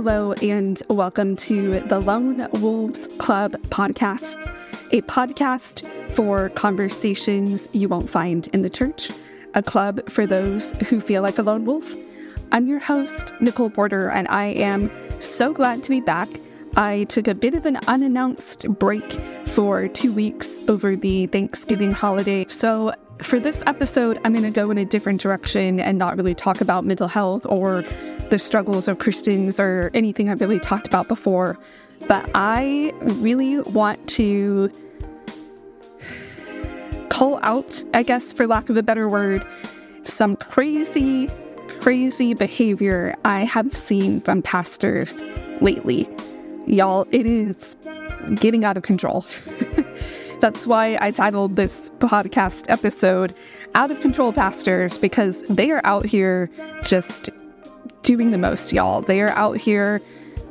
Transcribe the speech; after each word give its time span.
Hello, 0.00 0.32
and 0.34 0.80
welcome 0.88 1.34
to 1.34 1.80
the 1.80 1.98
Lone 1.98 2.46
Wolves 2.52 3.08
Club 3.18 3.54
podcast, 3.62 4.36
a 4.92 5.02
podcast 5.02 5.84
for 6.12 6.50
conversations 6.50 7.68
you 7.72 7.88
won't 7.88 8.08
find 8.08 8.46
in 8.52 8.62
the 8.62 8.70
church, 8.70 9.10
a 9.54 9.62
club 9.64 10.08
for 10.08 10.24
those 10.24 10.70
who 10.82 11.00
feel 11.00 11.20
like 11.20 11.36
a 11.38 11.42
lone 11.42 11.64
wolf. 11.64 11.96
I'm 12.52 12.68
your 12.68 12.78
host, 12.78 13.32
Nicole 13.40 13.70
Porter, 13.70 14.08
and 14.08 14.28
I 14.28 14.44
am 14.50 14.88
so 15.20 15.52
glad 15.52 15.82
to 15.82 15.90
be 15.90 16.00
back. 16.00 16.28
I 16.76 17.02
took 17.08 17.26
a 17.26 17.34
bit 17.34 17.54
of 17.54 17.66
an 17.66 17.78
unannounced 17.88 18.68
break 18.78 19.10
for 19.46 19.88
two 19.88 20.12
weeks 20.12 20.58
over 20.68 20.94
the 20.94 21.26
Thanksgiving 21.26 21.90
holiday. 21.90 22.46
So, 22.46 22.94
for 23.22 23.40
this 23.40 23.62
episode, 23.66 24.20
I'm 24.24 24.32
going 24.32 24.44
to 24.44 24.50
go 24.50 24.70
in 24.70 24.78
a 24.78 24.84
different 24.84 25.20
direction 25.20 25.80
and 25.80 25.98
not 25.98 26.16
really 26.16 26.34
talk 26.34 26.60
about 26.60 26.84
mental 26.84 27.08
health 27.08 27.44
or 27.46 27.82
the 28.30 28.38
struggles 28.38 28.88
of 28.88 28.98
Christians 28.98 29.58
or 29.58 29.90
anything 29.94 30.28
I've 30.30 30.40
really 30.40 30.60
talked 30.60 30.86
about 30.86 31.08
before. 31.08 31.58
But 32.06 32.30
I 32.34 32.92
really 33.02 33.60
want 33.60 34.06
to 34.10 34.70
call 37.08 37.40
out, 37.42 37.82
I 37.94 38.02
guess, 38.02 38.32
for 38.32 38.46
lack 38.46 38.68
of 38.68 38.76
a 38.76 38.82
better 38.82 39.08
word, 39.08 39.44
some 40.02 40.36
crazy, 40.36 41.28
crazy 41.80 42.34
behavior 42.34 43.16
I 43.24 43.40
have 43.40 43.74
seen 43.74 44.20
from 44.20 44.42
pastors 44.42 45.24
lately. 45.60 46.08
Y'all, 46.66 47.06
it 47.10 47.26
is 47.26 47.76
getting 48.36 48.64
out 48.64 48.76
of 48.76 48.84
control. 48.84 49.24
That's 50.40 50.66
why 50.66 50.96
I 51.00 51.10
titled 51.10 51.56
this 51.56 51.90
podcast 51.98 52.66
episode 52.68 53.34
Out 53.74 53.90
of 53.90 53.98
Control 54.00 54.32
Pastors, 54.32 54.96
because 54.96 55.42
they 55.44 55.70
are 55.72 55.80
out 55.84 56.06
here 56.06 56.48
just 56.82 57.30
doing 58.04 58.30
the 58.30 58.38
most, 58.38 58.72
y'all. 58.72 59.00
They 59.02 59.20
are 59.20 59.30
out 59.30 59.56
here 59.56 60.00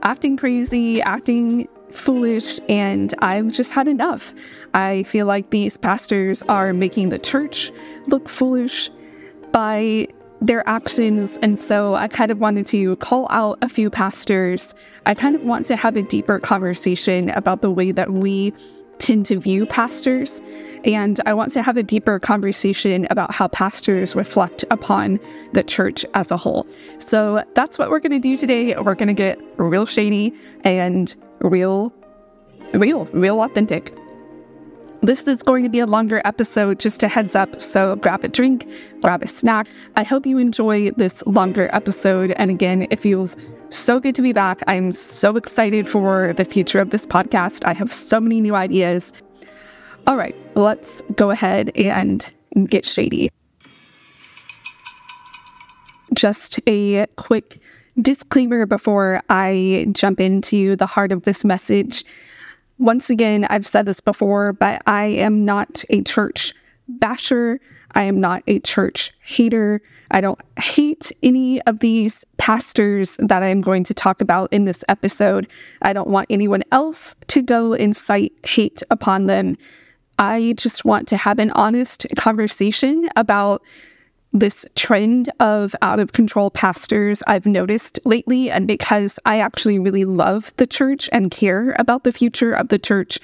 acting 0.04 0.36
crazy, 0.36 1.02
acting 1.02 1.70
foolish, 1.92 2.60
and 2.68 3.16
I've 3.20 3.52
just 3.54 3.72
had 3.72 3.88
enough. 3.88 4.34
I 4.74 5.04
feel 5.04 5.26
like 5.26 5.52
these 5.52 5.78
pastors 5.78 6.44
are 6.44 6.74
making 6.74 7.10
the 7.10 7.18
church 7.18 7.72
look 8.08 8.28
foolish 8.28 8.90
by 9.54 10.10
their 10.42 10.68
actions. 10.68 11.40
And 11.42 11.58
so 11.58 11.96
I 11.96 12.10
kind 12.10 12.30
of 12.30 12.40
wanted 12.40 12.68
to 12.68 12.98
call 12.98 13.28
out 13.32 13.58
a 13.62 13.70
few 13.70 13.90
pastors. 13.90 14.76
I 15.06 15.14
kind 15.14 15.36
of 15.36 15.44
want 15.44 15.66
to 15.68 15.76
have 15.78 15.96
a 15.96 16.02
deeper 16.04 16.40
conversation 16.40 17.30
about 17.30 17.62
the 17.62 17.72
way 17.72 17.92
that 17.92 18.12
we 18.12 18.54
to 19.00 19.40
view 19.40 19.66
pastors. 19.66 20.42
And 20.84 21.20
I 21.26 21.34
want 21.34 21.52
to 21.54 21.64
have 21.64 21.78
a 21.78 21.84
deeper 21.84 22.20
conversation 22.20 23.08
about 23.10 23.34
how 23.34 23.48
pastors 23.48 24.16
reflect 24.16 24.64
upon 24.72 25.20
the 25.54 25.64
church 25.64 26.06
as 26.14 26.32
a 26.32 26.38
whole. 26.38 26.68
So 27.00 27.44
that's 27.56 27.78
what 27.78 27.90
we're 27.90 28.00
going 28.00 28.12
to 28.12 28.20
do 28.20 28.38
today. 28.38 28.76
We're 28.76 28.96
going 28.96 29.08
to 29.08 29.14
get 29.14 29.40
real 29.58 29.86
shady 29.86 30.34
and 30.64 31.14
real, 31.40 31.94
real, 32.74 33.06
real 33.06 33.42
authentic. 33.42 33.94
This 35.02 35.24
is 35.24 35.44
going 35.44 35.64
to 35.64 35.70
be 35.70 35.80
a 35.80 35.86
longer 35.86 36.22
episode, 36.26 36.80
just 36.80 37.04
a 37.04 37.08
heads 37.08 37.36
up. 37.36 37.62
So 37.62 37.96
grab 37.98 38.24
a 38.24 38.28
drink, 38.28 38.68
grab 39.02 39.22
a 39.24 39.28
snack. 39.28 39.68
I 39.96 40.04
hope 40.04 40.26
you 40.26 40.38
enjoy 40.38 40.92
this 40.92 41.26
longer 41.26 41.70
episode. 41.72 42.32
And 42.32 42.50
again, 42.50 42.88
it 42.90 43.00
feels 43.00 43.38
so 43.70 44.00
good 44.00 44.16
to 44.16 44.22
be 44.22 44.34
back. 44.34 44.64
I'm 44.68 44.92
so 44.92 45.38
excited 45.38 45.88
for 45.88 46.34
the 46.34 46.44
future 46.44 46.80
of 46.80 46.90
this 46.90 47.06
podcast. 47.06 47.64
I 47.64 47.74
have 47.74 47.92
so 47.92 48.20
many 48.20 48.42
new 48.42 48.56
ideas. 48.56 49.14
All 50.08 50.18
right, 50.18 50.36
let's 50.56 51.02
go 51.16 51.30
ahead 51.30 51.72
and 51.78 52.26
get 52.68 52.86
shady. 52.86 53.30
Just 56.14 56.60
a 56.68 57.06
quick 57.18 57.62
disclaimer 58.02 58.66
before 58.66 59.22
I 59.30 59.88
jump 59.92 60.20
into 60.20 60.76
the 60.76 60.86
heart 60.86 61.12
of 61.12 61.24
this 61.24 61.46
message. 61.46 62.04
Once 62.80 63.10
again, 63.10 63.46
I've 63.50 63.68
said 63.68 63.86
this 63.86 64.00
before, 64.00 64.54
but 64.54 64.82
I 64.86 65.06
am 65.06 65.46
not 65.46 65.84
a 65.90 66.04
church 66.04 66.54
basher. 66.88 67.60
I 67.94 68.04
am 68.04 68.20
not 68.20 68.44
a 68.48 68.60
church 68.60 69.12
hater. 69.22 69.82
I 70.12 70.22
don't 70.22 70.40
hate 70.60 71.12
any 71.24 71.62
of 71.64 71.80
these 71.80 72.24
pastors 72.38 73.18
that 73.18 73.44
I'm 73.44 73.62
going 73.62 73.84
to 73.86 73.94
talk 73.94 74.22
about 74.22 74.54
in 74.54 74.66
this 74.66 74.84
episode. 74.88 75.48
I 75.82 75.94
don't 75.94 76.10
want 76.10 76.28
anyone 76.30 76.64
else 76.72 77.16
to 77.28 77.42
go 77.42 77.74
incite 77.74 78.34
hate 78.44 78.84
upon 78.90 79.26
them. 79.26 79.58
I 80.20 80.54
just 80.58 80.86
want 80.86 81.08
to 81.10 81.18
have 81.18 81.40
an 81.40 81.52
honest 81.52 82.06
conversation 82.16 83.10
about 83.16 83.62
this 84.34 84.66
trend 84.76 85.32
of 85.40 85.76
out 85.82 86.00
of 86.00 86.14
control 86.14 86.52
pastors 86.52 87.24
I've 87.28 87.46
noticed 87.46 88.00
lately. 88.06 88.52
And 88.52 88.68
because 88.68 89.20
I 89.26 89.40
actually 89.40 89.80
really 89.80 90.06
love 90.06 90.54
the 90.58 90.68
church 90.68 91.10
and 91.12 91.32
care 91.32 91.76
about 91.80 92.04
the 92.04 92.12
future 92.12 92.54
of 92.54 92.68
the 92.68 92.80
church, 92.80 93.20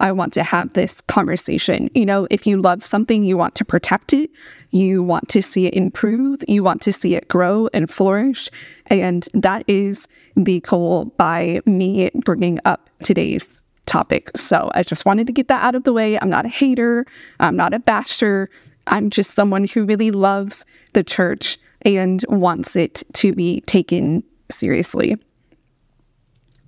I 0.00 0.12
want 0.12 0.32
to 0.34 0.44
have 0.44 0.74
this 0.74 1.00
conversation. 1.02 1.90
You 1.94 2.06
know, 2.06 2.28
if 2.30 2.46
you 2.46 2.60
love 2.60 2.84
something, 2.84 3.24
you 3.24 3.36
want 3.36 3.54
to 3.56 3.64
protect 3.64 4.12
it, 4.12 4.30
you 4.70 5.02
want 5.02 5.28
to 5.30 5.42
see 5.42 5.66
it 5.66 5.74
improve, 5.74 6.44
you 6.46 6.62
want 6.62 6.82
to 6.82 6.92
see 6.92 7.14
it 7.14 7.28
grow 7.28 7.68
and 7.72 7.90
flourish. 7.90 8.48
And 8.86 9.28
that 9.34 9.64
is 9.66 10.06
the 10.36 10.60
goal 10.60 11.06
by 11.16 11.60
me 11.66 12.10
bringing 12.14 12.60
up 12.64 12.90
today's 13.02 13.62
topic. 13.86 14.30
So 14.36 14.70
I 14.74 14.82
just 14.82 15.04
wanted 15.04 15.26
to 15.26 15.32
get 15.32 15.48
that 15.48 15.64
out 15.64 15.74
of 15.74 15.84
the 15.84 15.92
way. 15.92 16.18
I'm 16.20 16.30
not 16.30 16.44
a 16.44 16.48
hater, 16.50 17.06
I'm 17.40 17.56
not 17.56 17.74
a 17.74 17.78
basher. 17.78 18.50
I'm 18.88 19.10
just 19.10 19.32
someone 19.32 19.64
who 19.64 19.84
really 19.84 20.10
loves 20.10 20.64
the 20.92 21.04
church 21.04 21.58
and 21.82 22.24
wants 22.28 22.76
it 22.76 23.02
to 23.14 23.32
be 23.32 23.60
taken 23.62 24.24
seriously. 24.50 25.16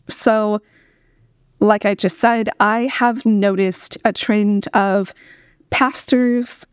So, 0.09 0.61
like 1.61 1.85
I 1.85 1.95
just 1.95 2.19
said, 2.19 2.49
I 2.59 2.83
have 2.83 3.27
noticed 3.27 3.99
a 4.05 4.13
trend 4.13 4.69
of 4.69 5.15
pastors 5.71 6.67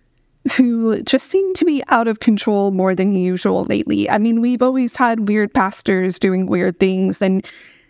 who 0.54 1.02
just 1.04 1.30
seem 1.30 1.54
to 1.56 1.66
be 1.66 1.84
out 1.90 2.08
of 2.08 2.20
control 2.20 2.72
more 2.72 2.96
than 2.96 3.14
usual 3.14 3.66
lately. 3.66 4.10
I 4.10 4.18
mean, 4.18 4.40
we've 4.40 4.62
always 4.62 4.96
had 4.96 5.28
weird 5.28 5.54
pastors 5.54 6.20
doing 6.20 6.46
weird 6.46 6.80
things, 6.80 7.22
and 7.22 7.46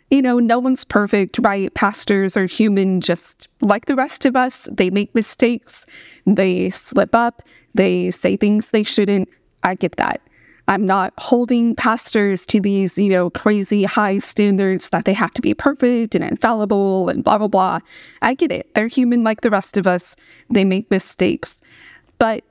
you 0.09 0.22
know, 0.22 0.40
no 0.40 0.59
one's 0.59 0.84
perfect, 0.85 1.40
right? 1.40 1.73
Pastors 1.73 2.38
are 2.38 2.45
human 2.45 3.01
just 3.01 3.47
like 3.62 3.85
the 3.85 3.95
rest 3.95 4.25
of 4.25 4.35
us. 4.35 4.69
They 4.72 4.90
make 4.90 5.13
mistakes, 5.13 5.85
they 6.25 6.69
slip 6.69 7.13
up, 7.13 7.41
they 7.75 8.12
say 8.12 8.38
things 8.38 8.69
they 8.69 8.84
shouldn't. 8.84 9.29
I 9.63 9.75
get 9.75 9.97
that. 9.97 10.22
I'm 10.69 10.85
not 10.85 11.13
holding 11.18 11.75
pastors 11.75 12.45
to 12.47 12.59
these, 12.59 12.97
you 12.97 13.09
know, 13.09 13.29
crazy 13.29 13.85
high 13.85 14.19
standards 14.19 14.90
that 14.90 15.06
they 15.06 15.13
have 15.13 15.34
to 15.35 15.41
be 15.41 15.53
perfect 15.53 16.13
and 16.13 16.24
infallible 16.24 17.07
and 17.07 17.24
blah, 17.24 17.38
blah, 17.38 17.47
blah. 17.47 17.79
I 18.22 18.34
get 18.34 18.51
it. 18.51 18.74
They're 18.75 18.88
human 18.88 19.24
like 19.24 19.41
the 19.41 19.50
rest 19.50 19.78
of 19.78 19.88
us. 19.88 20.18
They 20.50 20.66
make 20.66 20.91
mistakes. 20.91 21.62
But 22.19 22.44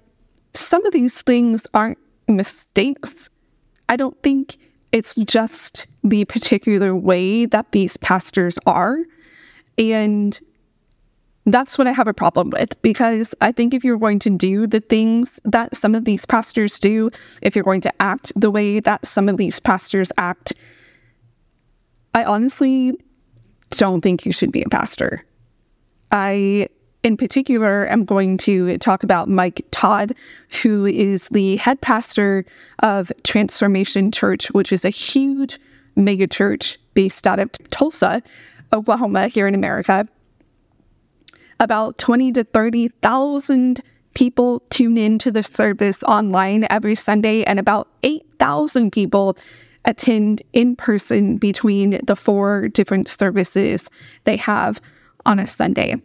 some 0.54 0.86
of 0.86 0.94
these 0.94 1.20
things 1.20 1.66
aren't 1.74 1.98
mistakes. 2.26 3.28
I 3.88 3.96
don't 3.96 4.20
think 4.22 4.56
it's 4.92 5.14
just 5.16 5.86
the 6.08 6.24
particular 6.24 6.94
way 6.94 7.46
that 7.46 7.72
these 7.72 7.96
pastors 7.96 8.58
are. 8.66 8.98
And 9.78 10.38
that's 11.46 11.78
what 11.78 11.86
I 11.86 11.92
have 11.92 12.08
a 12.08 12.14
problem 12.14 12.50
with 12.50 12.80
because 12.82 13.34
I 13.40 13.52
think 13.52 13.72
if 13.72 13.84
you're 13.84 13.98
going 13.98 14.18
to 14.20 14.30
do 14.30 14.66
the 14.66 14.80
things 14.80 15.38
that 15.44 15.76
some 15.76 15.94
of 15.94 16.04
these 16.04 16.26
pastors 16.26 16.78
do, 16.78 17.10
if 17.40 17.54
you're 17.54 17.64
going 17.64 17.82
to 17.82 18.02
act 18.02 18.32
the 18.34 18.50
way 18.50 18.80
that 18.80 19.06
some 19.06 19.28
of 19.28 19.36
these 19.36 19.60
pastors 19.60 20.12
act, 20.18 20.54
I 22.14 22.24
honestly 22.24 22.94
don't 23.70 24.00
think 24.00 24.26
you 24.26 24.32
should 24.32 24.50
be 24.50 24.62
a 24.62 24.68
pastor. 24.68 25.24
I, 26.10 26.68
in 27.02 27.16
particular, 27.16 27.86
am 27.86 28.04
going 28.04 28.38
to 28.38 28.78
talk 28.78 29.04
about 29.04 29.28
Mike 29.28 29.64
Todd, 29.70 30.14
who 30.62 30.86
is 30.86 31.28
the 31.28 31.56
head 31.56 31.80
pastor 31.80 32.44
of 32.80 33.12
Transformation 33.22 34.10
Church, 34.10 34.50
which 34.52 34.72
is 34.72 34.84
a 34.84 34.90
huge 34.90 35.60
mega 35.96 36.26
church 36.26 36.78
based 36.94 37.26
out 37.26 37.38
of 37.38 37.50
Tulsa, 37.70 38.22
Oklahoma, 38.72 39.28
here 39.28 39.46
in 39.46 39.54
America 39.54 40.06
about 41.60 41.98
20 41.98 42.32
to 42.32 42.44
30,000 42.44 43.82
people 44.14 44.60
tune 44.70 44.96
into 44.98 45.30
the 45.30 45.42
service 45.42 46.02
online 46.04 46.66
every 46.70 46.94
Sunday, 46.94 47.44
and 47.44 47.58
about 47.58 47.88
8,000 48.02 48.90
people 48.90 49.36
attend 49.84 50.42
in 50.52 50.74
person 50.74 51.36
between 51.36 52.00
the 52.04 52.16
four 52.16 52.68
different 52.68 53.08
services 53.08 53.88
they 54.24 54.36
have 54.36 54.80
on 55.24 55.38
a 55.38 55.46
Sunday. 55.46 55.96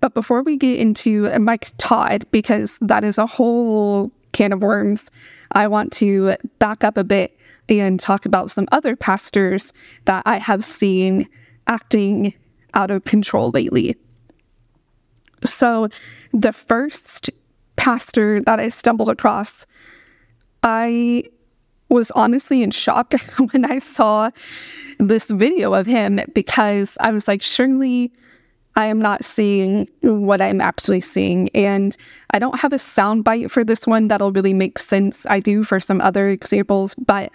But 0.00 0.14
before 0.14 0.42
we 0.42 0.56
get 0.56 0.78
into 0.78 1.36
Mike 1.38 1.70
Todd, 1.78 2.26
because 2.30 2.78
that 2.80 3.04
is 3.04 3.18
a 3.18 3.26
whole 3.26 4.10
can 4.32 4.52
of 4.52 4.62
worms, 4.62 5.10
I 5.52 5.68
want 5.68 5.92
to 5.94 6.36
back 6.58 6.84
up 6.84 6.96
a 6.96 7.04
bit 7.04 7.38
and 7.68 7.98
talk 7.98 8.26
about 8.26 8.50
some 8.50 8.66
other 8.72 8.96
pastors 8.96 9.72
that 10.04 10.22
I 10.26 10.38
have 10.38 10.64
seen 10.64 11.28
acting 11.66 12.34
out 12.74 12.90
of 12.90 13.04
control 13.04 13.50
lately. 13.50 13.96
So, 15.44 15.88
the 16.32 16.52
first 16.52 17.30
pastor 17.76 18.40
that 18.42 18.60
I 18.60 18.68
stumbled 18.68 19.08
across, 19.08 19.66
I 20.62 21.24
was 21.88 22.10
honestly 22.12 22.62
in 22.62 22.70
shock 22.70 23.14
when 23.50 23.64
I 23.64 23.78
saw 23.78 24.30
this 24.98 25.30
video 25.30 25.74
of 25.74 25.86
him 25.86 26.20
because 26.34 26.96
I 27.00 27.10
was 27.10 27.28
like, 27.28 27.42
surely 27.42 28.12
I 28.76 28.86
am 28.86 29.00
not 29.00 29.24
seeing 29.24 29.88
what 30.00 30.40
I'm 30.40 30.60
actually 30.60 31.00
seeing. 31.00 31.48
And 31.50 31.96
I 32.30 32.38
don't 32.38 32.60
have 32.60 32.72
a 32.72 32.76
soundbite 32.76 33.50
for 33.50 33.64
this 33.64 33.86
one 33.86 34.08
that'll 34.08 34.32
really 34.32 34.54
make 34.54 34.78
sense. 34.78 35.26
I 35.26 35.40
do 35.40 35.64
for 35.64 35.78
some 35.78 36.00
other 36.00 36.28
examples, 36.28 36.94
but 36.94 37.30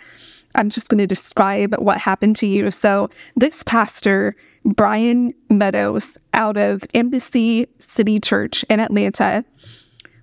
I'm 0.56 0.70
just 0.70 0.90
going 0.90 0.98
to 1.00 1.08
describe 1.08 1.76
what 1.76 2.00
happened 2.00 2.36
to 2.38 2.48
you. 2.48 2.72
So, 2.72 3.10
this 3.36 3.62
pastor, 3.64 4.36
Brian 4.66 5.34
Meadows, 5.50 6.18
out 6.34 6.58
of 6.58 6.84
Embassy 6.94 7.68
City 7.80 8.20
Church 8.20 8.66
in 8.70 8.80
Atlanta, 8.80 9.46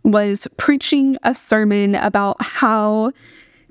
was 0.03 0.49
preaching 0.57 1.17
a 1.23 1.35
sermon 1.35 1.95
about 1.95 2.37
how 2.41 3.13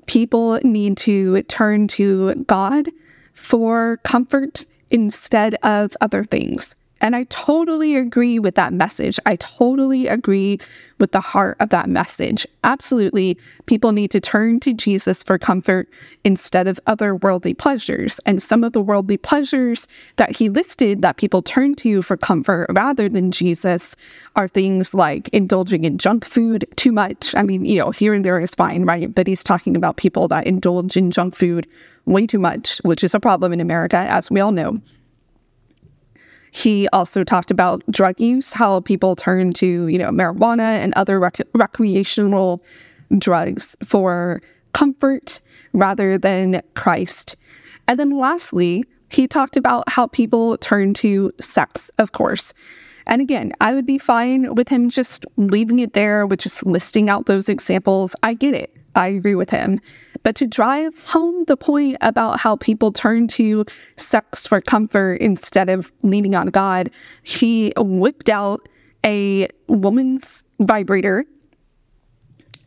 people 0.06 0.58
need 0.62 0.96
to 0.98 1.42
turn 1.44 1.86
to 1.88 2.34
God 2.46 2.88
for 3.34 3.98
comfort 4.04 4.64
instead 4.90 5.56
of 5.62 5.96
other 6.00 6.24
things. 6.24 6.74
And 7.00 7.14
I 7.14 7.24
totally 7.24 7.96
agree 7.96 8.38
with 8.38 8.54
that 8.54 8.72
message. 8.72 9.18
I 9.26 9.36
totally 9.36 10.06
agree 10.06 10.58
with 10.98 11.10
the 11.10 11.20
heart 11.20 11.56
of 11.60 11.70
that 11.70 11.88
message. 11.88 12.46
Absolutely, 12.62 13.36
people 13.66 13.92
need 13.92 14.10
to 14.12 14.20
turn 14.20 14.60
to 14.60 14.72
Jesus 14.72 15.22
for 15.22 15.36
comfort 15.36 15.88
instead 16.22 16.66
of 16.68 16.80
other 16.86 17.16
worldly 17.16 17.52
pleasures. 17.52 18.20
And 18.24 18.42
some 18.42 18.64
of 18.64 18.72
the 18.72 18.80
worldly 18.80 19.16
pleasures 19.16 19.88
that 20.16 20.36
he 20.36 20.48
listed 20.48 21.02
that 21.02 21.16
people 21.16 21.42
turn 21.42 21.74
to 21.76 22.00
for 22.00 22.16
comfort 22.16 22.68
rather 22.70 23.08
than 23.08 23.32
Jesus 23.32 23.96
are 24.36 24.48
things 24.48 24.94
like 24.94 25.28
indulging 25.28 25.84
in 25.84 25.98
junk 25.98 26.24
food 26.24 26.64
too 26.76 26.92
much. 26.92 27.34
I 27.34 27.42
mean, 27.42 27.64
you 27.64 27.78
know, 27.80 27.90
here 27.90 28.14
and 28.14 28.24
there 28.24 28.40
is 28.40 28.54
fine, 28.54 28.84
right? 28.84 29.12
But 29.12 29.26
he's 29.26 29.44
talking 29.44 29.76
about 29.76 29.96
people 29.96 30.28
that 30.28 30.46
indulge 30.46 30.96
in 30.96 31.10
junk 31.10 31.34
food 31.34 31.66
way 32.06 32.26
too 32.26 32.38
much, 32.38 32.78
which 32.78 33.02
is 33.02 33.14
a 33.14 33.20
problem 33.20 33.52
in 33.52 33.60
America, 33.60 33.96
as 33.96 34.30
we 34.30 34.40
all 34.40 34.52
know. 34.52 34.80
He 36.54 36.88
also 36.92 37.24
talked 37.24 37.50
about 37.50 37.82
drug 37.90 38.20
use, 38.20 38.52
how 38.52 38.78
people 38.78 39.16
turn 39.16 39.54
to, 39.54 39.88
you 39.88 39.98
know, 39.98 40.10
marijuana 40.10 40.78
and 40.78 40.94
other 40.94 41.18
rec- 41.18 41.48
recreational 41.52 42.62
drugs 43.18 43.74
for 43.84 44.40
comfort 44.72 45.40
rather 45.72 46.16
than 46.16 46.62
Christ. 46.74 47.34
And 47.88 47.98
then 47.98 48.16
lastly, 48.16 48.84
he 49.10 49.26
talked 49.26 49.56
about 49.56 49.88
how 49.88 50.06
people 50.06 50.56
turn 50.58 50.94
to 50.94 51.32
sex, 51.40 51.90
of 51.98 52.12
course. 52.12 52.54
And 53.08 53.20
again, 53.20 53.52
I 53.60 53.74
would 53.74 53.84
be 53.84 53.98
fine 53.98 54.54
with 54.54 54.68
him 54.68 54.90
just 54.90 55.26
leaving 55.36 55.80
it 55.80 55.92
there 55.92 56.24
with 56.24 56.38
just 56.38 56.64
listing 56.64 57.10
out 57.10 57.26
those 57.26 57.48
examples. 57.48 58.14
I 58.22 58.34
get 58.34 58.54
it. 58.54 58.72
I 58.94 59.08
agree 59.08 59.34
with 59.34 59.50
him. 59.50 59.80
But 60.22 60.36
to 60.36 60.46
drive 60.46 60.94
home 61.04 61.44
the 61.44 61.56
point 61.56 61.98
about 62.00 62.40
how 62.40 62.56
people 62.56 62.92
turn 62.92 63.28
to 63.28 63.64
sex 63.96 64.46
for 64.46 64.60
comfort 64.60 65.14
instead 65.14 65.68
of 65.68 65.92
leaning 66.02 66.34
on 66.34 66.48
God, 66.48 66.90
he 67.22 67.72
whipped 67.76 68.28
out 68.28 68.68
a 69.04 69.48
woman's 69.68 70.44
vibrator 70.60 71.26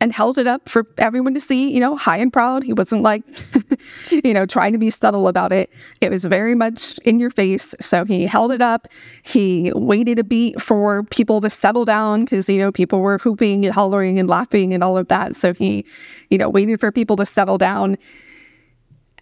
and 0.00 0.12
held 0.12 0.38
it 0.38 0.46
up 0.46 0.68
for 0.68 0.86
everyone 0.98 1.34
to 1.34 1.40
see, 1.40 1.72
you 1.72 1.80
know, 1.80 1.96
high 1.96 2.18
and 2.18 2.32
proud. 2.32 2.62
He 2.62 2.72
wasn't 2.72 3.02
like, 3.02 3.24
you 4.10 4.32
know, 4.32 4.46
trying 4.46 4.72
to 4.72 4.78
be 4.78 4.90
subtle 4.90 5.28
about 5.28 5.52
it. 5.52 5.70
It 6.00 6.10
was 6.10 6.24
very 6.24 6.54
much 6.54 6.98
in 6.98 7.18
your 7.18 7.30
face. 7.30 7.74
So 7.80 8.04
he 8.04 8.26
held 8.26 8.52
it 8.52 8.62
up. 8.62 8.88
He 9.22 9.72
waited 9.74 10.18
a 10.18 10.24
beat 10.24 10.60
for 10.60 11.04
people 11.04 11.40
to 11.40 11.50
settle 11.50 11.84
down 11.84 12.24
because, 12.24 12.48
you 12.48 12.58
know, 12.58 12.72
people 12.72 13.00
were 13.00 13.18
hooping 13.18 13.64
and 13.64 13.74
hollering 13.74 14.18
and 14.18 14.28
laughing 14.28 14.72
and 14.72 14.82
all 14.82 14.96
of 14.96 15.08
that. 15.08 15.36
So 15.36 15.54
he, 15.54 15.84
you 16.30 16.38
know, 16.38 16.48
waited 16.48 16.80
for 16.80 16.92
people 16.92 17.16
to 17.16 17.26
settle 17.26 17.58
down. 17.58 17.96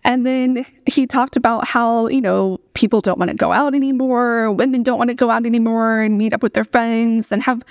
And 0.04 0.24
then 0.24 0.64
he 0.86 1.04
talked 1.04 1.34
about 1.34 1.66
how, 1.66 2.06
you 2.06 2.20
know, 2.20 2.60
people 2.74 3.00
don't 3.00 3.18
want 3.18 3.30
to 3.30 3.36
go 3.36 3.50
out 3.50 3.74
anymore, 3.74 4.52
women 4.52 4.84
don't 4.84 4.98
want 4.98 5.08
to 5.08 5.14
go 5.14 5.30
out 5.30 5.44
anymore 5.44 6.00
and 6.00 6.16
meet 6.16 6.32
up 6.32 6.44
with 6.44 6.54
their 6.54 6.64
friends 6.64 7.32
and 7.32 7.42
have 7.42 7.64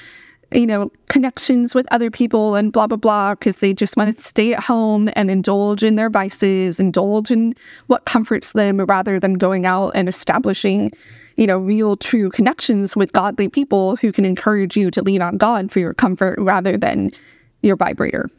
you 0.51 0.67
know, 0.67 0.91
connections 1.09 1.73
with 1.73 1.87
other 1.91 2.11
people 2.11 2.55
and 2.55 2.71
blah, 2.71 2.87
blah, 2.87 2.97
blah, 2.97 3.35
because 3.35 3.59
they 3.59 3.73
just 3.73 3.97
want 3.97 4.15
to 4.15 4.23
stay 4.23 4.53
at 4.53 4.63
home 4.63 5.09
and 5.15 5.29
indulge 5.31 5.83
in 5.83 5.95
their 5.95 6.09
vices, 6.09 6.79
indulge 6.79 7.31
in 7.31 7.53
what 7.87 8.05
comforts 8.05 8.53
them 8.53 8.77
rather 8.79 9.19
than 9.19 9.33
going 9.33 9.65
out 9.65 9.89
and 9.95 10.07
establishing, 10.07 10.91
you 11.35 11.47
know, 11.47 11.57
real, 11.57 11.97
true 11.97 12.29
connections 12.29 12.95
with 12.95 13.11
godly 13.11 13.49
people 13.49 13.95
who 13.97 14.11
can 14.11 14.25
encourage 14.25 14.77
you 14.77 14.91
to 14.91 15.01
lean 15.01 15.21
on 15.21 15.37
God 15.37 15.71
for 15.71 15.79
your 15.79 15.93
comfort 15.93 16.37
rather 16.39 16.77
than 16.77 17.11
your 17.61 17.75
vibrator. 17.75 18.29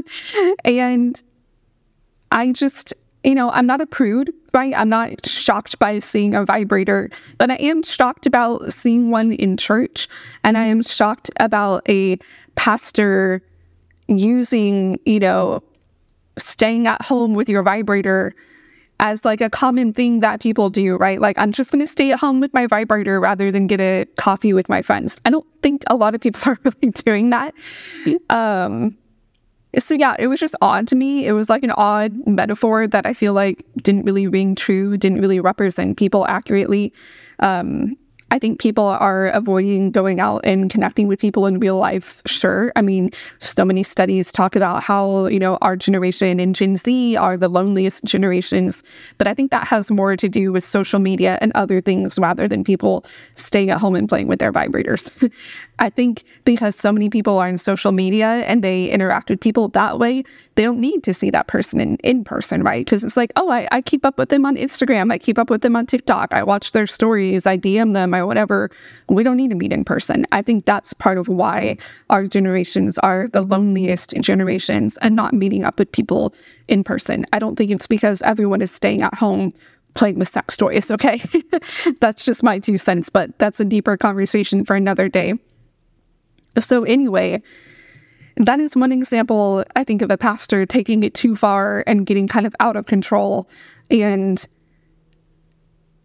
and 0.64 1.22
I 2.30 2.52
just, 2.52 2.92
you 3.24 3.34
know, 3.34 3.50
I'm 3.50 3.66
not 3.66 3.80
a 3.80 3.86
prude, 3.86 4.32
right? 4.52 4.74
I'm 4.76 4.88
not 4.88 5.26
shocked 5.26 5.78
by 5.78 5.98
seeing 5.98 6.34
a 6.34 6.44
vibrator, 6.44 7.10
but 7.38 7.50
I 7.50 7.56
am 7.56 7.82
shocked 7.82 8.26
about 8.26 8.72
seeing 8.72 9.10
one 9.10 9.32
in 9.32 9.56
church. 9.56 10.08
And 10.44 10.58
I 10.58 10.64
am 10.64 10.82
shocked 10.82 11.30
about 11.40 11.88
a 11.88 12.18
pastor 12.54 13.42
using, 14.06 15.00
you 15.06 15.18
know, 15.18 15.62
staying 16.36 16.86
at 16.86 17.00
home 17.02 17.34
with 17.34 17.48
your 17.48 17.62
vibrator 17.62 18.34
as 19.00 19.24
like 19.24 19.40
a 19.40 19.50
common 19.50 19.92
thing 19.92 20.20
that 20.20 20.40
people 20.40 20.70
do, 20.70 20.96
right? 20.96 21.20
Like, 21.20 21.38
I'm 21.38 21.52
just 21.52 21.72
going 21.72 21.80
to 21.80 21.86
stay 21.86 22.12
at 22.12 22.20
home 22.20 22.40
with 22.40 22.52
my 22.54 22.66
vibrator 22.66 23.18
rather 23.18 23.50
than 23.50 23.66
get 23.66 23.80
a 23.80 24.06
coffee 24.16 24.52
with 24.52 24.68
my 24.68 24.82
friends. 24.82 25.20
I 25.24 25.30
don't 25.30 25.46
think 25.62 25.82
a 25.88 25.96
lot 25.96 26.14
of 26.14 26.20
people 26.20 26.40
are 26.52 26.58
really 26.62 26.92
doing 26.92 27.30
that. 27.30 27.54
Um, 28.30 28.96
so 29.78 29.94
yeah, 29.94 30.16
it 30.18 30.26
was 30.28 30.40
just 30.40 30.54
odd 30.60 30.86
to 30.88 30.96
me. 30.96 31.26
It 31.26 31.32
was 31.32 31.48
like 31.48 31.62
an 31.62 31.72
odd 31.72 32.12
metaphor 32.26 32.86
that 32.86 33.06
I 33.06 33.12
feel 33.12 33.32
like 33.32 33.64
didn't 33.82 34.04
really 34.04 34.26
ring 34.26 34.54
true, 34.54 34.96
didn't 34.96 35.20
really 35.20 35.40
represent 35.40 35.96
people 35.96 36.26
accurately. 36.26 36.92
Um, 37.40 37.96
I 38.34 38.38
think 38.40 38.58
people 38.58 38.86
are 38.86 39.28
avoiding 39.28 39.92
going 39.92 40.18
out 40.18 40.40
and 40.42 40.68
connecting 40.68 41.06
with 41.06 41.20
people 41.20 41.46
in 41.46 41.60
real 41.60 41.76
life. 41.76 42.20
Sure. 42.26 42.72
I 42.74 42.82
mean, 42.82 43.10
so 43.38 43.64
many 43.64 43.84
studies 43.84 44.32
talk 44.32 44.56
about 44.56 44.82
how, 44.82 45.26
you 45.26 45.38
know, 45.38 45.56
our 45.62 45.76
generation 45.76 46.40
and 46.40 46.52
Gen 46.52 46.74
Z 46.74 47.14
are 47.14 47.36
the 47.36 47.48
loneliest 47.48 48.02
generations. 48.04 48.82
But 49.18 49.28
I 49.28 49.34
think 49.34 49.52
that 49.52 49.68
has 49.68 49.88
more 49.88 50.16
to 50.16 50.28
do 50.28 50.52
with 50.52 50.64
social 50.64 50.98
media 50.98 51.38
and 51.40 51.52
other 51.54 51.80
things 51.80 52.18
rather 52.18 52.48
than 52.48 52.64
people 52.64 53.04
staying 53.36 53.70
at 53.70 53.78
home 53.78 53.94
and 53.94 54.08
playing 54.08 54.26
with 54.26 54.40
their 54.40 54.52
vibrators. 54.52 55.12
I 55.78 55.90
think 55.90 56.24
because 56.44 56.76
so 56.76 56.92
many 56.92 57.10
people 57.10 57.38
are 57.38 57.48
in 57.48 57.58
social 57.58 57.92
media 57.92 58.26
and 58.26 58.62
they 58.62 58.88
interact 58.88 59.28
with 59.28 59.40
people 59.40 59.68
that 59.68 59.98
way, 59.98 60.22
they 60.54 60.62
don't 60.62 60.80
need 60.80 61.02
to 61.04 61.12
see 61.12 61.30
that 61.30 61.48
person 61.48 61.80
in, 61.80 61.96
in 61.96 62.22
person, 62.22 62.62
right? 62.62 62.84
Because 62.84 63.02
it's 63.02 63.16
like, 63.16 63.32
oh, 63.36 63.50
I, 63.50 63.66
I 63.72 63.82
keep 63.82 64.04
up 64.04 64.16
with 64.16 64.28
them 64.28 64.46
on 64.46 64.56
Instagram. 64.56 65.12
I 65.12 65.18
keep 65.18 65.38
up 65.38 65.50
with 65.50 65.62
them 65.62 65.74
on 65.74 65.86
TikTok. 65.86 66.32
I 66.32 66.42
watch 66.44 66.72
their 66.72 66.86
stories. 66.86 67.44
I 67.44 67.58
DM 67.58 67.92
them 67.92 68.14
or 68.14 68.24
whatever. 68.26 68.70
We 69.08 69.24
don't 69.24 69.36
need 69.36 69.50
to 69.50 69.56
meet 69.56 69.72
in 69.72 69.84
person. 69.84 70.26
I 70.32 70.42
think 70.42 70.64
that's 70.64 70.92
part 70.92 71.18
of 71.18 71.28
why 71.28 71.76
our 72.08 72.24
generations 72.26 72.96
are 72.98 73.28
the 73.28 73.42
loneliest 73.42 74.14
generations 74.20 74.96
and 74.98 75.16
not 75.16 75.32
meeting 75.32 75.64
up 75.64 75.78
with 75.78 75.90
people 75.90 76.34
in 76.68 76.84
person. 76.84 77.26
I 77.32 77.38
don't 77.40 77.56
think 77.56 77.70
it's 77.70 77.86
because 77.86 78.22
everyone 78.22 78.62
is 78.62 78.70
staying 78.70 79.02
at 79.02 79.14
home 79.14 79.52
playing 79.94 80.18
with 80.18 80.28
sex 80.28 80.56
toys, 80.56 80.90
okay? 80.90 81.22
that's 82.00 82.24
just 82.24 82.42
my 82.42 82.58
two 82.58 82.78
cents, 82.78 83.08
but 83.08 83.36
that's 83.38 83.60
a 83.60 83.64
deeper 83.64 83.96
conversation 83.96 84.64
for 84.64 84.76
another 84.76 85.08
day. 85.08 85.34
So, 86.58 86.84
anyway, 86.84 87.42
that 88.36 88.60
is 88.60 88.76
one 88.76 88.92
example, 88.92 89.64
I 89.76 89.84
think, 89.84 90.02
of 90.02 90.10
a 90.10 90.18
pastor 90.18 90.66
taking 90.66 91.02
it 91.02 91.14
too 91.14 91.36
far 91.36 91.84
and 91.86 92.06
getting 92.06 92.28
kind 92.28 92.46
of 92.46 92.54
out 92.60 92.76
of 92.76 92.86
control 92.86 93.48
and, 93.90 94.44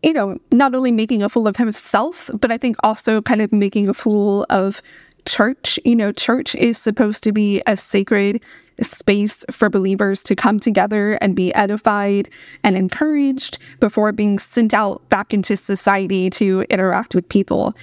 you 0.03 0.13
know, 0.13 0.37
not 0.51 0.75
only 0.75 0.91
making 0.91 1.23
a 1.23 1.29
fool 1.29 1.47
of 1.47 1.57
himself, 1.57 2.29
but 2.39 2.51
I 2.51 2.57
think 2.57 2.75
also 2.83 3.21
kind 3.21 3.41
of 3.41 3.51
making 3.51 3.89
a 3.89 3.93
fool 3.93 4.45
of 4.49 4.81
church. 5.25 5.79
You 5.85 5.95
know, 5.95 6.11
church 6.11 6.55
is 6.55 6.77
supposed 6.77 7.23
to 7.23 7.31
be 7.31 7.61
a 7.65 7.75
sacred 7.75 8.41
space 8.81 9.43
for 9.51 9.69
believers 9.69 10.23
to 10.23 10.35
come 10.35 10.59
together 10.59 11.13
and 11.15 11.35
be 11.35 11.53
edified 11.53 12.29
and 12.63 12.77
encouraged 12.77 13.57
before 13.79 14.11
being 14.11 14.39
sent 14.39 14.73
out 14.73 15.07
back 15.09 15.33
into 15.33 15.57
society 15.57 16.29
to 16.31 16.61
interact 16.69 17.15
with 17.15 17.27
people. 17.27 17.73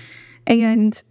And 0.47 1.03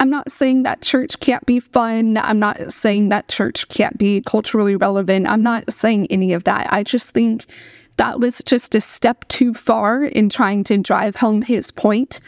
I'm 0.00 0.08
not 0.08 0.32
saying 0.32 0.62
that 0.62 0.80
church 0.80 1.20
can't 1.20 1.44
be 1.44 1.60
fun. 1.60 2.16
I'm 2.16 2.38
not 2.38 2.72
saying 2.72 3.10
that 3.10 3.28
church 3.28 3.68
can't 3.68 3.98
be 3.98 4.22
culturally 4.22 4.74
relevant. 4.74 5.26
I'm 5.26 5.42
not 5.42 5.70
saying 5.70 6.06
any 6.08 6.32
of 6.32 6.44
that. 6.44 6.72
I 6.72 6.82
just 6.82 7.10
think 7.10 7.44
that 7.98 8.18
was 8.18 8.42
just 8.46 8.74
a 8.74 8.80
step 8.80 9.28
too 9.28 9.52
far 9.52 10.02
in 10.02 10.30
trying 10.30 10.64
to 10.64 10.78
drive 10.78 11.16
home 11.16 11.42
his 11.42 11.70
point. 11.70 12.20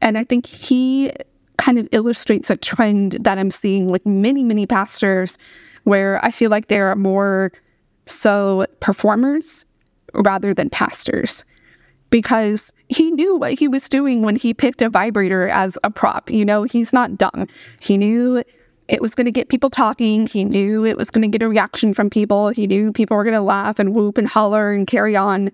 And 0.00 0.18
I 0.18 0.24
think 0.24 0.44
he 0.44 1.12
kind 1.56 1.78
of 1.78 1.88
illustrates 1.92 2.50
a 2.50 2.56
trend 2.56 3.12
that 3.20 3.38
I'm 3.38 3.52
seeing 3.52 3.86
with 3.86 4.04
many, 4.04 4.42
many 4.42 4.66
pastors 4.66 5.38
where 5.84 6.22
I 6.24 6.32
feel 6.32 6.50
like 6.50 6.66
they 6.66 6.80
are 6.80 6.96
more 6.96 7.52
so 8.06 8.66
performers 8.80 9.64
rather 10.14 10.52
than 10.52 10.68
pastors 10.68 11.44
because 12.14 12.72
he 12.88 13.10
knew 13.10 13.34
what 13.34 13.54
he 13.54 13.66
was 13.66 13.88
doing 13.88 14.22
when 14.22 14.36
he 14.36 14.54
picked 14.54 14.80
a 14.80 14.88
vibrator 14.88 15.48
as 15.48 15.76
a 15.82 15.90
prop. 15.90 16.30
You 16.30 16.44
know, 16.44 16.62
he's 16.62 16.92
not 16.92 17.18
dumb. 17.18 17.48
He 17.80 17.98
knew 17.98 18.44
it 18.86 19.02
was 19.02 19.16
going 19.16 19.24
to 19.24 19.32
get 19.32 19.48
people 19.48 19.68
talking. 19.68 20.28
He 20.28 20.44
knew 20.44 20.84
it 20.84 20.96
was 20.96 21.10
going 21.10 21.22
to 21.22 21.28
get 21.28 21.44
a 21.44 21.48
reaction 21.48 21.92
from 21.92 22.10
people. 22.10 22.50
He 22.50 22.68
knew 22.68 22.92
people 22.92 23.16
were 23.16 23.24
going 23.24 23.34
to 23.34 23.40
laugh 23.40 23.80
and 23.80 23.96
whoop 23.96 24.16
and 24.16 24.28
holler 24.28 24.70
and 24.70 24.86
carry 24.86 25.16
on. 25.16 25.50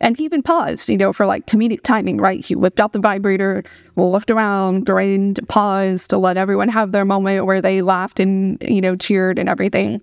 And 0.00 0.16
he 0.16 0.24
even 0.24 0.42
paused, 0.42 0.88
you 0.88 0.96
know, 0.98 1.12
for 1.12 1.26
like 1.26 1.46
comedic 1.46 1.84
timing, 1.84 2.16
right? 2.16 2.44
He 2.44 2.56
whipped 2.56 2.80
out 2.80 2.90
the 2.90 2.98
vibrator, 2.98 3.62
looked 3.94 4.32
around, 4.32 4.86
grinned, 4.86 5.38
paused 5.46 6.10
to 6.10 6.18
let 6.18 6.36
everyone 6.36 6.70
have 6.70 6.90
their 6.90 7.04
moment 7.04 7.46
where 7.46 7.62
they 7.62 7.82
laughed 7.82 8.18
and, 8.18 8.58
you 8.62 8.80
know, 8.80 8.96
cheered 8.96 9.38
and 9.38 9.48
everything. 9.48 10.00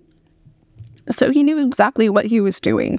So 1.10 1.30
he 1.30 1.42
knew 1.42 1.58
exactly 1.58 2.08
what 2.08 2.24
he 2.24 2.40
was 2.40 2.60
doing 2.60 2.98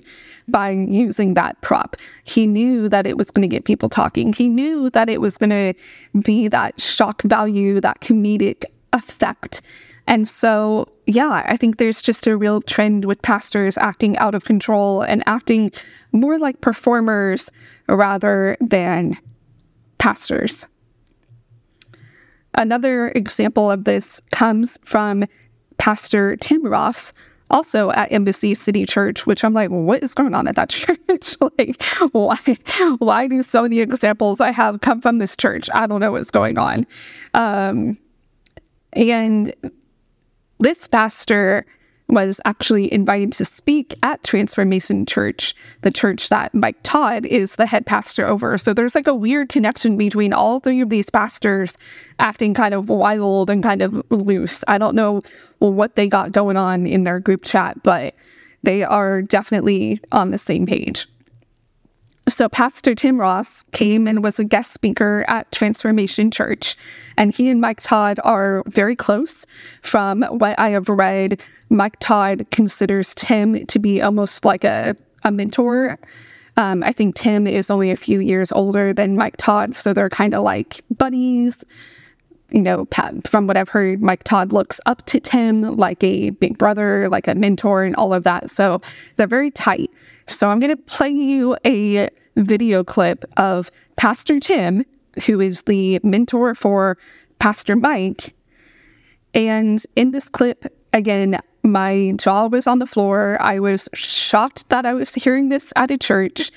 by 0.51 0.71
using 0.71 1.33
that 1.35 1.59
prop. 1.61 1.95
He 2.23 2.47
knew 2.47 2.89
that 2.89 3.07
it 3.07 3.17
was 3.17 3.31
going 3.31 3.41
to 3.41 3.47
get 3.47 3.65
people 3.65 3.89
talking. 3.89 4.33
He 4.33 4.49
knew 4.49 4.89
that 4.91 5.09
it 5.09 5.21
was 5.21 5.37
going 5.37 5.49
to 5.49 5.73
be 6.21 6.47
that 6.47 6.79
shock 6.79 7.21
value, 7.23 7.79
that 7.81 8.01
comedic 8.01 8.65
effect. 8.93 9.61
And 10.07 10.27
so, 10.27 10.87
yeah, 11.05 11.43
I 11.45 11.55
think 11.55 11.77
there's 11.77 12.01
just 12.01 12.25
a 12.25 12.35
real 12.35 12.61
trend 12.61 13.05
with 13.05 13.21
pastors 13.21 13.77
acting 13.77 14.17
out 14.17 14.33
of 14.33 14.43
control 14.43 15.01
and 15.01 15.23
acting 15.27 15.71
more 16.11 16.39
like 16.39 16.61
performers 16.61 17.51
rather 17.87 18.57
than 18.59 19.17
pastors. 19.99 20.65
Another 22.55 23.09
example 23.09 23.69
of 23.69 23.83
this 23.83 24.19
comes 24.31 24.79
from 24.83 25.25
Pastor 25.77 26.35
Tim 26.37 26.65
Ross, 26.65 27.13
also 27.49 27.91
at 27.91 28.11
Embassy 28.11 28.53
City 28.53 28.85
Church, 28.85 29.25
which 29.25 29.43
I'm 29.43 29.53
like, 29.53 29.69
what 29.69 30.03
is 30.03 30.13
going 30.13 30.33
on 30.33 30.47
at 30.47 30.55
that 30.55 30.69
church? 30.69 31.35
like, 31.57 31.81
why, 32.11 32.37
why 32.99 33.27
do 33.27 33.43
so 33.43 33.63
many 33.63 33.79
examples 33.79 34.41
I 34.41 34.51
have 34.51 34.81
come 34.81 35.01
from 35.01 35.17
this 35.17 35.35
church? 35.35 35.69
I 35.73 35.87
don't 35.87 35.99
know 35.99 36.11
what's 36.11 36.31
going 36.31 36.57
on. 36.57 36.85
Um, 37.33 37.97
and 38.93 39.53
this 40.59 40.87
pastor 40.87 41.65
was 42.09 42.41
actually 42.43 42.91
invited 42.91 43.31
to 43.33 43.45
speak 43.45 43.93
at 44.01 44.23
Transformation 44.23 45.05
Church, 45.05 45.55
the 45.81 45.91
church 45.91 46.29
that 46.29 46.53
Mike 46.55 46.77
Todd 46.83 47.25
is 47.25 47.55
the 47.55 47.67
head 47.67 47.85
pastor 47.85 48.25
over. 48.25 48.57
So 48.57 48.73
there's 48.73 48.95
like 48.95 49.07
a 49.07 49.13
weird 49.13 49.49
connection 49.49 49.95
between 49.95 50.33
all 50.33 50.59
three 50.59 50.81
of 50.81 50.89
these 50.89 51.09
pastors 51.09 51.77
acting 52.17 52.53
kind 52.53 52.73
of 52.73 52.89
wild 52.89 53.49
and 53.49 53.61
kind 53.61 53.81
of 53.81 54.03
loose. 54.09 54.63
I 54.67 54.77
don't 54.79 54.95
know 54.95 55.21
what 55.59 55.95
they 55.95 56.07
got 56.07 56.31
going 56.31 56.57
on 56.57 56.87
in 56.87 57.03
their 57.03 57.19
group 57.19 57.43
chat, 57.43 57.81
but 57.83 58.15
they 58.63 58.83
are 58.83 59.21
definitely 59.21 60.01
on 60.11 60.31
the 60.31 60.37
same 60.37 60.65
page. 60.65 61.07
So, 62.29 62.47
Pastor 62.47 62.93
Tim 62.93 63.19
Ross 63.19 63.63
came 63.71 64.07
and 64.07 64.23
was 64.23 64.39
a 64.39 64.43
guest 64.43 64.71
speaker 64.71 65.25
at 65.27 65.51
Transformation 65.51 66.29
Church, 66.29 66.77
and 67.17 67.33
he 67.33 67.49
and 67.49 67.59
Mike 67.59 67.81
Todd 67.81 68.19
are 68.23 68.63
very 68.67 68.95
close. 68.95 69.47
From 69.81 70.21
what 70.21 70.57
I 70.59 70.69
have 70.69 70.87
read, 70.89 71.41
Mike 71.69 71.97
Todd 71.99 72.45
considers 72.51 73.15
Tim 73.15 73.65
to 73.65 73.79
be 73.79 73.99
almost 73.99 74.45
like 74.45 74.63
a, 74.63 74.95
a 75.23 75.31
mentor. 75.31 75.97
Um, 76.55 76.83
I 76.83 76.91
think 76.91 77.15
Tim 77.15 77.47
is 77.47 77.71
only 77.71 77.89
a 77.89 77.97
few 77.97 78.19
years 78.19 78.51
older 78.51 78.93
than 78.93 79.15
Mike 79.15 79.37
Todd, 79.37 79.73
so 79.73 79.91
they're 79.91 80.09
kind 80.09 80.35
of 80.35 80.43
like 80.43 80.81
buddies. 80.95 81.65
You 82.51 82.61
know, 82.61 82.87
from 83.25 83.47
what 83.47 83.57
I've 83.57 83.69
heard, 83.69 84.03
Mike 84.03 84.23
Todd 84.23 84.53
looks 84.53 84.79
up 84.85 85.03
to 85.07 85.19
Tim 85.19 85.77
like 85.77 86.03
a 86.03 86.29
big 86.29 86.59
brother, 86.59 87.09
like 87.09 87.27
a 87.27 87.33
mentor, 87.33 87.83
and 87.85 87.95
all 87.95 88.13
of 88.13 88.23
that. 88.23 88.51
So 88.51 88.81
they're 89.15 89.25
very 89.25 89.49
tight. 89.49 89.89
So 90.29 90.49
I'm 90.49 90.59
going 90.59 90.75
to 90.75 90.81
play 90.81 91.09
you 91.09 91.57
a 91.65 92.07
video 92.35 92.83
clip 92.83 93.25
of 93.37 93.71
Pastor 93.97 94.39
Tim, 94.39 94.85
who 95.25 95.41
is 95.41 95.63
the 95.63 95.99
mentor 96.03 96.53
for 96.53 96.97
Pastor 97.39 97.75
Mike. 97.75 98.35
And 99.33 99.83
in 99.95 100.11
this 100.11 100.29
clip, 100.29 100.71
again, 100.93 101.39
my 101.63 102.13
jaw 102.17 102.47
was 102.47 102.67
on 102.67 102.77
the 102.77 102.85
floor. 102.85 103.37
I 103.41 103.59
was 103.59 103.89
shocked 103.93 104.69
that 104.69 104.85
I 104.85 104.93
was 104.93 105.15
hearing 105.15 105.49
this 105.49 105.73
at 105.75 105.89
a 105.89 105.97
church. 105.97 106.51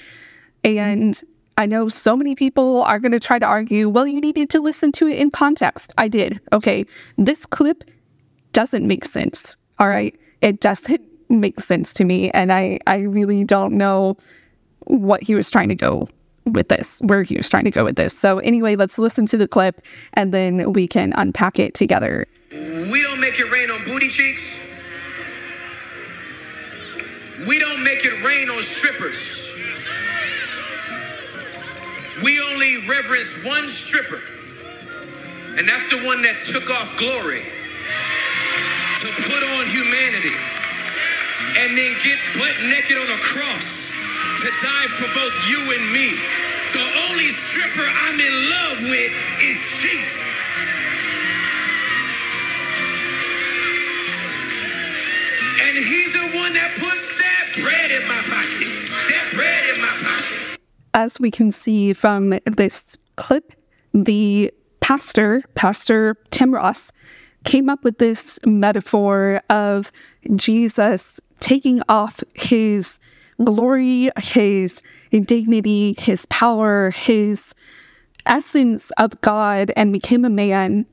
And 0.62 1.18
I 1.56 1.64
know 1.66 1.88
so 1.88 2.14
many 2.14 2.34
people 2.34 2.82
are 2.82 2.98
going 2.98 3.12
to 3.12 3.20
try 3.20 3.38
to 3.38 3.46
argue, 3.46 3.88
well, 3.88 4.06
you 4.06 4.20
needed 4.20 4.50
to 4.50 4.60
listen 4.60 4.92
to 4.92 5.08
it 5.08 5.18
in 5.18 5.30
context. 5.30 5.92
I 5.96 6.08
did. 6.08 6.40
Okay. 6.52 6.84
This 7.16 7.46
clip 7.46 7.90
doesn't 8.52 8.86
make 8.86 9.06
sense. 9.06 9.56
All 9.78 9.88
right. 9.88 10.14
It 10.42 10.60
doesn't 10.60 11.00
make 11.40 11.60
sense 11.60 11.92
to 11.94 12.04
me. 12.04 12.30
And 12.30 12.52
I, 12.52 12.78
I 12.86 12.98
really 12.98 13.44
don't 13.44 13.74
know 13.74 14.16
what 14.84 15.22
he 15.22 15.34
was 15.34 15.50
trying 15.50 15.68
to 15.68 15.74
go 15.74 16.08
with 16.44 16.68
this, 16.68 17.00
where 17.04 17.22
he 17.22 17.36
was 17.36 17.48
trying 17.48 17.64
to 17.64 17.70
go 17.70 17.84
with 17.84 17.96
this. 17.96 18.16
So, 18.16 18.38
anyway, 18.38 18.76
let's 18.76 18.98
listen 18.98 19.26
to 19.26 19.36
the 19.36 19.48
clip 19.48 19.80
and 20.14 20.32
then 20.34 20.72
we 20.72 20.88
can 20.88 21.12
unpack 21.16 21.58
it 21.58 21.74
together. 21.74 22.26
We 22.50 23.02
don't 23.02 23.20
make 23.20 23.38
it 23.38 23.50
rain 23.50 23.70
on 23.70 23.84
booty 23.84 24.08
cheeks. 24.08 24.62
We 27.46 27.58
don't 27.58 27.82
make 27.82 28.04
it 28.04 28.22
rain 28.22 28.50
on 28.50 28.62
strippers. 28.62 29.56
We 32.22 32.40
only 32.40 32.86
reverence 32.86 33.44
one 33.44 33.68
stripper, 33.68 34.20
and 35.58 35.68
that's 35.68 35.90
the 35.90 36.04
one 36.06 36.22
that 36.22 36.40
took 36.42 36.70
off 36.70 36.96
glory 36.96 37.42
to 39.00 39.06
put 39.08 39.42
on 39.42 39.66
humanity 39.66 40.36
and 41.58 41.76
then 41.76 41.92
get 42.02 42.18
butt 42.38 42.56
naked 42.68 42.96
on 42.96 43.08
a 43.10 43.20
cross 43.20 43.92
to 44.40 44.48
die 44.62 44.88
for 44.96 45.06
both 45.14 45.34
you 45.48 45.60
and 45.76 45.92
me. 45.92 46.16
The 46.72 46.86
only 47.10 47.28
stripper 47.28 47.84
I'm 47.84 48.18
in 48.18 48.50
love 48.50 48.78
with 48.88 49.12
is 49.42 49.56
Jesus. 49.82 50.20
And 55.60 55.76
he's 55.76 56.12
the 56.14 56.36
one 56.36 56.54
that 56.54 56.72
puts 56.78 57.18
that 57.18 57.44
bread 57.62 57.90
in 57.90 58.08
my 58.08 58.22
pocket. 58.22 58.68
That 59.10 59.30
bread 59.34 59.74
in 59.74 59.80
my 59.80 59.88
pocket. 60.02 60.58
As 60.94 61.20
we 61.20 61.30
can 61.30 61.52
see 61.52 61.92
from 61.92 62.38
this 62.46 62.96
clip, 63.16 63.52
the 63.92 64.52
pastor, 64.80 65.42
Pastor 65.54 66.16
Tim 66.30 66.54
Ross, 66.54 66.92
came 67.44 67.68
up 67.68 67.84
with 67.84 67.98
this 67.98 68.38
metaphor 68.46 69.42
of 69.50 69.92
Jesus 70.36 71.20
taking 71.42 71.82
off 71.88 72.22
his 72.34 73.00
glory, 73.42 74.10
his 74.18 74.80
dignity, 75.10 75.94
his 75.98 76.24
power, 76.26 76.90
his 76.92 77.54
essence 78.24 78.92
of 78.92 79.20
God 79.20 79.72
and 79.76 79.92
became 79.92 80.24
a 80.24 80.30
man. 80.30 80.86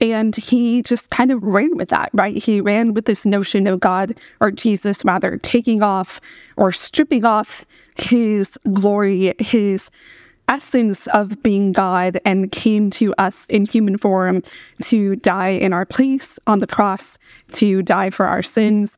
And 0.00 0.34
he 0.34 0.82
just 0.82 1.10
kind 1.10 1.30
of 1.30 1.42
ran 1.42 1.76
with 1.76 1.90
that, 1.90 2.08
right? 2.14 2.42
He 2.42 2.62
ran 2.62 2.94
with 2.94 3.04
this 3.04 3.26
notion 3.26 3.66
of 3.66 3.80
God, 3.80 4.18
or 4.40 4.50
Jesus 4.50 5.04
rather, 5.04 5.36
taking 5.36 5.82
off 5.82 6.22
or 6.56 6.72
stripping 6.72 7.26
off 7.26 7.66
his 7.98 8.58
glory, 8.72 9.34
his 9.38 9.90
essence 10.48 11.06
of 11.08 11.42
being 11.42 11.72
God, 11.72 12.18
and 12.24 12.50
came 12.50 12.88
to 12.92 13.14
us 13.18 13.44
in 13.50 13.66
human 13.66 13.98
form 13.98 14.42
to 14.84 15.16
die 15.16 15.50
in 15.50 15.74
our 15.74 15.84
place 15.84 16.38
on 16.46 16.60
the 16.60 16.66
cross, 16.66 17.18
to 17.52 17.82
die 17.82 18.08
for 18.08 18.26
our 18.26 18.42
sins, 18.42 18.96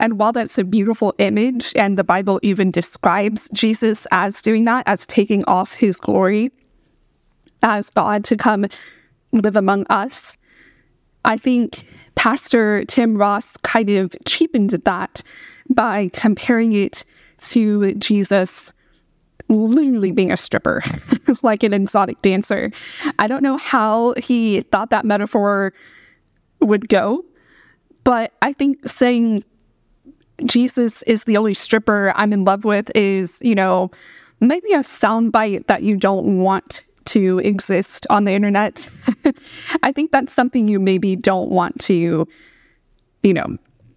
and 0.00 0.18
while 0.18 0.32
that's 0.32 0.58
a 0.58 0.64
beautiful 0.64 1.14
image, 1.18 1.72
and 1.76 1.96
the 1.96 2.04
Bible 2.04 2.40
even 2.42 2.70
describes 2.70 3.48
Jesus 3.52 4.06
as 4.10 4.42
doing 4.42 4.64
that, 4.64 4.84
as 4.86 5.06
taking 5.06 5.44
off 5.44 5.74
his 5.74 5.98
glory 5.98 6.50
as 7.62 7.90
God 7.90 8.24
to 8.24 8.36
come 8.36 8.66
live 9.32 9.56
among 9.56 9.86
us, 9.88 10.36
I 11.24 11.36
think 11.36 11.84
Pastor 12.14 12.84
Tim 12.84 13.16
Ross 13.16 13.56
kind 13.58 13.88
of 13.90 14.14
cheapened 14.26 14.70
that 14.70 15.22
by 15.70 16.10
comparing 16.12 16.72
it 16.72 17.04
to 17.38 17.94
Jesus 17.94 18.72
literally 19.48 20.12
being 20.12 20.32
a 20.32 20.36
stripper, 20.36 20.82
like 21.42 21.62
an 21.62 21.72
exotic 21.72 22.20
dancer. 22.22 22.70
I 23.18 23.26
don't 23.26 23.42
know 23.42 23.56
how 23.56 24.14
he 24.16 24.62
thought 24.62 24.90
that 24.90 25.04
metaphor 25.04 25.72
would 26.60 26.88
go, 26.88 27.24
but 28.04 28.32
I 28.42 28.52
think 28.52 28.88
saying 28.88 29.44
Jesus 30.44 31.02
is 31.02 31.24
the 31.24 31.36
only 31.36 31.54
stripper 31.54 32.12
I'm 32.16 32.32
in 32.32 32.44
love 32.44 32.64
with 32.64 32.90
is, 32.94 33.38
you 33.42 33.54
know, 33.54 33.90
maybe 34.40 34.72
a 34.72 34.78
soundbite 34.78 35.66
that 35.66 35.82
you 35.82 35.96
don't 35.96 36.38
want 36.38 36.82
to 37.06 37.38
exist 37.40 38.06
on 38.10 38.24
the 38.24 38.32
internet. 38.32 38.88
I 39.82 39.92
think 39.92 40.12
that's 40.12 40.32
something 40.32 40.68
you 40.68 40.80
maybe 40.80 41.16
don't 41.16 41.50
want 41.50 41.80
to, 41.82 42.26
you 43.22 43.34
know, 43.34 43.56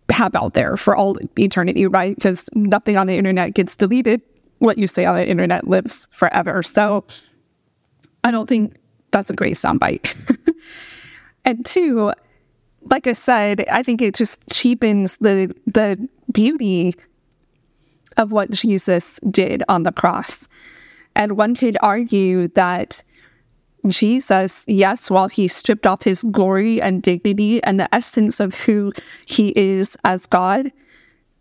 have 0.09 0.35
out 0.35 0.53
there 0.53 0.77
for 0.77 0.95
all 0.95 1.17
eternity, 1.37 1.87
right? 1.87 2.15
Because 2.15 2.47
nothing 2.53 2.97
on 2.97 3.07
the 3.07 3.17
internet 3.17 3.53
gets 3.53 3.75
deleted. 3.75 4.21
What 4.59 4.77
you 4.77 4.87
say 4.87 5.05
on 5.05 5.15
the 5.15 5.27
internet 5.27 5.67
lives 5.67 6.07
forever. 6.11 6.63
So 6.63 7.05
I 8.23 8.31
don't 8.31 8.47
think 8.47 8.75
that's 9.11 9.29
a 9.29 9.33
great 9.33 9.55
soundbite. 9.55 10.15
and 11.45 11.65
two, 11.65 12.13
like 12.89 13.07
I 13.07 13.13
said, 13.13 13.65
I 13.71 13.83
think 13.83 14.01
it 14.01 14.15
just 14.15 14.39
cheapens 14.51 15.17
the 15.17 15.53
the 15.65 16.07
beauty 16.35 16.93
of 18.17 18.31
what 18.31 18.51
Jesus 18.51 19.19
did 19.31 19.63
on 19.67 19.83
the 19.83 19.91
cross. 19.91 20.47
And 21.15 21.37
one 21.37 21.55
could 21.55 21.77
argue 21.81 22.49
that 22.49 23.01
Jesus, 23.87 24.65
yes, 24.67 25.09
while 25.09 25.29
he 25.29 25.47
stripped 25.47 25.87
off 25.87 26.03
his 26.03 26.23
glory 26.23 26.81
and 26.81 27.01
dignity 27.01 27.63
and 27.63 27.79
the 27.79 27.93
essence 27.95 28.39
of 28.39 28.53
who 28.53 28.91
he 29.25 29.53
is 29.55 29.95
as 30.03 30.25
God, 30.25 30.71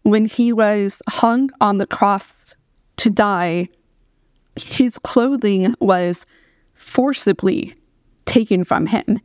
when 0.03 0.27
he 0.27 0.53
was 0.53 1.03
hung 1.09 1.51
on 1.61 1.79
the 1.79 1.87
cross 1.87 2.55
to 2.97 3.11
die, 3.11 3.69
his 4.57 4.99
clothing 4.99 5.75
was 5.81 6.27
forcibly 6.75 7.75
taken 8.27 8.63
from 8.63 8.87
him 8.87 9.21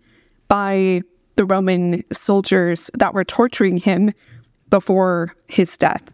by 0.47 1.01
the 1.35 1.45
Roman 1.45 2.03
soldiers 2.11 2.89
that 2.95 3.13
were 3.13 3.23
torturing 3.23 3.77
him 3.77 4.13
before 4.69 5.33
his 5.47 5.77
death. 5.77 6.13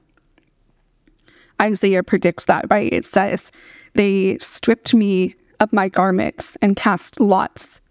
Isaiah 1.61 2.03
predicts 2.03 2.45
that, 2.45 2.65
right? 2.69 2.91
It 2.91 3.05
says, 3.05 3.51
They 3.93 4.37
stripped 4.39 4.93
me 4.93 5.35
of 5.59 5.71
my 5.71 5.87
garments 5.87 6.57
and 6.61 6.75
cast 6.75 7.19
lots 7.19 7.81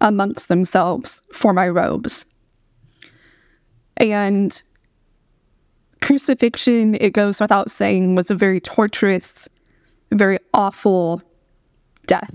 amongst 0.00 0.48
themselves 0.48 1.22
for 1.32 1.52
my 1.52 1.68
robes. 1.68 2.24
And 3.98 4.62
crucifixion, 6.00 6.94
it 6.94 7.10
goes 7.10 7.40
without 7.40 7.70
saying, 7.70 8.14
was 8.14 8.30
a 8.30 8.34
very 8.34 8.60
torturous, 8.60 9.48
very 10.10 10.38
awful 10.54 11.22
death. 12.06 12.32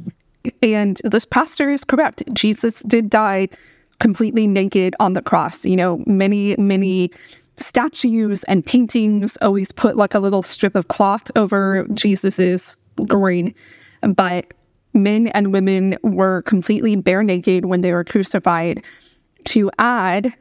And 0.62 1.02
this 1.04 1.26
pastor 1.26 1.72
is 1.72 1.84
correct. 1.84 2.22
Jesus 2.34 2.82
did 2.84 3.10
die 3.10 3.50
completely 4.00 4.46
naked 4.46 4.96
on 5.00 5.14
the 5.14 5.22
cross. 5.22 5.66
You 5.66 5.76
know, 5.76 6.04
many, 6.06 6.56
many 6.58 7.12
statues 7.58 8.44
and 8.46 8.66
paintings 8.66 9.38
always 9.42 9.72
put 9.72 9.98
like 9.98 10.14
a 10.14 10.20
little 10.20 10.44
strip 10.44 10.76
of 10.76 10.88
cloth 10.88 11.32
over 11.36 11.88
Jesus's 11.94 12.78
groin. 13.08 13.54
But 14.02 14.54
men 14.94 15.28
and 15.28 15.54
women 15.54 15.98
were 16.04 16.42
completely 16.44 16.96
bare 16.96 17.24
naked 17.24 17.66
when 17.66 17.82
they 17.82 17.92
were 17.92 18.04
crucified 18.04 18.84
to 19.46 19.70
add 19.78 20.34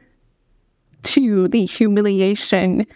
to 1.03 1.47
the 1.47 1.65
humiliation 1.65 2.87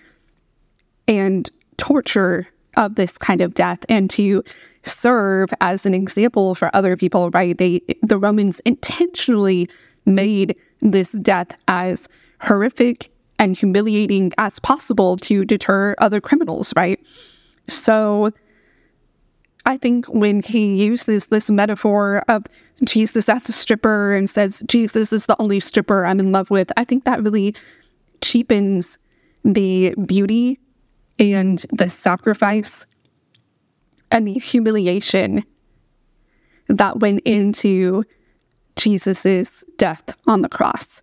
and 1.08 1.50
torture 1.78 2.48
of 2.78 2.96
this 2.96 3.18
kind 3.18 3.42
of 3.42 3.54
death 3.54 3.86
and 3.90 4.10
to 4.10 4.44
serve 4.84 5.50
as 5.62 5.86
an 5.86 5.94
example 5.94 6.56
for 6.56 6.74
other 6.76 6.96
people 6.96 7.30
right 7.32 7.58
they 7.58 7.82
the 8.02 8.18
romans 8.18 8.60
intentionally 8.62 9.70
made 10.06 10.56
this 10.82 11.12
death 11.14 11.52
as 11.68 12.08
horrific 12.42 13.12
and 13.40 13.58
humiliating 13.58 14.32
as 14.38 14.60
possible 14.60 15.18
to 15.18 15.44
deter 15.46 15.96
other 15.98 16.22
criminals 16.22 16.74
right 16.76 17.00
so 17.68 18.32
I 19.66 19.78
think 19.78 20.08
when 20.08 20.42
he 20.42 20.84
uses 20.84 21.28
this 21.28 21.50
metaphor 21.50 22.24
of 22.28 22.46
Jesus 22.84 23.30
as 23.30 23.48
a 23.50 23.52
stripper 23.52 24.16
and 24.16 24.30
says, 24.30 24.64
Jesus 24.68 25.14
is 25.14 25.26
the 25.28 25.40
only 25.40 25.60
stripper 25.60 26.06
I'm 26.06 26.20
in 26.20 26.32
love 26.32 26.50
with, 26.50 26.72
I 26.78 26.84
think 26.84 27.04
that 27.04 27.22
really 27.22 27.54
cheapens 28.22 28.98
the 29.44 29.94
beauty 30.06 30.60
and 31.20 31.64
the 31.72 31.90
sacrifice 31.90 32.86
and 34.10 34.28
the 34.28 34.34
humiliation 34.34 35.44
that 36.68 37.00
went 37.00 37.20
into 37.22 38.06
Jesus's 38.76 39.64
death 39.78 40.16
on 40.26 40.42
the 40.42 40.50
cross. 40.50 41.02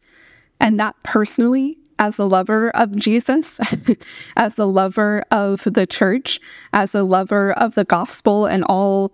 And 0.59 0.81
that 0.81 0.97
personally 1.03 1.79
as 1.99 2.19
a 2.19 2.25
lover 2.25 2.71
of 2.71 2.95
Jesus, 2.97 3.61
as 4.37 4.59
a 4.59 4.65
lover 4.65 5.25
of 5.31 5.63
the 5.65 5.87
church, 5.87 6.41
as 6.73 6.95
a 6.95 7.03
lover 7.03 7.53
of 7.53 7.75
the 7.75 7.85
gospel 7.85 8.47
and 8.47 8.65
all 8.65 9.13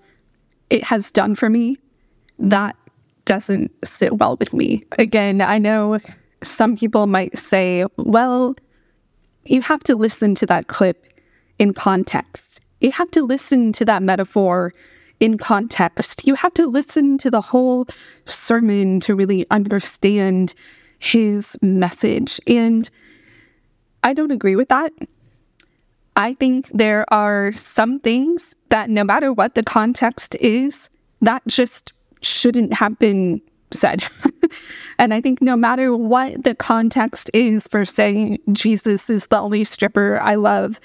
it 0.70 0.84
has 0.84 1.10
done 1.10 1.34
for 1.34 1.48
me, 1.48 1.78
that 2.38 2.76
doesn't 3.24 3.70
sit 3.84 4.18
well 4.18 4.36
with 4.38 4.52
me. 4.52 4.84
Again, 4.98 5.40
I 5.40 5.58
know 5.58 6.00
some 6.42 6.76
people 6.76 7.06
might 7.06 7.38
say, 7.38 7.84
well, 7.96 8.56
you 9.44 9.60
have 9.62 9.82
to 9.84 9.94
listen 9.94 10.34
to 10.36 10.46
that 10.46 10.66
clip 10.66 11.06
in 11.58 11.72
context. 11.74 12.60
You 12.80 12.90
have 12.92 13.10
to 13.12 13.22
listen 13.22 13.72
to 13.74 13.84
that 13.84 14.02
metaphor 14.02 14.72
in 15.20 15.38
context. 15.38 16.26
You 16.26 16.34
have 16.34 16.52
to 16.54 16.66
listen 16.66 17.16
to 17.18 17.30
the 17.30 17.40
whole 17.40 17.86
sermon 18.26 18.98
to 19.00 19.14
really 19.14 19.46
understand 19.50 20.54
his 21.02 21.58
message. 21.60 22.40
And 22.46 22.88
I 24.04 24.14
don't 24.14 24.30
agree 24.30 24.54
with 24.54 24.68
that. 24.68 24.92
I 26.14 26.34
think 26.34 26.70
there 26.72 27.04
are 27.12 27.52
some 27.54 27.98
things 27.98 28.54
that, 28.68 28.88
no 28.88 29.02
matter 29.02 29.32
what 29.32 29.54
the 29.54 29.62
context 29.62 30.36
is, 30.36 30.90
that 31.20 31.42
just 31.48 31.92
shouldn't 32.20 32.74
have 32.74 32.98
been 32.98 33.40
said. 33.72 34.04
and 34.98 35.12
I 35.12 35.20
think 35.20 35.42
no 35.42 35.56
matter 35.56 35.96
what 35.96 36.44
the 36.44 36.54
context 36.54 37.30
is 37.34 37.66
for 37.66 37.84
saying 37.84 38.38
Jesus 38.52 39.10
is 39.10 39.26
the 39.26 39.38
only 39.38 39.64
stripper 39.64 40.20
I 40.20 40.36
love, 40.36 40.78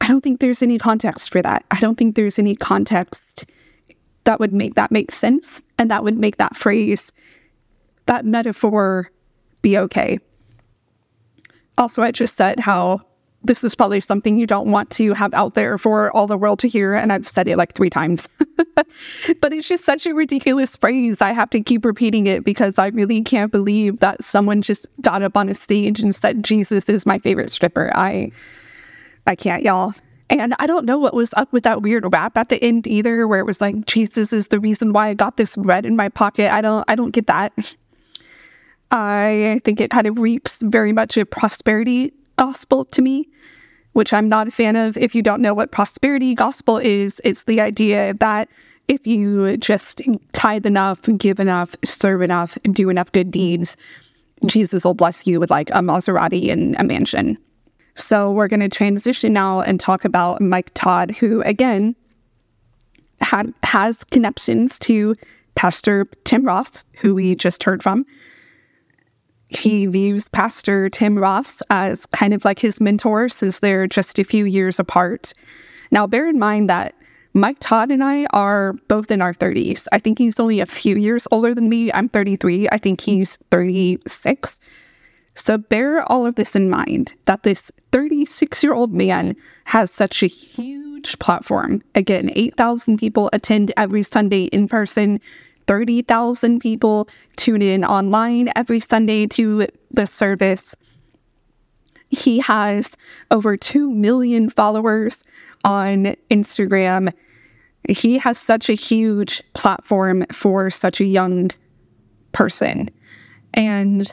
I 0.00 0.08
don't 0.08 0.22
think 0.22 0.40
there's 0.40 0.62
any 0.62 0.76
context 0.76 1.30
for 1.32 1.40
that. 1.40 1.64
I 1.70 1.80
don't 1.80 1.96
think 1.96 2.14
there's 2.14 2.38
any 2.38 2.56
context 2.56 3.46
that 4.24 4.40
would 4.40 4.52
make 4.52 4.74
that 4.74 4.90
make 4.90 5.12
sense 5.12 5.62
and 5.78 5.90
that 5.90 6.02
would 6.02 6.18
make 6.18 6.36
that 6.36 6.56
phrase 6.56 7.12
that 8.06 8.24
metaphor 8.24 9.10
be 9.62 9.78
okay. 9.78 10.18
Also, 11.76 12.02
I 12.02 12.12
just 12.12 12.36
said 12.36 12.60
how 12.60 13.02
this 13.44 13.62
is 13.62 13.74
probably 13.74 14.00
something 14.00 14.38
you 14.38 14.46
don't 14.46 14.70
want 14.70 14.90
to 14.90 15.12
have 15.12 15.34
out 15.34 15.54
there 15.54 15.76
for 15.76 16.10
all 16.16 16.26
the 16.26 16.36
world 16.36 16.58
to 16.60 16.68
hear. 16.68 16.94
And 16.94 17.12
I've 17.12 17.28
said 17.28 17.46
it 17.46 17.58
like 17.58 17.74
three 17.74 17.90
times. 17.90 18.28
but 19.40 19.52
it's 19.52 19.68
just 19.68 19.84
such 19.84 20.06
a 20.06 20.14
ridiculous 20.14 20.76
phrase. 20.76 21.20
I 21.20 21.32
have 21.32 21.50
to 21.50 21.60
keep 21.60 21.84
repeating 21.84 22.26
it 22.26 22.42
because 22.42 22.78
I 22.78 22.88
really 22.88 23.22
can't 23.22 23.52
believe 23.52 24.00
that 24.00 24.24
someone 24.24 24.62
just 24.62 24.86
got 25.02 25.22
up 25.22 25.36
on 25.36 25.50
a 25.50 25.54
stage 25.54 26.00
and 26.00 26.14
said, 26.14 26.42
Jesus 26.42 26.88
is 26.88 27.04
my 27.04 27.18
favorite 27.18 27.50
stripper. 27.50 27.92
I 27.94 28.32
I 29.26 29.36
can't, 29.36 29.62
y'all. 29.62 29.94
And 30.30 30.54
I 30.58 30.66
don't 30.66 30.86
know 30.86 30.98
what 30.98 31.14
was 31.14 31.34
up 31.34 31.52
with 31.52 31.64
that 31.64 31.82
weird 31.82 32.10
rap 32.10 32.36
at 32.36 32.48
the 32.48 32.62
end 32.62 32.86
either, 32.86 33.28
where 33.28 33.40
it 33.40 33.46
was 33.46 33.60
like, 33.60 33.84
Jesus 33.84 34.32
is 34.32 34.48
the 34.48 34.58
reason 34.58 34.92
why 34.92 35.08
I 35.08 35.14
got 35.14 35.36
this 35.36 35.56
red 35.58 35.84
in 35.84 35.96
my 35.96 36.08
pocket. 36.08 36.52
I 36.52 36.60
don't 36.62 36.84
I 36.88 36.94
don't 36.94 37.10
get 37.10 37.26
that. 37.26 37.52
I 38.90 39.60
think 39.64 39.80
it 39.80 39.90
kind 39.90 40.06
of 40.06 40.18
reaps 40.18 40.62
very 40.62 40.92
much 40.92 41.16
a 41.16 41.26
prosperity 41.26 42.12
gospel 42.36 42.84
to 42.86 43.02
me, 43.02 43.28
which 43.92 44.12
I'm 44.12 44.28
not 44.28 44.48
a 44.48 44.50
fan 44.50 44.76
of. 44.76 44.96
If 44.96 45.14
you 45.14 45.22
don't 45.22 45.42
know 45.42 45.54
what 45.54 45.72
prosperity 45.72 46.34
gospel 46.34 46.78
is, 46.78 47.20
it's 47.24 47.44
the 47.44 47.60
idea 47.60 48.14
that 48.14 48.48
if 48.86 49.06
you 49.06 49.56
just 49.56 50.02
tithe 50.32 50.66
enough, 50.66 51.00
give 51.18 51.40
enough, 51.40 51.74
serve 51.84 52.22
enough, 52.22 52.58
do 52.72 52.90
enough 52.90 53.10
good 53.12 53.30
deeds, 53.30 53.76
Jesus 54.46 54.84
will 54.84 54.94
bless 54.94 55.26
you 55.26 55.40
with 55.40 55.50
like 55.50 55.70
a 55.70 55.80
Maserati 55.80 56.50
and 56.52 56.76
a 56.78 56.84
mansion. 56.84 57.38
So 57.94 58.30
we're 58.30 58.48
going 58.48 58.60
to 58.60 58.68
transition 58.68 59.32
now 59.32 59.60
and 59.60 59.80
talk 59.80 60.04
about 60.04 60.40
Mike 60.40 60.70
Todd, 60.74 61.12
who 61.12 61.40
again 61.42 61.94
had 63.20 63.54
has 63.62 64.04
connections 64.04 64.78
to 64.80 65.14
Pastor 65.54 66.06
Tim 66.24 66.44
Ross, 66.44 66.84
who 66.94 67.14
we 67.14 67.34
just 67.36 67.62
heard 67.62 67.82
from 67.82 68.04
he 69.56 69.86
views 69.86 70.28
Pastor 70.28 70.88
Tim 70.88 71.18
Ross 71.18 71.62
as 71.70 72.06
kind 72.06 72.34
of 72.34 72.44
like 72.44 72.58
his 72.58 72.80
mentor 72.80 73.28
since 73.28 73.58
they're 73.58 73.86
just 73.86 74.18
a 74.18 74.24
few 74.24 74.44
years 74.44 74.78
apart. 74.78 75.32
Now, 75.90 76.06
bear 76.06 76.28
in 76.28 76.38
mind 76.38 76.68
that 76.70 76.94
Mike 77.34 77.56
Todd 77.58 77.90
and 77.90 78.02
I 78.02 78.26
are 78.26 78.74
both 78.88 79.10
in 79.10 79.20
our 79.20 79.34
30s. 79.34 79.88
I 79.90 79.98
think 79.98 80.18
he's 80.18 80.38
only 80.38 80.60
a 80.60 80.66
few 80.66 80.96
years 80.96 81.26
older 81.32 81.54
than 81.54 81.68
me. 81.68 81.92
I'm 81.92 82.08
33. 82.08 82.68
I 82.70 82.78
think 82.78 83.00
he's 83.00 83.38
36. 83.50 84.60
So 85.34 85.58
bear 85.58 86.02
all 86.10 86.26
of 86.26 86.36
this 86.36 86.54
in 86.54 86.70
mind 86.70 87.14
that 87.24 87.42
this 87.42 87.72
36 87.90 88.62
year 88.62 88.72
old 88.72 88.92
man 88.92 89.34
has 89.64 89.90
such 89.90 90.22
a 90.22 90.28
huge 90.28 91.18
platform. 91.18 91.82
Again, 91.94 92.30
8,000 92.34 92.98
people 92.98 93.30
attend 93.32 93.72
every 93.76 94.04
Sunday 94.04 94.44
in 94.44 94.68
person. 94.68 95.20
30,000 95.66 96.60
people 96.60 97.08
tune 97.36 97.62
in 97.62 97.84
online 97.84 98.50
every 98.54 98.80
Sunday 98.80 99.26
to 99.28 99.66
the 99.90 100.06
service. 100.06 100.76
He 102.08 102.40
has 102.40 102.96
over 103.30 103.56
2 103.56 103.90
million 103.90 104.50
followers 104.50 105.24
on 105.64 106.16
Instagram. 106.30 107.12
He 107.88 108.18
has 108.18 108.38
such 108.38 108.68
a 108.68 108.74
huge 108.74 109.42
platform 109.54 110.24
for 110.32 110.70
such 110.70 111.00
a 111.00 111.04
young 111.04 111.50
person. 112.32 112.90
And 113.52 114.12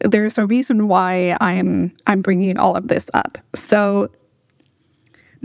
there's 0.00 0.38
a 0.38 0.46
reason 0.46 0.88
why 0.88 1.36
I'm 1.40 1.92
I'm 2.06 2.20
bringing 2.20 2.58
all 2.58 2.76
of 2.76 2.88
this 2.88 3.10
up. 3.14 3.38
So 3.54 4.10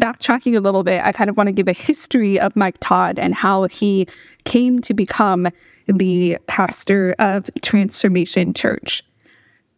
backtracking 0.02 0.58
a 0.58 0.60
little 0.60 0.84
bit, 0.84 1.04
I 1.04 1.12
kind 1.12 1.30
of 1.30 1.38
want 1.38 1.48
to 1.48 1.54
give 1.54 1.68
a 1.68 1.74
history 1.74 2.40
of 2.40 2.56
Mike 2.56 2.78
Todd 2.80 3.20
and 3.20 3.36
how 3.36 3.66
he 3.66 4.08
came 4.44 4.82
to 4.82 4.94
become 4.94 5.48
the 5.88 6.38
pastor 6.48 7.16
of 7.20 7.50
Transformation 7.62 8.54
Church. 8.54 9.04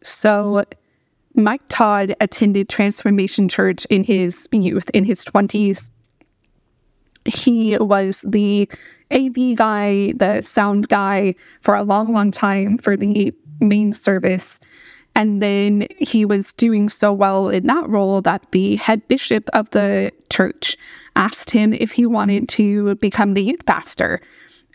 So, 0.02 0.64
Mike 1.34 1.62
Todd 1.68 2.14
attended 2.20 2.68
Transformation 2.68 3.48
Church 3.48 3.84
in 3.86 4.04
his 4.04 4.48
youth, 4.52 4.88
in 4.94 5.04
his 5.04 5.24
20s. 5.24 5.90
He 7.26 7.76
was 7.78 8.24
the 8.26 8.68
AV 9.10 9.56
guy, 9.56 10.12
the 10.12 10.42
sound 10.42 10.88
guy 10.88 11.34
for 11.60 11.74
a 11.74 11.82
long, 11.82 12.12
long 12.12 12.30
time 12.30 12.78
for 12.78 12.96
the 12.96 13.32
main 13.60 13.92
service. 13.92 14.60
And 15.14 15.40
then 15.40 15.86
he 15.98 16.24
was 16.24 16.52
doing 16.52 16.88
so 16.88 17.12
well 17.12 17.48
in 17.48 17.66
that 17.68 17.88
role 17.88 18.20
that 18.22 18.50
the 18.50 18.76
head 18.76 19.06
bishop 19.06 19.48
of 19.52 19.70
the 19.70 20.12
church 20.28 20.76
asked 21.14 21.50
him 21.50 21.72
if 21.72 21.92
he 21.92 22.04
wanted 22.04 22.48
to 22.50 22.96
become 22.96 23.34
the 23.34 23.42
youth 23.42 23.64
pastor. 23.64 24.20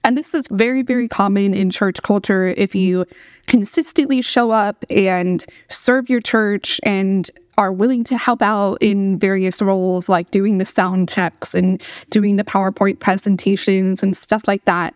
And 0.04 0.18
this 0.18 0.34
is 0.34 0.48
very, 0.50 0.82
very 0.82 1.10
common 1.10 1.54
in 1.54 1.70
church 1.70 2.02
culture. 2.04 2.48
If 2.56 2.74
you 2.74 3.06
consistently 3.48 4.22
show 4.22 4.52
up 4.52 4.86
and 4.90 5.46
serve 5.68 6.10
your 6.10 6.22
church 6.22 6.80
and 6.84 7.30
are 7.58 7.74
willing 7.74 8.06
to 8.06 8.18
help 8.18 8.42
out 8.42 8.78
in 8.80 9.20
various 9.20 9.62
roles, 9.62 10.08
like 10.08 10.32
doing 10.32 10.58
the 10.58 10.66
sound 10.66 11.10
checks 11.10 11.54
and 11.54 11.84
doing 12.10 12.38
the 12.38 12.46
PowerPoint 12.46 13.00
presentations 13.00 14.02
and 14.02 14.16
stuff 14.16 14.48
like 14.48 14.64
that, 14.64 14.96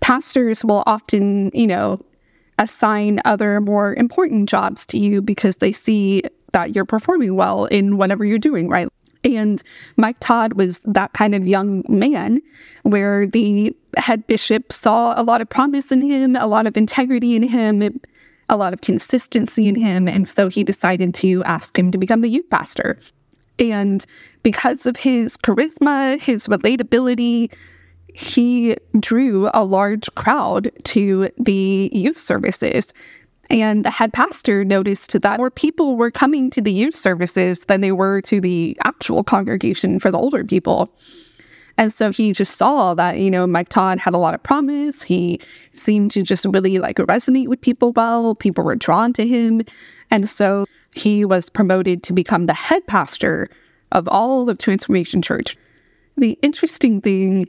pastors 0.00 0.64
will 0.64 0.82
often, 0.86 1.50
you 1.52 1.66
know, 1.66 2.02
assign 2.58 3.20
other 3.24 3.60
more 3.60 3.94
important 3.94 4.48
jobs 4.48 4.84
to 4.86 4.98
you 4.98 5.22
because 5.22 5.56
they 5.56 5.72
see 5.72 6.22
that 6.52 6.74
you're 6.74 6.84
performing 6.84 7.36
well 7.36 7.66
in 7.66 7.96
whatever 7.96 8.24
you're 8.24 8.38
doing, 8.38 8.68
right? 8.68 8.88
And 9.24 9.62
Mike 9.96 10.16
Todd 10.20 10.54
was 10.54 10.80
that 10.80 11.12
kind 11.12 11.34
of 11.34 11.46
young 11.46 11.84
man 11.88 12.40
where 12.82 13.26
the 13.26 13.74
head 13.96 14.26
bishop 14.26 14.72
saw 14.72 15.20
a 15.20 15.22
lot 15.22 15.40
of 15.40 15.48
promise 15.48 15.90
in 15.90 16.02
him, 16.02 16.36
a 16.36 16.46
lot 16.46 16.66
of 16.66 16.76
integrity 16.76 17.34
in 17.34 17.42
him, 17.42 18.00
a 18.48 18.56
lot 18.56 18.72
of 18.72 18.80
consistency 18.80 19.68
in 19.68 19.74
him. 19.74 20.08
And 20.08 20.28
so 20.28 20.48
he 20.48 20.64
decided 20.64 21.14
to 21.16 21.42
ask 21.44 21.78
him 21.78 21.90
to 21.90 21.98
become 21.98 22.20
the 22.20 22.28
youth 22.28 22.48
pastor. 22.48 22.98
And 23.58 24.04
because 24.42 24.86
of 24.86 24.96
his 24.96 25.36
charisma, 25.36 26.20
his 26.20 26.46
relatability, 26.46 27.52
he 28.18 28.76
drew 28.98 29.48
a 29.54 29.62
large 29.62 30.12
crowd 30.16 30.72
to 30.82 31.30
the 31.38 31.88
youth 31.92 32.16
services. 32.16 32.92
And 33.48 33.84
the 33.84 33.92
head 33.92 34.12
pastor 34.12 34.64
noticed 34.64 35.20
that 35.20 35.38
more 35.38 35.52
people 35.52 35.96
were 35.96 36.10
coming 36.10 36.50
to 36.50 36.60
the 36.60 36.72
youth 36.72 36.96
services 36.96 37.66
than 37.66 37.80
they 37.80 37.92
were 37.92 38.20
to 38.22 38.40
the 38.40 38.76
actual 38.84 39.22
congregation 39.22 40.00
for 40.00 40.10
the 40.10 40.18
older 40.18 40.42
people. 40.42 40.92
And 41.76 41.92
so 41.92 42.10
he 42.10 42.32
just 42.32 42.56
saw 42.56 42.92
that, 42.94 43.18
you 43.18 43.30
know, 43.30 43.46
Mike 43.46 43.68
Todd 43.68 44.00
had 44.00 44.14
a 44.14 44.18
lot 44.18 44.34
of 44.34 44.42
promise. 44.42 45.04
He 45.04 45.40
seemed 45.70 46.10
to 46.10 46.22
just 46.22 46.44
really 46.46 46.80
like 46.80 46.96
resonate 46.96 47.46
with 47.46 47.60
people 47.60 47.92
well. 47.92 48.34
People 48.34 48.64
were 48.64 48.74
drawn 48.74 49.12
to 49.12 49.24
him. 49.24 49.62
And 50.10 50.28
so 50.28 50.66
he 50.92 51.24
was 51.24 51.48
promoted 51.48 52.02
to 52.02 52.12
become 52.12 52.46
the 52.46 52.52
head 52.52 52.84
pastor 52.88 53.48
of 53.92 54.08
all 54.08 54.50
of 54.50 54.58
Transformation 54.58 55.22
Church. 55.22 55.56
The 56.16 56.36
interesting 56.42 57.00
thing 57.00 57.48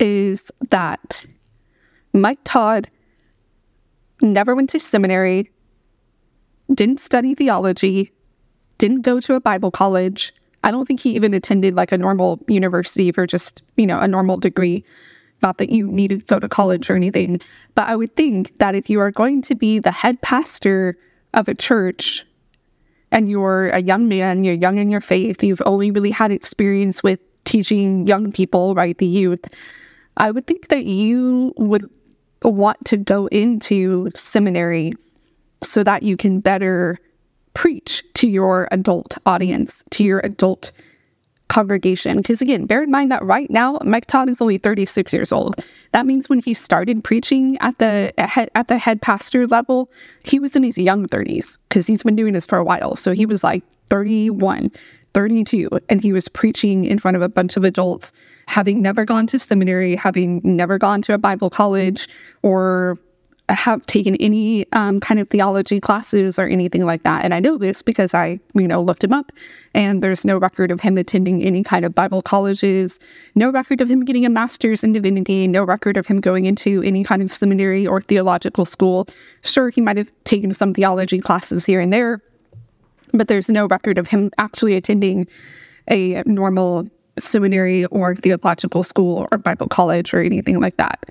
is 0.00 0.50
that 0.70 1.26
Mike 2.12 2.40
Todd 2.44 2.88
never 4.20 4.54
went 4.54 4.70
to 4.70 4.80
seminary, 4.80 5.50
didn't 6.72 7.00
study 7.00 7.34
theology, 7.34 8.12
didn't 8.78 9.02
go 9.02 9.20
to 9.20 9.34
a 9.34 9.40
Bible 9.40 9.70
college. 9.70 10.32
I 10.62 10.70
don't 10.70 10.86
think 10.86 11.00
he 11.00 11.14
even 11.14 11.34
attended 11.34 11.74
like 11.74 11.92
a 11.92 11.98
normal 11.98 12.40
university 12.48 13.12
for 13.12 13.26
just, 13.26 13.62
you 13.76 13.86
know, 13.86 14.00
a 14.00 14.08
normal 14.08 14.38
degree. 14.38 14.84
Not 15.42 15.58
that 15.58 15.68
you 15.70 15.86
needed 15.86 16.20
to 16.20 16.26
go 16.26 16.38
to 16.38 16.48
college 16.48 16.88
or 16.88 16.96
anything. 16.96 17.40
But 17.74 17.88
I 17.88 17.96
would 17.96 18.16
think 18.16 18.56
that 18.58 18.74
if 18.74 18.88
you 18.88 19.00
are 19.00 19.10
going 19.10 19.42
to 19.42 19.54
be 19.54 19.78
the 19.78 19.90
head 19.90 20.22
pastor 20.22 20.96
of 21.34 21.48
a 21.48 21.54
church 21.54 22.24
and 23.10 23.28
you're 23.28 23.68
a 23.68 23.80
young 23.80 24.08
man, 24.08 24.42
you're 24.42 24.54
young 24.54 24.78
in 24.78 24.88
your 24.88 25.02
faith, 25.02 25.42
you've 25.42 25.62
only 25.66 25.90
really 25.90 26.10
had 26.10 26.32
experience 26.32 27.02
with 27.02 27.20
teaching 27.44 28.06
young 28.06 28.32
people, 28.32 28.74
right, 28.74 28.96
the 28.96 29.06
youth, 29.06 29.44
I 30.16 30.30
would 30.30 30.46
think 30.46 30.68
that 30.68 30.84
you 30.84 31.52
would 31.56 31.88
want 32.42 32.84
to 32.86 32.96
go 32.96 33.26
into 33.28 34.10
seminary 34.14 34.94
so 35.62 35.82
that 35.82 36.02
you 36.02 36.16
can 36.16 36.40
better 36.40 36.98
preach 37.54 38.04
to 38.14 38.28
your 38.28 38.68
adult 38.70 39.16
audience, 39.26 39.84
to 39.90 40.04
your 40.04 40.20
adult 40.20 40.72
congregation. 41.48 42.16
Because 42.18 42.42
again, 42.42 42.66
bear 42.66 42.82
in 42.82 42.90
mind 42.90 43.12
that 43.12 43.24
right 43.24 43.50
now 43.50 43.78
Mike 43.84 44.06
Todd 44.06 44.28
is 44.28 44.40
only 44.40 44.58
36 44.58 45.12
years 45.12 45.32
old. 45.32 45.62
That 45.92 46.06
means 46.06 46.28
when 46.28 46.40
he 46.40 46.54
started 46.54 47.04
preaching 47.04 47.56
at 47.60 47.78
the 47.78 48.12
at 48.18 48.68
the 48.68 48.78
head 48.78 49.00
pastor 49.00 49.46
level, 49.46 49.90
he 50.24 50.38
was 50.38 50.56
in 50.56 50.62
his 50.62 50.78
young 50.78 51.06
30s 51.06 51.58
because 51.68 51.86
he's 51.86 52.02
been 52.02 52.16
doing 52.16 52.32
this 52.32 52.46
for 52.46 52.58
a 52.58 52.64
while. 52.64 52.96
So 52.96 53.12
he 53.12 53.26
was 53.26 53.44
like 53.44 53.62
31, 53.88 54.70
32 55.14 55.70
and 55.88 56.02
he 56.02 56.12
was 56.12 56.28
preaching 56.28 56.84
in 56.84 56.98
front 56.98 57.16
of 57.16 57.22
a 57.22 57.28
bunch 57.28 57.56
of 57.56 57.64
adults, 57.64 58.12
having 58.46 58.82
never 58.82 59.04
gone 59.04 59.26
to 59.28 59.38
seminary, 59.38 59.96
having 59.96 60.40
never 60.44 60.78
gone 60.78 61.00
to 61.02 61.14
a 61.14 61.18
Bible 61.18 61.50
college 61.50 62.08
or 62.42 62.98
have 63.50 63.84
taken 63.84 64.16
any 64.16 64.66
um, 64.72 65.00
kind 65.00 65.20
of 65.20 65.28
theology 65.28 65.78
classes 65.78 66.38
or 66.38 66.46
anything 66.46 66.86
like 66.86 67.02
that. 67.02 67.24
And 67.24 67.34
I 67.34 67.40
know 67.40 67.58
this 67.58 67.82
because 67.82 68.14
I, 68.14 68.40
you 68.54 68.66
know, 68.66 68.82
looked 68.82 69.04
him 69.04 69.12
up 69.12 69.32
and 69.74 70.02
there's 70.02 70.24
no 70.24 70.38
record 70.38 70.70
of 70.70 70.80
him 70.80 70.96
attending 70.96 71.42
any 71.42 71.62
kind 71.62 71.84
of 71.84 71.94
Bible 71.94 72.22
colleges, 72.22 72.98
no 73.34 73.50
record 73.50 73.82
of 73.82 73.90
him 73.90 74.04
getting 74.04 74.24
a 74.24 74.30
master's 74.30 74.82
in 74.82 74.94
divinity, 74.94 75.46
no 75.46 75.62
record 75.62 75.98
of 75.98 76.06
him 76.06 76.20
going 76.20 76.46
into 76.46 76.82
any 76.82 77.04
kind 77.04 77.20
of 77.20 77.32
seminary 77.32 77.86
or 77.86 78.00
theological 78.00 78.64
school. 78.64 79.06
Sure, 79.42 79.68
he 79.68 79.82
might 79.82 79.98
have 79.98 80.10
taken 80.24 80.54
some 80.54 80.72
theology 80.72 81.20
classes 81.20 81.66
here 81.66 81.80
and 81.80 81.92
there, 81.92 82.22
but 83.12 83.28
there's 83.28 83.48
no 83.48 83.66
record 83.66 83.98
of 83.98 84.08
him 84.08 84.30
actually 84.38 84.74
attending 84.74 85.26
a 85.90 86.22
normal 86.26 86.88
seminary 87.18 87.84
or 87.86 88.16
theological 88.16 88.82
school 88.82 89.28
or 89.30 89.38
Bible 89.38 89.68
college 89.68 90.12
or 90.14 90.20
anything 90.20 90.60
like 90.60 90.76
that. 90.76 91.04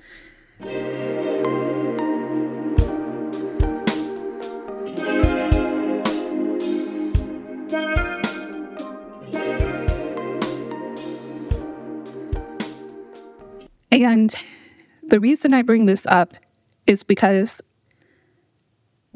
And 13.90 14.34
the 15.06 15.20
reason 15.20 15.54
I 15.54 15.62
bring 15.62 15.86
this 15.86 16.04
up 16.06 16.34
is 16.86 17.02
because 17.02 17.62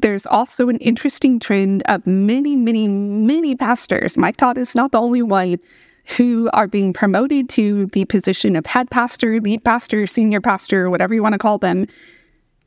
there's 0.01 0.25
also 0.25 0.69
an 0.69 0.77
interesting 0.77 1.39
trend 1.39 1.83
of 1.85 2.05
many, 2.07 2.55
many, 2.55 2.87
many 2.87 3.55
pastors. 3.55 4.17
Mike 4.17 4.37
Todd 4.37 4.57
is 4.57 4.75
not 4.75 4.91
the 4.91 4.99
only 4.99 5.21
one 5.21 5.57
who 6.17 6.49
are 6.53 6.67
being 6.67 6.91
promoted 6.91 7.49
to 7.49 7.85
the 7.87 8.05
position 8.05 8.55
of 8.55 8.65
head 8.65 8.89
pastor, 8.89 9.39
lead 9.39 9.63
pastor, 9.63 10.07
senior 10.07 10.41
pastor, 10.41 10.89
whatever 10.89 11.13
you 11.13 11.21
want 11.21 11.33
to 11.33 11.39
call 11.39 11.57
them, 11.57 11.85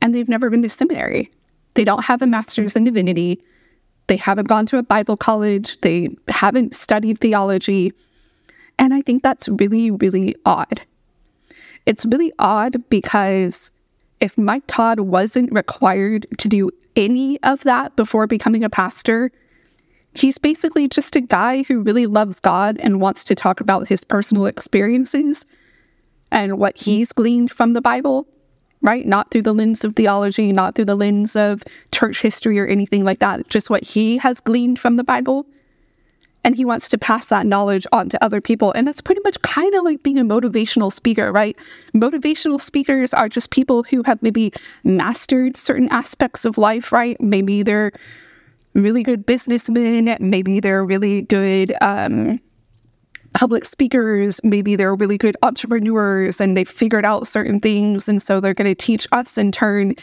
and 0.01 0.15
they've 0.15 0.29
never 0.29 0.49
been 0.49 0.61
to 0.61 0.69
seminary. 0.69 1.29
They 1.73 1.83
don't 1.83 2.05
have 2.05 2.21
a 2.21 2.27
master's 2.27 2.75
in 2.75 2.83
divinity. 2.83 3.43
They 4.07 4.17
haven't 4.17 4.47
gone 4.47 4.65
to 4.67 4.77
a 4.77 4.83
Bible 4.83 5.17
college. 5.17 5.79
They 5.81 6.09
haven't 6.27 6.73
studied 6.73 7.19
theology. 7.19 7.93
And 8.77 8.93
I 8.93 9.01
think 9.01 9.23
that's 9.23 9.47
really, 9.49 9.91
really 9.91 10.35
odd. 10.45 10.81
It's 11.85 12.05
really 12.05 12.31
odd 12.39 12.77
because 12.89 13.71
if 14.19 14.37
Mike 14.37 14.63
Todd 14.67 15.01
wasn't 15.01 15.51
required 15.51 16.27
to 16.37 16.47
do 16.47 16.69
any 16.95 17.41
of 17.43 17.63
that 17.63 17.95
before 17.95 18.27
becoming 18.27 18.63
a 18.63 18.69
pastor, 18.69 19.31
he's 20.15 20.37
basically 20.37 20.87
just 20.87 21.15
a 21.15 21.21
guy 21.21 21.63
who 21.63 21.81
really 21.81 22.05
loves 22.05 22.39
God 22.39 22.77
and 22.79 23.01
wants 23.01 23.23
to 23.25 23.35
talk 23.35 23.59
about 23.59 23.87
his 23.87 24.03
personal 24.03 24.45
experiences 24.45 25.45
and 26.31 26.57
what 26.57 26.77
he's 26.77 27.11
gleaned 27.11 27.51
from 27.51 27.73
the 27.73 27.81
Bible, 27.81 28.27
right? 28.81 29.05
Not 29.05 29.31
through 29.31 29.43
the 29.43 29.53
lens 29.53 29.83
of 29.83 29.95
theology, 29.95 30.51
not 30.51 30.75
through 30.75 30.85
the 30.85 30.95
lens 30.95 31.35
of 31.35 31.63
church 31.91 32.21
history 32.21 32.59
or 32.59 32.65
anything 32.65 33.03
like 33.03 33.19
that, 33.19 33.47
just 33.49 33.69
what 33.69 33.83
he 33.83 34.17
has 34.17 34.39
gleaned 34.39 34.79
from 34.79 34.97
the 34.97 35.03
Bible 35.03 35.45
and 36.43 36.55
he 36.55 36.65
wants 36.65 36.89
to 36.89 36.97
pass 36.97 37.27
that 37.27 37.45
knowledge 37.45 37.87
on 37.91 38.09
to 38.09 38.23
other 38.23 38.41
people. 38.41 38.71
And 38.73 38.87
that's 38.87 39.01
pretty 39.01 39.21
much 39.23 39.41
kind 39.41 39.73
of 39.75 39.83
like 39.83 40.03
being 40.03 40.19
a 40.19 40.25
motivational 40.25 40.91
speaker, 40.91 41.31
right? 41.31 41.55
Motivational 41.95 42.59
speakers 42.59 43.13
are 43.13 43.29
just 43.29 43.49
people 43.49 43.83
who 43.83 44.03
have 44.03 44.21
maybe 44.21 44.51
mastered 44.83 45.55
certain 45.55 45.87
aspects 45.89 46.45
of 46.45 46.57
life, 46.57 46.91
right? 46.91 47.19
Maybe 47.21 47.63
they're 47.63 47.91
really 48.73 49.03
good 49.03 49.25
businessmen, 49.25 50.17
maybe 50.19 50.59
they're 50.59 50.83
really 50.83 51.21
good 51.21 51.73
um, 51.81 52.39
public 53.33 53.65
speakers, 53.65 54.39
maybe 54.43 54.75
they're 54.75 54.95
really 54.95 55.17
good 55.17 55.37
entrepreneurs 55.43 56.41
and 56.41 56.57
they've 56.57 56.69
figured 56.69 57.05
out 57.05 57.27
certain 57.27 57.59
things. 57.59 58.09
And 58.09 58.21
so 58.21 58.39
they're 58.39 58.53
going 58.53 58.69
to 58.69 58.75
teach 58.75 59.07
us 59.11 59.37
in 59.37 59.51
turn 59.51 59.95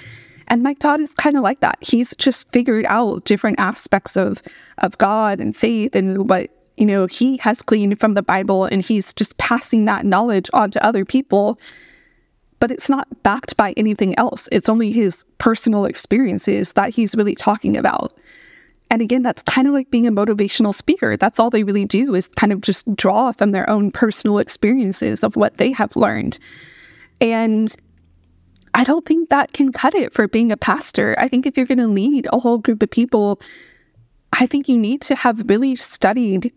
and 0.51 0.65
Mike 0.65 0.81
Todd 0.81 1.01
is 1.01 1.15
kind 1.15 1.37
of 1.37 1.43
like 1.45 1.61
that. 1.61 1.79
He's 1.81 2.15
just 2.17 2.51
figured 2.51 2.85
out 2.89 3.25
different 3.25 3.61
aspects 3.61 4.17
of 4.17 4.43
of 4.79 4.99
God 4.99 5.41
and 5.41 5.57
faith 5.57 5.95
and 5.95 6.29
what 6.29 6.51
you 6.77 6.87
know 6.87 7.07
he 7.07 7.37
has 7.39 7.63
gleaned 7.63 7.99
from 8.01 8.15
the 8.15 8.23
Bible, 8.23 8.65
and 8.65 8.83
he's 8.83 9.15
just 9.15 9.39
passing 9.39 9.85
that 9.85 10.05
knowledge 10.05 10.51
on 10.53 10.73
to 10.73 10.85
other 10.85 11.05
people. 11.05 11.59
But 12.59 12.71
it's 12.71 12.91
not 12.91 13.23
backed 13.23 13.57
by 13.57 13.73
anything 13.79 14.19
else. 14.19 14.49
It's 14.53 14.69
only 14.69 14.91
his 14.93 15.25
personal 15.39 15.87
experiences 15.87 16.75
that 16.75 16.91
he's 16.91 17.15
really 17.15 17.35
talking 17.35 17.77
about. 17.77 18.13
And 18.91 19.01
again, 19.01 19.23
that's 19.23 19.43
kind 19.45 19.69
of 19.69 19.73
like 19.73 19.91
being 19.91 20.07
a 20.07 20.13
motivational 20.13 20.75
speaker. 20.75 21.17
That's 21.17 21.39
all 21.39 21.49
they 21.49 21.63
really 21.63 21.85
do 21.85 22.15
is 22.15 22.29
kind 22.29 22.53
of 22.53 22.61
just 22.61 22.95
draw 22.97 23.33
from 23.33 23.53
their 23.53 23.71
own 23.71 23.93
personal 23.93 24.39
experiences 24.39 25.23
of 25.23 25.37
what 25.37 25.57
they 25.59 25.71
have 25.73 25.95
learned. 25.97 26.39
And 27.21 27.75
I 28.81 28.85
don't 28.85 29.05
think 29.05 29.29
that 29.29 29.53
can 29.53 29.73
cut 29.73 29.95
it 29.95 30.15
for 30.15 30.27
being 30.27 30.51
a 30.51 30.57
pastor. 30.57 31.15
I 31.19 31.29
think 31.29 31.45
if 31.45 31.55
you're 31.55 31.67
going 31.67 31.77
to 31.77 31.87
lead 31.87 32.27
a 32.33 32.39
whole 32.39 32.57
group 32.57 32.83
of 32.83 32.91
people, 32.91 33.39
I 34.33 34.47
think 34.47 34.71
you 34.71 34.79
need 34.79 35.03
to 35.03 35.15
have 35.17 35.51
really 35.51 35.77
studied 35.77 36.51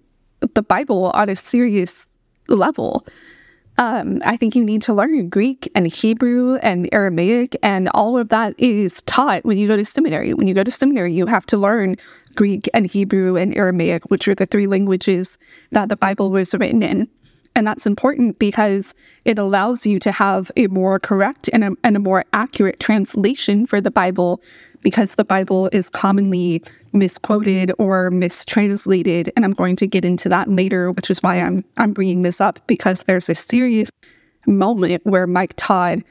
the 0.53 0.63
Bible 0.63 1.11
on 1.13 1.27
a 1.27 1.35
serious 1.35 2.17
level. 2.47 3.05
Um, 3.77 4.21
I 4.23 4.37
think 4.37 4.55
you 4.55 4.63
need 4.63 4.81
to 4.83 4.93
learn 4.93 5.27
Greek 5.27 5.69
and 5.75 5.85
Hebrew 5.85 6.55
and 6.61 6.87
Aramaic, 6.93 7.57
and 7.61 7.89
all 7.89 8.17
of 8.17 8.29
that 8.29 8.57
is 8.57 9.01
taught 9.01 9.43
when 9.43 9.57
you 9.57 9.67
go 9.67 9.75
to 9.75 9.83
seminary. 9.83 10.33
When 10.33 10.47
you 10.47 10.53
go 10.53 10.63
to 10.63 10.71
seminary, 10.71 11.13
you 11.13 11.25
have 11.25 11.45
to 11.47 11.57
learn 11.57 11.97
Greek 12.35 12.69
and 12.73 12.87
Hebrew 12.87 13.35
and 13.35 13.53
Aramaic, 13.53 14.09
which 14.09 14.29
are 14.29 14.35
the 14.35 14.45
three 14.45 14.67
languages 14.67 15.37
that 15.71 15.89
the 15.89 15.97
Bible 15.97 16.31
was 16.31 16.55
written 16.55 16.83
in. 16.83 17.09
And 17.55 17.67
that's 17.67 17.85
important 17.85 18.39
because 18.39 18.95
it 19.25 19.37
allows 19.37 19.85
you 19.85 19.99
to 19.99 20.11
have 20.11 20.51
a 20.57 20.67
more 20.67 20.99
correct 20.99 21.49
and 21.53 21.63
a, 21.63 21.71
and 21.83 21.95
a 21.95 21.99
more 21.99 22.25
accurate 22.33 22.79
translation 22.79 23.65
for 23.65 23.79
the 23.79 23.91
Bible 23.91 24.41
because 24.81 25.15
the 25.15 25.23
Bible 25.23 25.69
is 25.71 25.89
commonly 25.89 26.63
misquoted 26.93 27.71
or 27.77 28.09
mistranslated. 28.11 29.31
And 29.35 29.45
I'm 29.45 29.53
going 29.53 29.75
to 29.77 29.87
get 29.87 30.03
into 30.03 30.29
that 30.29 30.49
later, 30.49 30.91
which 30.91 31.09
is 31.09 31.21
why 31.21 31.39
I'm, 31.39 31.63
I'm 31.77 31.93
bringing 31.93 32.23
this 32.23 32.41
up 32.41 32.59
because 32.67 33.03
there's 33.03 33.29
a 33.29 33.35
serious 33.35 33.89
moment 34.47 35.05
where 35.05 35.27
Mike 35.27 35.53
Todd 35.55 36.03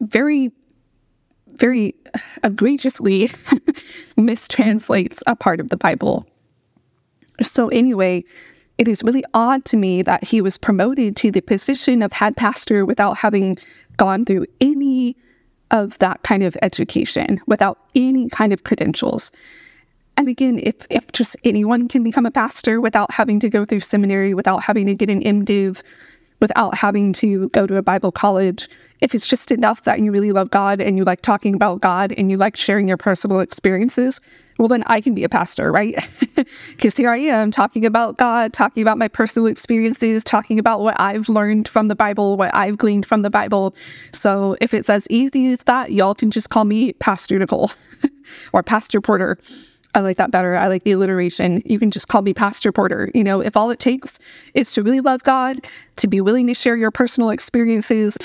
very, 0.00 0.52
very 1.54 1.94
egregiously 2.42 3.28
mistranslates 4.18 5.22
a 5.26 5.36
part 5.36 5.60
of 5.60 5.70
the 5.70 5.76
Bible. 5.76 6.26
So, 7.40 7.68
anyway, 7.68 8.24
it 8.78 8.88
is 8.88 9.02
really 9.02 9.24
odd 9.34 9.64
to 9.66 9.76
me 9.76 10.02
that 10.02 10.24
he 10.24 10.40
was 10.40 10.58
promoted 10.58 11.16
to 11.16 11.30
the 11.30 11.40
position 11.40 12.02
of 12.02 12.12
head 12.12 12.36
pastor 12.36 12.84
without 12.84 13.18
having 13.18 13.58
gone 13.96 14.24
through 14.24 14.46
any 14.60 15.16
of 15.70 15.98
that 15.98 16.22
kind 16.22 16.42
of 16.42 16.56
education, 16.62 17.40
without 17.46 17.78
any 17.94 18.28
kind 18.28 18.52
of 18.52 18.64
credentials. 18.64 19.30
And 20.16 20.28
again, 20.28 20.60
if, 20.62 20.74
if 20.90 21.10
just 21.12 21.36
anyone 21.44 21.88
can 21.88 22.02
become 22.02 22.26
a 22.26 22.30
pastor 22.30 22.80
without 22.80 23.12
having 23.12 23.40
to 23.40 23.48
go 23.48 23.64
through 23.64 23.80
seminary, 23.80 24.34
without 24.34 24.62
having 24.62 24.86
to 24.86 24.94
get 24.94 25.10
an 25.10 25.22
MDiv, 25.22 25.82
without 26.40 26.74
having 26.74 27.12
to 27.14 27.48
go 27.50 27.66
to 27.66 27.76
a 27.76 27.82
Bible 27.82 28.12
college, 28.12 28.68
if 29.00 29.14
it's 29.14 29.26
just 29.26 29.50
enough 29.50 29.82
that 29.82 30.00
you 30.00 30.10
really 30.10 30.32
love 30.32 30.50
God 30.50 30.80
and 30.80 30.96
you 30.96 31.04
like 31.04 31.20
talking 31.20 31.54
about 31.54 31.80
God 31.80 32.12
and 32.16 32.30
you 32.30 32.36
like 32.36 32.56
sharing 32.56 32.88
your 32.88 32.96
personal 32.96 33.40
experiences, 33.40 34.20
well, 34.58 34.68
then 34.68 34.84
I 34.86 35.00
can 35.00 35.14
be 35.14 35.24
a 35.24 35.28
pastor, 35.28 35.72
right? 35.72 35.96
Because 36.70 36.96
here 36.96 37.10
I 37.10 37.18
am 37.18 37.50
talking 37.50 37.86
about 37.86 38.18
God, 38.18 38.52
talking 38.52 38.82
about 38.82 38.98
my 38.98 39.08
personal 39.08 39.46
experiences, 39.46 40.22
talking 40.24 40.58
about 40.58 40.80
what 40.80 41.00
I've 41.00 41.28
learned 41.28 41.68
from 41.68 41.88
the 41.88 41.94
Bible, 41.94 42.36
what 42.36 42.54
I've 42.54 42.76
gleaned 42.76 43.06
from 43.06 43.22
the 43.22 43.30
Bible. 43.30 43.74
So 44.12 44.56
if 44.60 44.74
it's 44.74 44.90
as 44.90 45.06
easy 45.08 45.52
as 45.52 45.62
that, 45.62 45.92
y'all 45.92 46.14
can 46.14 46.30
just 46.30 46.50
call 46.50 46.64
me 46.64 46.92
Pastor 46.94 47.38
Nicole 47.38 47.70
or 48.52 48.62
Pastor 48.62 49.00
Porter. 49.00 49.38
I 49.94 50.00
like 50.00 50.16
that 50.16 50.32
better. 50.32 50.56
I 50.56 50.66
like 50.66 50.82
the 50.82 50.92
alliteration. 50.92 51.62
You 51.64 51.78
can 51.78 51.92
just 51.92 52.08
call 52.08 52.22
me 52.22 52.34
Pastor 52.34 52.72
Porter. 52.72 53.10
You 53.14 53.22
know, 53.22 53.40
if 53.40 53.56
all 53.56 53.70
it 53.70 53.78
takes 53.78 54.18
is 54.52 54.72
to 54.72 54.82
really 54.82 55.00
love 55.00 55.22
God, 55.22 55.64
to 55.96 56.08
be 56.08 56.20
willing 56.20 56.48
to 56.48 56.54
share 56.54 56.76
your 56.76 56.90
personal 56.90 57.30
experiences, 57.30 58.16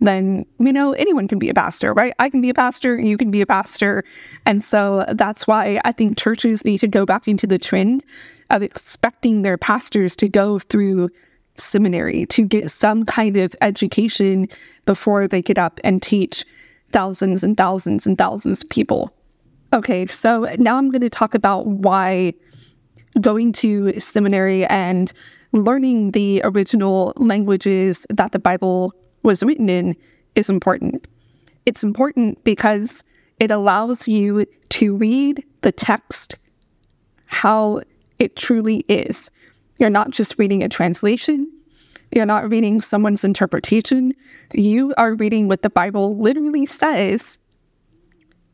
then, 0.00 0.46
you 0.58 0.72
know, 0.72 0.92
anyone 0.94 1.28
can 1.28 1.38
be 1.38 1.50
a 1.50 1.54
pastor, 1.54 1.92
right? 1.92 2.14
I 2.18 2.30
can 2.30 2.40
be 2.40 2.48
a 2.48 2.54
pastor, 2.54 2.98
you 2.98 3.18
can 3.18 3.30
be 3.30 3.42
a 3.42 3.46
pastor. 3.46 4.04
And 4.46 4.64
so 4.64 5.04
that's 5.12 5.46
why 5.46 5.80
I 5.84 5.92
think 5.92 6.16
churches 6.16 6.64
need 6.64 6.78
to 6.78 6.88
go 6.88 7.04
back 7.04 7.28
into 7.28 7.46
the 7.46 7.58
trend 7.58 8.04
of 8.48 8.62
expecting 8.62 9.42
their 9.42 9.58
pastors 9.58 10.16
to 10.16 10.28
go 10.28 10.58
through 10.58 11.10
seminary 11.56 12.24
to 12.26 12.46
get 12.46 12.70
some 12.70 13.04
kind 13.04 13.36
of 13.36 13.54
education 13.60 14.46
before 14.86 15.28
they 15.28 15.42
get 15.42 15.58
up 15.58 15.80
and 15.84 16.02
teach 16.02 16.44
thousands 16.92 17.44
and 17.44 17.56
thousands 17.56 18.06
and 18.06 18.16
thousands 18.16 18.62
of 18.62 18.70
people. 18.70 19.12
Okay, 19.70 20.06
so 20.06 20.46
now 20.58 20.76
I'm 20.76 20.90
going 20.90 21.02
to 21.02 21.10
talk 21.10 21.34
about 21.34 21.66
why 21.66 22.32
going 23.20 23.52
to 23.52 24.00
seminary 24.00 24.64
and 24.64 25.12
learning 25.52 26.12
the 26.12 26.40
original 26.42 27.12
languages 27.16 28.06
that 28.08 28.32
the 28.32 28.38
Bible 28.38 28.94
was 29.22 29.42
written 29.42 29.68
in 29.68 29.94
is 30.34 30.48
important. 30.48 31.06
It's 31.66 31.84
important 31.84 32.42
because 32.44 33.04
it 33.40 33.50
allows 33.50 34.08
you 34.08 34.46
to 34.70 34.96
read 34.96 35.44
the 35.60 35.72
text 35.72 36.36
how 37.26 37.82
it 38.18 38.36
truly 38.36 38.86
is. 38.88 39.30
You're 39.78 39.90
not 39.90 40.10
just 40.10 40.38
reading 40.38 40.62
a 40.62 40.68
translation, 40.68 41.46
you're 42.10 42.24
not 42.24 42.48
reading 42.48 42.80
someone's 42.80 43.22
interpretation. 43.22 44.14
You 44.54 44.94
are 44.96 45.14
reading 45.14 45.46
what 45.46 45.60
the 45.60 45.68
Bible 45.68 46.16
literally 46.16 46.64
says 46.64 47.38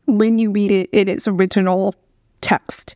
when 0.07 0.39
you 0.39 0.51
read 0.51 0.71
it 0.71 0.89
in 0.91 1.07
its 1.07 1.27
original 1.27 1.95
text. 2.41 2.95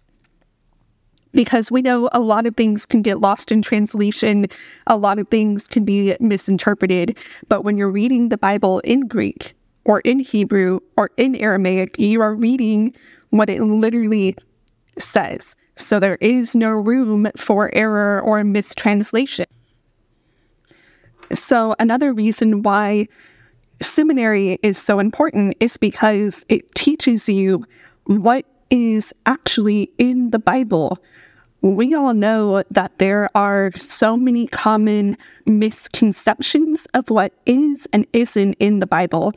Because 1.31 1.71
we 1.71 1.81
know 1.81 2.09
a 2.11 2.19
lot 2.19 2.47
of 2.47 2.55
things 2.55 2.85
can 2.85 3.01
get 3.01 3.21
lost 3.21 3.51
in 3.51 3.61
translation, 3.61 4.47
a 4.87 4.97
lot 4.97 5.19
of 5.19 5.27
things 5.27 5.67
can 5.67 5.85
be 5.85 6.15
misinterpreted. 6.19 7.17
But 7.47 7.63
when 7.63 7.77
you're 7.77 7.91
reading 7.91 8.29
the 8.29 8.37
Bible 8.37 8.79
in 8.79 9.01
Greek 9.01 9.53
or 9.85 9.99
in 10.01 10.19
Hebrew 10.19 10.79
or 10.97 11.11
in 11.17 11.35
Aramaic, 11.35 11.99
you 11.99 12.21
are 12.21 12.33
reading 12.33 12.95
what 13.29 13.49
it 13.49 13.61
literally 13.61 14.35
says. 14.97 15.55
So 15.75 15.99
there 15.99 16.17
is 16.19 16.55
no 16.55 16.71
room 16.71 17.29
for 17.37 17.73
error 17.73 18.19
or 18.21 18.43
mistranslation. 18.43 19.45
So, 21.33 21.75
another 21.79 22.11
reason 22.11 22.63
why 22.63 23.07
seminary 23.81 24.59
is 24.63 24.77
so 24.77 24.99
important 24.99 25.55
is 25.59 25.77
because 25.77 26.45
it 26.49 26.73
teaches 26.75 27.29
you 27.29 27.65
what 28.05 28.45
is 28.69 29.13
actually 29.25 29.91
in 29.97 30.31
the 30.31 30.39
Bible. 30.39 30.99
We 31.61 31.93
all 31.93 32.13
know 32.13 32.63
that 32.71 32.97
there 32.99 33.29
are 33.35 33.71
so 33.75 34.15
many 34.15 34.47
common 34.47 35.17
misconceptions 35.45 36.87
of 36.93 37.09
what 37.09 37.33
is 37.45 37.87
and 37.91 38.07
isn't 38.13 38.53
in 38.59 38.79
the 38.79 38.87
Bible. 38.87 39.33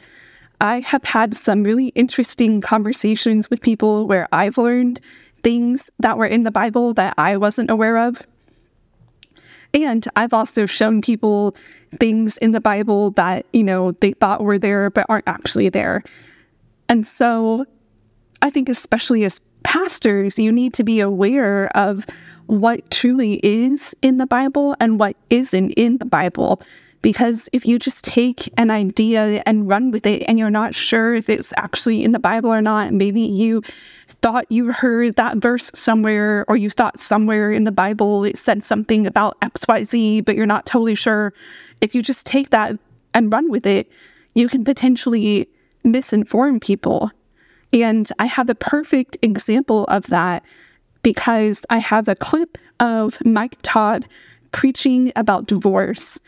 I 0.61 0.81
have 0.81 1.02
had 1.02 1.37
some 1.37 1.64
really 1.64 1.88
interesting 1.88 2.61
conversations 2.61 3.50
with 3.50 3.61
people 3.61 4.07
where 4.07 4.28
I've 4.31 4.59
learned 4.59 5.00
things 5.42 5.90
that 5.98 6.16
were 6.16 6.26
in 6.26 6.44
the 6.44 6.52
Bible 6.52 6.94
that 6.94 7.14
I 7.18 7.37
wasn't 7.37 7.70
aware 7.70 7.98
of. 7.98 8.22
And 9.74 10.06
I've 10.16 10.35
also 10.35 10.66
shown 10.66 11.00
people 11.00 11.56
things 11.98 12.37
in 12.38 12.52
the 12.52 12.61
Bible 12.61 13.11
that, 13.12 13.46
you 13.52 13.64
know, 13.64 13.92
they 13.92 14.12
thought 14.12 14.42
were 14.42 14.58
there 14.58 14.90
but 14.90 15.06
aren't 15.08 15.28
actually 15.28 15.68
there. 15.68 16.02
And 16.88 17.06
so 17.06 17.64
I 18.42 18.50
think, 18.50 18.68
especially 18.68 19.24
as 19.24 19.40
pastors, 19.62 20.38
you 20.38 20.52
need 20.52 20.74
to 20.74 20.85
be 20.85 21.00
aware 21.00 21.74
of 21.76 22.06
what 22.46 22.90
truly 22.90 23.40
is 23.42 23.94
in 24.02 24.18
the 24.18 24.26
Bible 24.26 24.76
and 24.80 24.98
what 24.98 25.16
isn't 25.30 25.70
in 25.70 25.98
the 25.98 26.04
Bible. 26.04 26.61
Because 27.00 27.48
if 27.52 27.66
you 27.66 27.78
just 27.78 28.04
take 28.04 28.52
an 28.56 28.70
idea 28.70 29.42
and 29.46 29.68
run 29.68 29.90
with 29.90 30.06
it 30.06 30.22
and 30.28 30.38
you're 30.38 30.50
not 30.50 30.74
sure 30.74 31.14
if 31.14 31.28
it's 31.28 31.52
actually 31.56 32.04
in 32.04 32.12
the 32.12 32.18
Bible 32.18 32.52
or 32.52 32.62
not, 32.62 32.92
maybe 32.92 33.22
you 33.22 33.62
thought 34.20 34.51
you 34.51 34.72
heard 34.72 35.16
that 35.16 35.38
verse 35.38 35.70
somewhere 35.75 36.44
or 36.48 36.57
you 36.57 36.70
thought 36.70 37.01
somewhere 37.01 37.51
in 37.51 37.64
the 37.64 37.72
Bible 37.72 38.25
it 38.25 38.37
said 38.37 38.62
something 38.62 39.07
about 39.07 39.40
XYZ, 39.40 40.25
but 40.25 40.37
you're 40.37 40.46
not 40.46 40.66
totally 40.66 40.94
sure. 40.94 41.33
If 41.81 41.94
you 41.94 42.03
just 42.03 42.27
take 42.27 42.51
that 42.51 42.79
and 43.14 43.33
run 43.33 43.51
with 43.51 43.66
it, 43.66 43.90
you 44.35 44.48
can 44.48 44.64
potentially 44.64 45.48
misinform 45.85 46.61
people. 46.61 47.11
And 47.72 48.09
I 48.18 48.27
have 48.27 48.48
a 48.51 48.55
perfect 48.55 49.16
example 49.22 49.85
of 49.85 50.07
that 50.09 50.42
because 51.03 51.64
I 51.70 51.79
have 51.79 52.09
a 52.09 52.14
clip 52.14 52.59
of 52.81 53.18
Mike 53.25 53.57
Todd 53.62 54.07
preaching 54.53 55.12
about 55.16 55.46
divorce. 55.46 56.20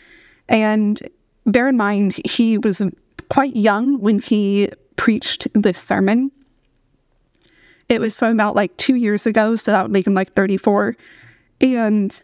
And 0.49 1.01
bear 1.47 1.69
in 1.69 1.77
mind, 1.77 2.17
he 2.25 2.59
was 2.59 2.83
quite 3.29 3.57
young 3.57 4.01
when 4.01 4.19
he 4.19 4.71
preached 4.97 5.47
this 5.55 5.81
sermon. 5.81 6.31
It 7.89 8.01
was 8.01 8.17
from 8.17 8.33
about 8.33 8.57
like 8.57 8.77
two 8.77 8.95
years 8.95 9.27
ago, 9.27 9.57
so 9.57 9.73
that 9.73 9.83
would 9.83 9.91
make 9.91 10.07
him 10.07 10.15
like 10.15 10.33
34. 10.33 10.97
And 11.61 12.23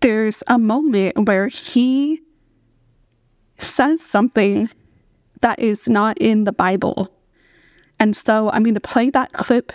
there's 0.00 0.42
a 0.46 0.58
moment 0.58 1.26
where 1.26 1.48
he 1.48 2.20
says 3.58 4.00
something 4.00 4.68
that 5.40 5.58
is 5.58 5.88
not 5.88 6.18
in 6.18 6.44
the 6.44 6.52
Bible. 6.52 7.12
And 7.98 8.16
so 8.16 8.50
I'm 8.50 8.62
going 8.62 8.74
to 8.74 8.80
play 8.80 9.10
that 9.10 9.32
clip 9.32 9.72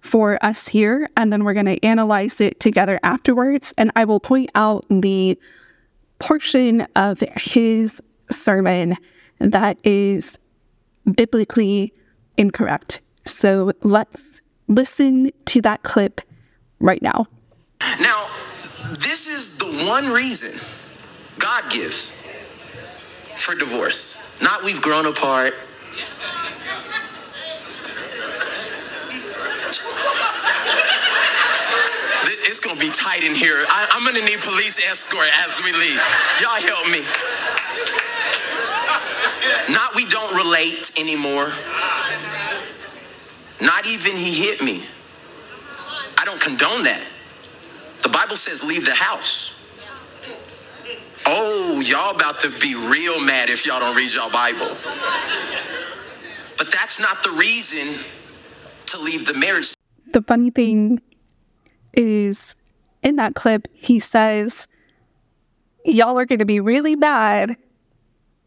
for 0.00 0.38
us 0.44 0.68
here, 0.68 1.08
and 1.16 1.32
then 1.32 1.44
we're 1.44 1.54
going 1.54 1.66
to 1.66 1.84
analyze 1.84 2.40
it 2.40 2.60
together 2.60 2.98
afterwards. 3.02 3.74
And 3.76 3.90
I 3.96 4.04
will 4.04 4.20
point 4.20 4.50
out 4.54 4.84
the 4.88 5.38
portion 6.18 6.82
of 6.96 7.22
his 7.36 8.00
sermon 8.30 8.96
that 9.38 9.78
is 9.84 10.38
biblically 11.14 11.92
incorrect. 12.36 13.00
So 13.28 13.72
let's 13.82 14.40
listen 14.68 15.30
to 15.46 15.60
that 15.62 15.82
clip 15.82 16.20
right 16.80 17.02
now. 17.02 17.26
Now, 18.00 18.26
this 18.98 19.28
is 19.28 19.58
the 19.58 19.86
one 19.88 20.06
reason 20.12 20.50
God 21.38 21.70
gives 21.70 22.24
for 23.44 23.54
divorce. 23.54 24.40
Not 24.42 24.64
we've 24.64 24.80
grown 24.80 25.06
apart. 25.06 25.54
It's 32.48 32.60
gonna 32.60 32.80
be 32.80 32.88
tight 32.88 33.24
in 33.24 33.34
here. 33.34 33.62
I, 33.68 33.86
I'm 33.92 34.04
gonna 34.04 34.24
need 34.24 34.40
police 34.40 34.80
escort 34.88 35.28
as 35.44 35.60
we 35.62 35.70
leave. 35.72 36.00
Y'all 36.40 36.56
help 36.56 36.88
me. 36.88 37.04
Not 39.74 39.94
we 39.94 40.06
don't 40.06 40.34
relate 40.34 40.90
anymore. 40.98 41.52
Not 43.60 43.86
even 43.86 44.12
he 44.16 44.42
hit 44.44 44.62
me. 44.62 44.84
I 46.18 46.24
don't 46.24 46.40
condone 46.40 46.84
that. 46.84 47.02
The 48.02 48.08
Bible 48.08 48.36
says 48.36 48.64
leave 48.64 48.84
the 48.84 48.94
house. 48.94 49.54
Oh, 51.26 51.82
y'all 51.84 52.14
about 52.14 52.40
to 52.40 52.50
be 52.60 52.74
real 52.74 53.22
mad 53.22 53.50
if 53.50 53.66
y'all 53.66 53.80
don't 53.80 53.96
read 53.96 54.12
y'all 54.12 54.30
Bible. 54.30 54.68
But 56.56 56.72
that's 56.72 56.98
not 57.00 57.22
the 57.22 57.30
reason 57.30 57.86
to 58.86 58.98
leave 58.98 59.26
the 59.26 59.38
marriage. 59.38 59.74
The 60.12 60.22
funny 60.22 60.50
thing 60.50 61.00
is 61.92 62.56
in 63.02 63.16
that 63.16 63.34
clip, 63.34 63.68
he 63.72 64.00
says, 64.00 64.66
Y'all 65.84 66.18
are 66.18 66.24
going 66.24 66.38
to 66.38 66.44
be 66.44 66.60
really 66.60 66.96
mad 66.96 67.56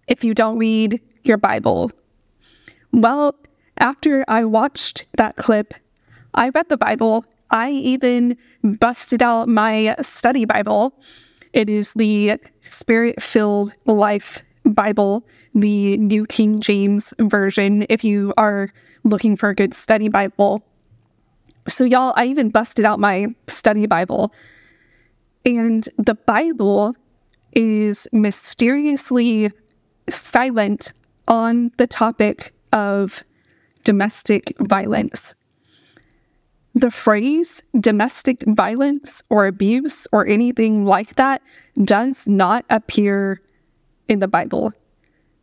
if 0.08 0.24
you 0.24 0.34
don't 0.34 0.58
read 0.58 1.02
your 1.24 1.38
Bible. 1.38 1.92
Well, 2.92 3.36
after 3.78 4.24
I 4.28 4.46
watched 4.46 5.06
that 5.18 5.36
clip, 5.36 5.74
I 6.34 6.50
read 6.50 6.70
the 6.70 6.78
Bible. 6.78 7.26
I 7.50 7.72
even 7.72 8.38
busted 8.64 9.22
out 9.22 9.48
my 9.48 9.96
study 10.02 10.46
Bible. 10.46 10.94
It 11.54 11.70
is 11.70 11.94
the 11.94 12.38
Spirit 12.62 13.22
filled 13.22 13.74
Life 13.86 14.44
Bible, 14.64 15.28
the 15.54 15.98
New 15.98 16.26
King 16.26 16.62
James 16.62 17.14
Version, 17.20 17.86
if 17.90 18.04
you 18.04 18.34
are 18.38 18.72
looking 19.04 19.36
for 19.36 19.50
a 19.50 19.56
good 19.56 19.74
study 19.74 20.08
Bible. 20.08 20.64
So, 21.68 21.84
y'all, 21.84 22.14
I 22.16 22.26
even 22.26 22.50
busted 22.50 22.86
out 22.86 23.00
my 23.00 23.28
study 23.48 23.86
Bible. 23.86 24.34
And 25.46 25.88
the 25.98 26.16
Bible 26.16 26.96
is 27.54 28.08
mysteriously 28.12 29.52
silent 30.10 30.94
on 31.28 31.72
the 31.78 31.88
topic 31.88 32.54
of 32.72 33.24
domestic 33.84 34.54
violence. 34.60 35.34
The 36.74 36.92
phrase 36.92 37.64
domestic 37.80 38.44
violence 38.48 39.22
or 39.30 39.46
abuse 39.46 40.08
or 40.12 40.26
anything 40.26 40.86
like 40.86 41.16
that 41.16 41.42
does 41.84 42.28
not 42.28 42.66
appear 42.70 43.42
in 44.08 44.20
the 44.20 44.28
Bible. 44.28 44.72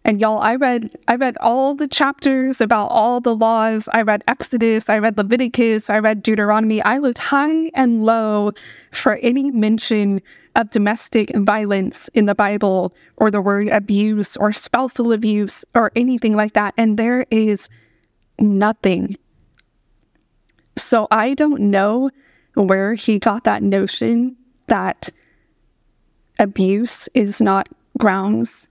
And 0.04 0.22
y'all, 0.22 0.38
I 0.38 0.54
read 0.54 0.96
I 1.06 1.16
read 1.16 1.36
all 1.38 1.74
the 1.74 1.86
chapters 1.86 2.62
about 2.62 2.86
all 2.86 3.20
the 3.20 3.34
laws. 3.36 3.90
I 3.92 4.00
read 4.02 4.24
Exodus, 4.26 4.88
I 4.88 4.98
read 4.98 5.18
Leviticus, 5.18 5.90
I 5.90 5.98
read 5.98 6.22
Deuteronomy. 6.22 6.80
I 6.82 6.96
looked 6.96 7.18
high 7.18 7.70
and 7.74 8.06
low 8.06 8.52
for 8.90 9.16
any 9.16 9.50
mention 9.50 10.22
of 10.56 10.70
domestic 10.70 11.36
violence 11.36 12.08
in 12.14 12.24
the 12.24 12.34
Bible 12.34 12.94
or 13.16 13.30
the 13.30 13.42
word 13.42 13.68
abuse 13.68 14.34
or 14.36 14.50
spousal 14.50 15.12
abuse 15.12 15.64
or 15.74 15.92
anything 15.94 16.34
like 16.34 16.54
that. 16.54 16.72
And 16.78 16.96
there 16.96 17.26
is 17.30 17.68
nothing. 18.38 19.16
So 20.76 21.08
I 21.10 21.34
don't 21.34 21.70
know 21.70 22.10
where 22.54 22.94
he 22.94 23.18
got 23.18 23.44
that 23.44 23.62
notion 23.62 24.36
that 24.66 25.10
abuse 26.38 27.08
is 27.14 27.40
not 27.40 27.68
grounds 27.98 28.68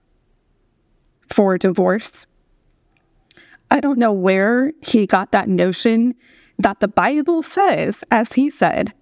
for 1.28 1.58
divorce. 1.58 2.26
I 3.70 3.80
don't 3.80 3.98
know 3.98 4.12
where 4.12 4.72
he 4.80 5.06
got 5.06 5.32
that 5.32 5.48
notion 5.48 6.14
that 6.58 6.80
the 6.80 6.88
Bible 6.88 7.42
says, 7.42 8.02
as 8.10 8.32
he 8.32 8.48
said, 8.48 8.94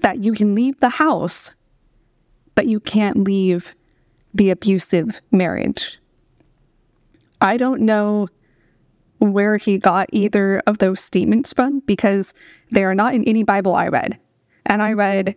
that 0.00 0.24
you 0.24 0.32
can 0.32 0.54
leave 0.54 0.80
the 0.80 0.88
house, 0.88 1.54
but 2.54 2.66
you 2.66 2.80
can't 2.80 3.24
leave 3.24 3.74
the 4.34 4.50
abusive 4.50 5.20
marriage. 5.30 5.98
I 7.40 7.56
don't 7.56 7.82
know 7.82 8.28
where 9.30 9.56
he 9.56 9.78
got 9.78 10.08
either 10.12 10.60
of 10.66 10.78
those 10.78 11.00
statements 11.00 11.52
from 11.52 11.80
because 11.80 12.34
they 12.72 12.82
are 12.82 12.94
not 12.94 13.14
in 13.14 13.22
any 13.24 13.44
Bible 13.44 13.74
I 13.74 13.86
read. 13.86 14.18
And 14.66 14.82
I 14.82 14.94
read 14.94 15.36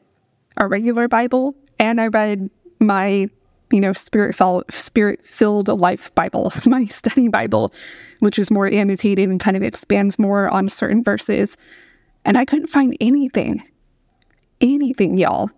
a 0.57 0.67
regular 0.67 1.07
Bible 1.07 1.55
and 1.77 2.01
I 2.01 2.07
read 2.07 2.49
my 2.79 3.29
you 3.71 3.81
know, 3.81 3.93
spirit 3.93 4.35
spirit 4.69 5.25
filled 5.25 5.67
life 5.67 6.13
Bible, 6.15 6.51
my 6.65 6.85
study 6.85 7.27
Bible, 7.27 7.73
which 8.19 8.39
is 8.39 8.49
more 8.49 8.67
annotated 8.67 9.29
and 9.29 9.39
kind 9.39 9.57
of 9.57 9.63
expands 9.63 10.17
more 10.17 10.49
on 10.49 10.69
certain 10.69 11.03
verses. 11.03 11.57
And 12.23 12.37
I 12.37 12.45
couldn't 12.45 12.67
find 12.67 12.95
anything, 12.99 13.63
anything, 14.61 15.17
y'all. 15.17 15.49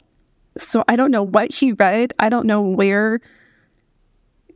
So 0.58 0.84
I 0.88 0.96
don't 0.96 1.12
know 1.12 1.24
what 1.24 1.54
he 1.54 1.74
read. 1.74 2.14
I 2.20 2.30
don't 2.30 2.48
know 2.48 2.62
where 2.62 3.22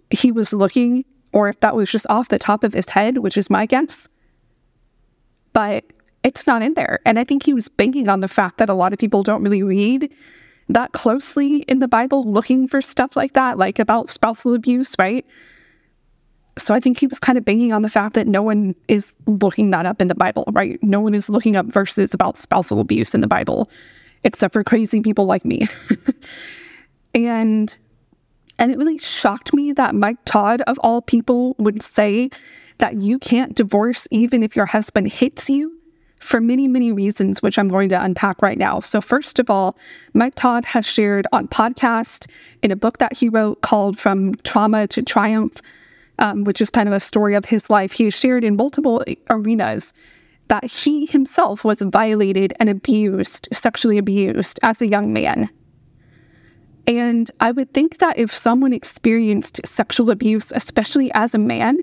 he 0.10 0.32
was 0.32 0.54
looking 0.54 1.06
or 1.34 1.50
if 1.50 1.60
that 1.62 1.76
was 1.76 1.90
just 1.90 2.06
off 2.10 2.30
the 2.30 2.40
top 2.40 2.64
of 2.64 2.74
his 2.74 2.90
head, 2.90 3.20
which 3.20 3.38
is 3.38 3.50
my 3.50 3.66
guess. 3.66 4.08
But 5.54 5.86
it's 6.24 6.46
not 6.46 6.62
in 6.62 6.74
there. 6.76 7.00
And 7.06 7.18
I 7.18 7.24
think 7.24 7.44
he 7.44 7.54
was 7.54 7.68
banking 7.68 8.10
on 8.10 8.20
the 8.20 8.28
fact 8.28 8.58
that 8.58 8.70
a 8.70 8.74
lot 8.74 8.94
of 8.94 9.00
people 9.00 9.24
don't 9.24 9.44
really 9.44 9.64
read 9.64 10.12
that 10.70 10.92
closely 10.94 11.58
in 11.64 11.80
the 11.80 11.88
Bible 11.88 12.30
looking 12.30 12.68
for 12.68 12.82
stuff 12.82 13.16
like 13.16 13.34
that, 13.34 13.58
like 13.58 13.80
about 13.80 14.12
spousal 14.12 14.54
abuse, 14.54 14.96
right? 14.98 15.26
So 16.58 16.74
I 16.74 16.80
think 16.80 17.00
he 17.00 17.08
was 17.08 17.20
kind 17.20 17.38
of 17.38 17.46
banging 17.46 17.74
on 17.74 17.82
the 17.82 17.90
fact 17.90 18.14
that 18.16 18.28
no 18.28 18.42
one 18.42 18.76
is 18.88 19.16
looking 19.26 19.72
that 19.72 19.86
up 19.86 20.02
in 20.02 20.08
the 20.08 20.16
Bible, 20.16 20.46
right? 20.52 20.82
No 20.84 21.00
one 21.00 21.14
is 21.14 21.30
looking 21.30 21.56
up 21.56 21.66
verses 21.66 22.14
about 22.14 22.38
spousal 22.38 22.80
abuse 22.80 23.16
in 23.16 23.22
the 23.22 23.28
Bible, 23.28 23.70
except 24.24 24.54
for 24.54 24.64
crazy 24.64 25.02
people 25.02 25.26
like 25.26 25.46
me. 25.46 25.68
and 27.16 27.76
and 28.62 28.72
it 28.72 28.78
really 28.78 29.00
shocked 29.00 29.56
me 29.56 29.72
that 29.72 29.96
Mike 29.96 30.20
Todd, 30.24 30.62
of 30.68 30.78
all 30.84 31.02
people, 31.02 31.56
would 31.58 31.82
say 31.82 32.30
that 32.78 33.02
you 33.02 33.18
can't 33.18 33.56
divorce 33.56 34.08
even 34.12 34.44
if 34.44 34.56
your 34.56 34.68
husband 34.68 35.08
hits 35.08 35.50
you 35.50 35.80
for 36.20 36.40
many, 36.40 36.68
many 36.68 36.92
reasons, 36.92 37.42
which 37.42 37.58
I'm 37.58 37.70
going 37.70 37.90
to 37.90 38.00
unpack 38.00 38.40
right 38.40 38.60
now. 38.60 38.80
So, 38.80 39.02
first 39.02 39.40
of 39.40 39.50
all, 39.50 39.76
Mike 40.14 40.36
Todd 40.36 40.66
has 40.66 40.86
shared 40.86 41.26
on 41.34 41.48
podcast 41.48 42.28
in 42.62 42.70
a 42.70 42.76
book 42.76 43.00
that 43.00 43.18
he 43.18 43.30
wrote 43.30 43.62
called 43.62 43.98
From 43.98 44.36
Trauma 44.44 44.86
to 44.90 45.02
Triumph, 45.02 45.60
um, 46.20 46.44
which 46.44 46.62
is 46.62 46.70
kind 46.70 46.88
of 46.88 46.94
a 46.94 47.00
story 47.00 47.34
of 47.34 47.46
his 47.46 47.68
life. 47.68 47.94
He 47.94 48.04
has 48.04 48.14
shared 48.14 48.44
in 48.44 48.58
multiple 48.58 49.04
arenas 49.32 49.92
that 50.50 50.66
he 50.66 51.08
himself 51.08 51.64
was 51.64 51.82
violated 51.82 52.54
and 52.60 52.70
abused, 52.70 53.48
sexually 53.52 53.98
abused 53.98 54.60
as 54.62 54.84
a 54.84 54.88
young 54.88 55.12
man. 55.12 55.50
And 56.88 57.30
I 57.40 57.52
would 57.52 57.74
think 57.74 58.00
that 58.00 58.18
if 58.18 58.34
someone 58.34 58.74
experienced 58.74 59.62
sexual 59.66 60.10
abuse, 60.10 60.52
especially 60.54 61.12
as 61.14 61.36
a 61.36 61.40
man, 61.40 61.78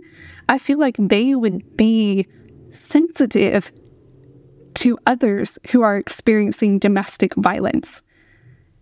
I 0.49 0.59
feel 0.59 0.79
like 0.79 0.97
they 0.99 1.35
would 1.35 1.77
be 1.77 2.27
sensitive 2.71 3.71
to 4.75 4.99
others 5.07 5.59
who 5.71 5.83
are 5.83 5.97
experiencing 5.97 6.79
domestic 6.79 7.35
violence. 7.35 8.03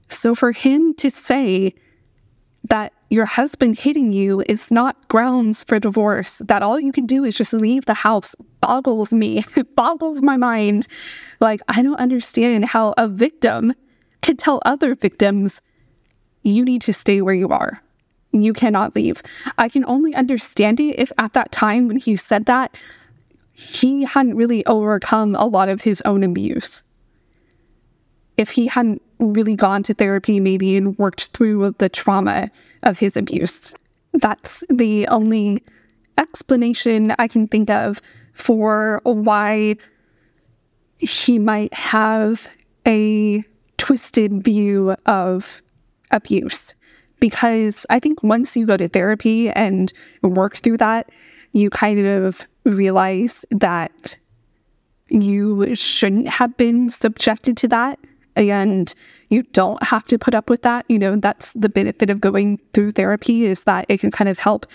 So 0.08 0.34
for 0.34 0.52
him 0.52 0.94
to 0.94 1.10
say 1.10 1.74
that 2.64 2.92
your 3.08 3.24
husband 3.24 3.78
hitting 3.78 4.12
you 4.12 4.42
is 4.46 4.70
not 4.70 5.08
grounds 5.08 5.62
for 5.64 5.78
divorce, 5.78 6.38
that 6.46 6.62
all 6.62 6.80
you 6.80 6.92
can 6.92 7.06
do 7.06 7.24
is 7.24 7.36
just 7.36 7.52
leave 7.52 7.86
the 7.86 7.94
house, 7.94 8.34
boggles 8.60 9.12
me, 9.12 9.44
boggles 9.76 10.22
my 10.22 10.36
mind. 10.36 10.86
Like, 11.40 11.60
I 11.68 11.82
don't 11.82 12.00
understand 12.00 12.64
how 12.64 12.94
a 12.98 13.06
victim 13.06 13.74
could 14.22 14.38
tell 14.38 14.60
other 14.64 14.94
victims, 14.94 15.62
you 16.46 16.64
need 16.64 16.82
to 16.82 16.92
stay 16.92 17.20
where 17.20 17.34
you 17.34 17.48
are. 17.48 17.82
You 18.32 18.52
cannot 18.52 18.94
leave. 18.94 19.22
I 19.58 19.68
can 19.68 19.84
only 19.86 20.14
understand 20.14 20.80
it 20.80 20.98
if 20.98 21.12
at 21.18 21.32
that 21.32 21.52
time 21.52 21.88
when 21.88 21.96
he 21.96 22.16
said 22.16 22.46
that, 22.46 22.80
he 23.52 24.04
hadn't 24.04 24.36
really 24.36 24.64
overcome 24.66 25.34
a 25.34 25.46
lot 25.46 25.68
of 25.68 25.82
his 25.82 26.02
own 26.02 26.22
abuse. 26.22 26.84
If 28.36 28.50
he 28.50 28.66
hadn't 28.66 29.00
really 29.18 29.56
gone 29.56 29.82
to 29.84 29.94
therapy, 29.94 30.40
maybe, 30.40 30.76
and 30.76 30.98
worked 30.98 31.28
through 31.28 31.74
the 31.78 31.88
trauma 31.88 32.50
of 32.82 32.98
his 32.98 33.16
abuse, 33.16 33.74
that's 34.12 34.62
the 34.68 35.06
only 35.08 35.64
explanation 36.18 37.14
I 37.18 37.28
can 37.28 37.48
think 37.48 37.70
of 37.70 38.02
for 38.34 39.00
why 39.04 39.76
he 40.98 41.38
might 41.38 41.72
have 41.72 42.50
a 42.86 43.42
twisted 43.78 44.44
view 44.44 44.94
of 45.06 45.62
abuse. 46.16 46.74
Because 47.18 47.86
I 47.88 47.98
think 47.98 48.22
once 48.22 48.56
you 48.56 48.66
go 48.66 48.76
to 48.76 48.88
therapy 48.88 49.48
and 49.50 49.92
work 50.22 50.56
through 50.56 50.76
that, 50.78 51.10
you 51.52 51.70
kind 51.70 52.06
of 52.06 52.46
realize 52.64 53.44
that 53.50 54.18
you 55.08 55.74
shouldn't 55.74 56.28
have 56.28 56.56
been 56.56 56.90
subjected 56.90 57.56
to 57.58 57.68
that 57.68 57.98
and 58.36 58.94
you 59.28 59.42
don't 59.42 59.82
have 59.82 60.04
to 60.06 60.18
put 60.18 60.34
up 60.34 60.48
with 60.48 60.62
that. 60.62 60.84
You 60.88 60.98
know, 60.98 61.16
that's 61.16 61.52
the 61.54 61.68
benefit 61.68 62.10
of 62.10 62.20
going 62.20 62.60
through 62.72 62.92
therapy 62.92 63.44
is 63.44 63.64
that 63.64 63.86
it 63.88 64.00
can 64.00 64.10
kind 64.10 64.28
of 64.28 64.38
help 64.38 64.66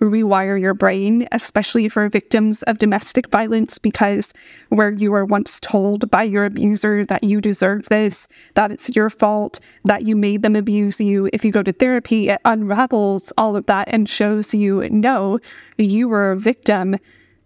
rewire 0.00 0.58
your 0.58 0.72
brain, 0.72 1.28
especially 1.30 1.88
for 1.88 2.08
victims 2.08 2.62
of 2.62 2.78
domestic 2.78 3.28
violence, 3.28 3.76
because 3.76 4.32
where 4.70 4.90
you 4.90 5.12
were 5.12 5.26
once 5.26 5.60
told 5.60 6.10
by 6.10 6.22
your 6.22 6.46
abuser 6.46 7.04
that 7.04 7.22
you 7.22 7.40
deserve 7.40 7.86
this, 7.90 8.26
that 8.54 8.70
it's 8.70 8.88
your 8.96 9.10
fault, 9.10 9.60
that 9.84 10.02
you 10.02 10.16
made 10.16 10.42
them 10.42 10.56
abuse 10.56 11.00
you, 11.00 11.28
if 11.34 11.44
you 11.44 11.52
go 11.52 11.62
to 11.62 11.72
therapy, 11.72 12.30
it 12.30 12.40
unravels 12.46 13.30
all 13.36 13.56
of 13.56 13.66
that 13.66 13.88
and 13.90 14.08
shows 14.08 14.54
you 14.54 14.88
no, 14.88 15.38
you 15.76 16.08
were 16.08 16.32
a 16.32 16.36
victim 16.36 16.96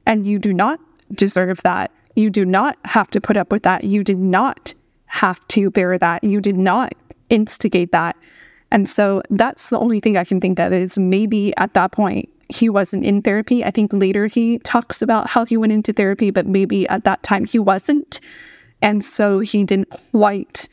and 0.06 0.24
you 0.24 0.38
do 0.38 0.52
not 0.52 0.78
deserve 1.12 1.60
that. 1.62 1.90
You 2.14 2.30
do 2.30 2.44
not 2.44 2.78
have 2.84 3.10
to 3.10 3.20
put 3.20 3.36
up 3.36 3.50
with 3.50 3.64
that. 3.64 3.82
You 3.82 4.04
did 4.04 4.18
not 4.18 4.74
have 5.14 5.46
to 5.48 5.70
bear 5.70 5.96
that. 5.96 6.24
You 6.24 6.40
did 6.40 6.56
not 6.56 6.92
instigate 7.30 7.92
that. 7.92 8.16
And 8.70 8.88
so 8.88 9.22
that's 9.30 9.70
the 9.70 9.78
only 9.78 10.00
thing 10.00 10.16
I 10.16 10.24
can 10.24 10.40
think 10.40 10.58
of 10.58 10.72
is 10.72 10.98
maybe 10.98 11.56
at 11.56 11.74
that 11.74 11.92
point 11.92 12.28
he 12.48 12.68
wasn't 12.68 13.04
in 13.04 13.22
therapy. 13.22 13.64
I 13.64 13.70
think 13.70 13.92
later 13.92 14.26
he 14.26 14.58
talks 14.58 15.00
about 15.00 15.28
how 15.28 15.44
he 15.44 15.56
went 15.56 15.72
into 15.72 15.92
therapy, 15.92 16.30
but 16.30 16.46
maybe 16.46 16.88
at 16.88 17.04
that 17.04 17.22
time 17.22 17.44
he 17.44 17.60
wasn't. 17.60 18.20
And 18.82 19.04
so 19.04 19.38
he 19.38 19.62
didn't 19.62 19.90
quite 20.12 20.68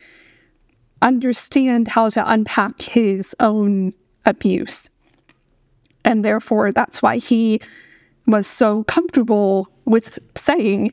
understand 1.00 1.88
how 1.88 2.08
to 2.10 2.30
unpack 2.30 2.82
his 2.82 3.34
own 3.38 3.94
abuse. 4.26 4.90
And 6.04 6.24
therefore, 6.24 6.72
that's 6.72 7.00
why 7.00 7.18
he 7.18 7.60
was 8.26 8.46
so 8.46 8.82
comfortable 8.84 9.68
with 9.84 10.18
saying, 10.34 10.92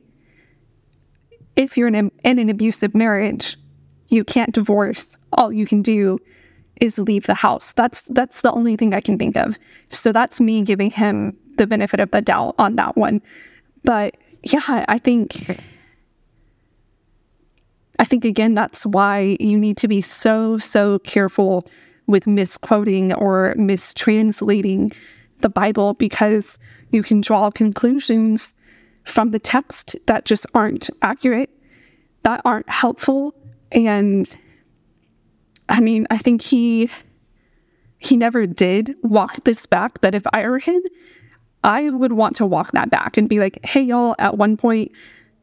if 1.56 1.76
you're 1.76 1.88
in, 1.88 1.94
a, 1.94 2.28
in 2.28 2.38
an 2.38 2.48
abusive 2.48 2.94
marriage, 2.94 3.56
you 4.08 4.24
can't 4.24 4.54
divorce. 4.54 5.16
All 5.32 5.52
you 5.52 5.66
can 5.66 5.82
do 5.82 6.18
is 6.80 6.98
leave 6.98 7.26
the 7.26 7.34
house. 7.34 7.72
That's 7.72 8.02
that's 8.02 8.40
the 8.40 8.52
only 8.52 8.76
thing 8.76 8.94
I 8.94 9.00
can 9.00 9.18
think 9.18 9.36
of. 9.36 9.58
So 9.88 10.12
that's 10.12 10.40
me 10.40 10.62
giving 10.62 10.90
him 10.90 11.36
the 11.56 11.66
benefit 11.66 12.00
of 12.00 12.10
the 12.10 12.22
doubt 12.22 12.54
on 12.58 12.76
that 12.76 12.96
one. 12.96 13.20
But 13.84 14.16
yeah, 14.42 14.84
I 14.88 14.98
think 14.98 15.60
I 17.98 18.04
think 18.04 18.24
again 18.24 18.54
that's 18.54 18.86
why 18.86 19.36
you 19.38 19.58
need 19.58 19.76
to 19.78 19.88
be 19.88 20.00
so 20.00 20.58
so 20.58 20.98
careful 21.00 21.68
with 22.06 22.26
misquoting 22.26 23.12
or 23.12 23.54
mistranslating 23.56 24.94
the 25.40 25.50
Bible 25.50 25.94
because 25.94 26.58
you 26.90 27.02
can 27.02 27.20
draw 27.20 27.50
conclusions 27.50 28.54
from 29.04 29.30
the 29.30 29.38
text 29.38 29.96
that 30.06 30.24
just 30.24 30.46
aren't 30.54 30.90
accurate, 31.02 31.50
that 32.22 32.42
aren't 32.44 32.68
helpful. 32.68 33.34
And 33.72 34.36
I 35.68 35.80
mean, 35.80 36.06
I 36.10 36.18
think 36.18 36.42
he 36.42 36.90
he 37.98 38.16
never 38.16 38.46
did 38.46 38.94
walk 39.02 39.44
this 39.44 39.66
back, 39.66 40.00
but 40.00 40.14
if 40.14 40.26
I 40.32 40.48
were 40.48 40.58
him, 40.58 40.82
I 41.62 41.90
would 41.90 42.12
want 42.12 42.36
to 42.36 42.46
walk 42.46 42.72
that 42.72 42.88
back 42.88 43.16
and 43.16 43.28
be 43.28 43.38
like, 43.38 43.64
"Hey 43.64 43.82
y'all, 43.82 44.14
at 44.18 44.38
one 44.38 44.56
point 44.56 44.92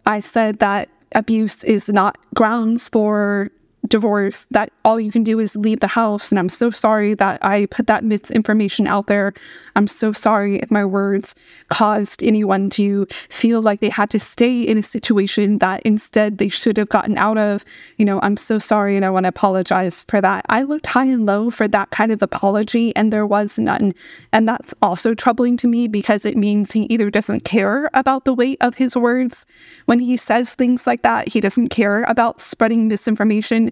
I 0.05 0.19
said 0.19 0.59
that 0.59 0.89
abuse 1.13 1.63
is 1.63 1.89
not 1.89 2.17
grounds 2.33 2.89
for 2.89 3.51
divorce 3.87 4.45
that 4.51 4.71
all 4.85 4.99
you 4.99 5.11
can 5.11 5.23
do 5.23 5.39
is 5.39 5.55
leave 5.55 5.79
the 5.79 5.87
house. 5.87 6.31
And 6.31 6.39
I'm 6.39 6.49
so 6.49 6.69
sorry 6.69 7.13
that 7.15 7.43
I 7.43 7.65
put 7.67 7.87
that 7.87 8.03
misinformation 8.03 8.87
out 8.87 9.07
there. 9.07 9.33
I'm 9.75 9.87
so 9.87 10.11
sorry 10.11 10.59
if 10.59 10.71
my 10.71 10.85
words 10.85 11.35
caused 11.69 12.23
anyone 12.23 12.69
to 12.71 13.05
feel 13.29 13.61
like 13.61 13.79
they 13.79 13.89
had 13.89 14.09
to 14.11 14.19
stay 14.19 14.61
in 14.61 14.77
a 14.77 14.83
situation 14.83 15.59
that 15.59 15.81
instead 15.83 16.37
they 16.37 16.49
should 16.49 16.77
have 16.77 16.89
gotten 16.89 17.17
out 17.17 17.37
of. 17.37 17.63
You 17.97 18.05
know, 18.05 18.19
I'm 18.21 18.37
so 18.37 18.59
sorry 18.59 18.95
and 18.95 19.05
I 19.05 19.09
want 19.09 19.25
to 19.25 19.29
apologize 19.29 20.05
for 20.05 20.21
that. 20.21 20.45
I 20.49 20.63
looked 20.63 20.87
high 20.87 21.05
and 21.05 21.25
low 21.25 21.49
for 21.49 21.67
that 21.67 21.91
kind 21.91 22.11
of 22.11 22.21
apology 22.21 22.95
and 22.95 23.11
there 23.11 23.25
was 23.25 23.59
none. 23.59 23.93
And 24.31 24.47
that's 24.47 24.73
also 24.81 25.13
troubling 25.13 25.57
to 25.57 25.67
me 25.67 25.87
because 25.87 26.25
it 26.25 26.37
means 26.37 26.71
he 26.71 26.83
either 26.83 27.09
doesn't 27.09 27.43
care 27.43 27.89
about 27.93 28.25
the 28.25 28.33
weight 28.33 28.57
of 28.61 28.75
his 28.75 28.95
words 28.95 29.45
when 29.85 29.99
he 29.99 30.17
says 30.17 30.55
things 30.55 30.87
like 30.87 31.01
that, 31.03 31.27
he 31.27 31.39
doesn't 31.39 31.69
care 31.69 32.03
about 32.03 32.41
spreading 32.41 32.87
misinformation 32.87 33.71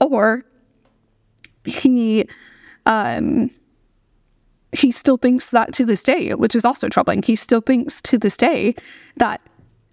or 0.00 0.44
he 1.64 2.28
um 2.86 3.50
he 4.72 4.90
still 4.90 5.18
thinks 5.18 5.50
that 5.50 5.72
to 5.74 5.84
this 5.84 6.02
day, 6.02 6.32
which 6.34 6.54
is 6.54 6.64
also 6.64 6.88
troubling. 6.88 7.22
He 7.22 7.36
still 7.36 7.60
thinks 7.60 8.00
to 8.02 8.16
this 8.16 8.38
day 8.38 8.74
that 9.16 9.40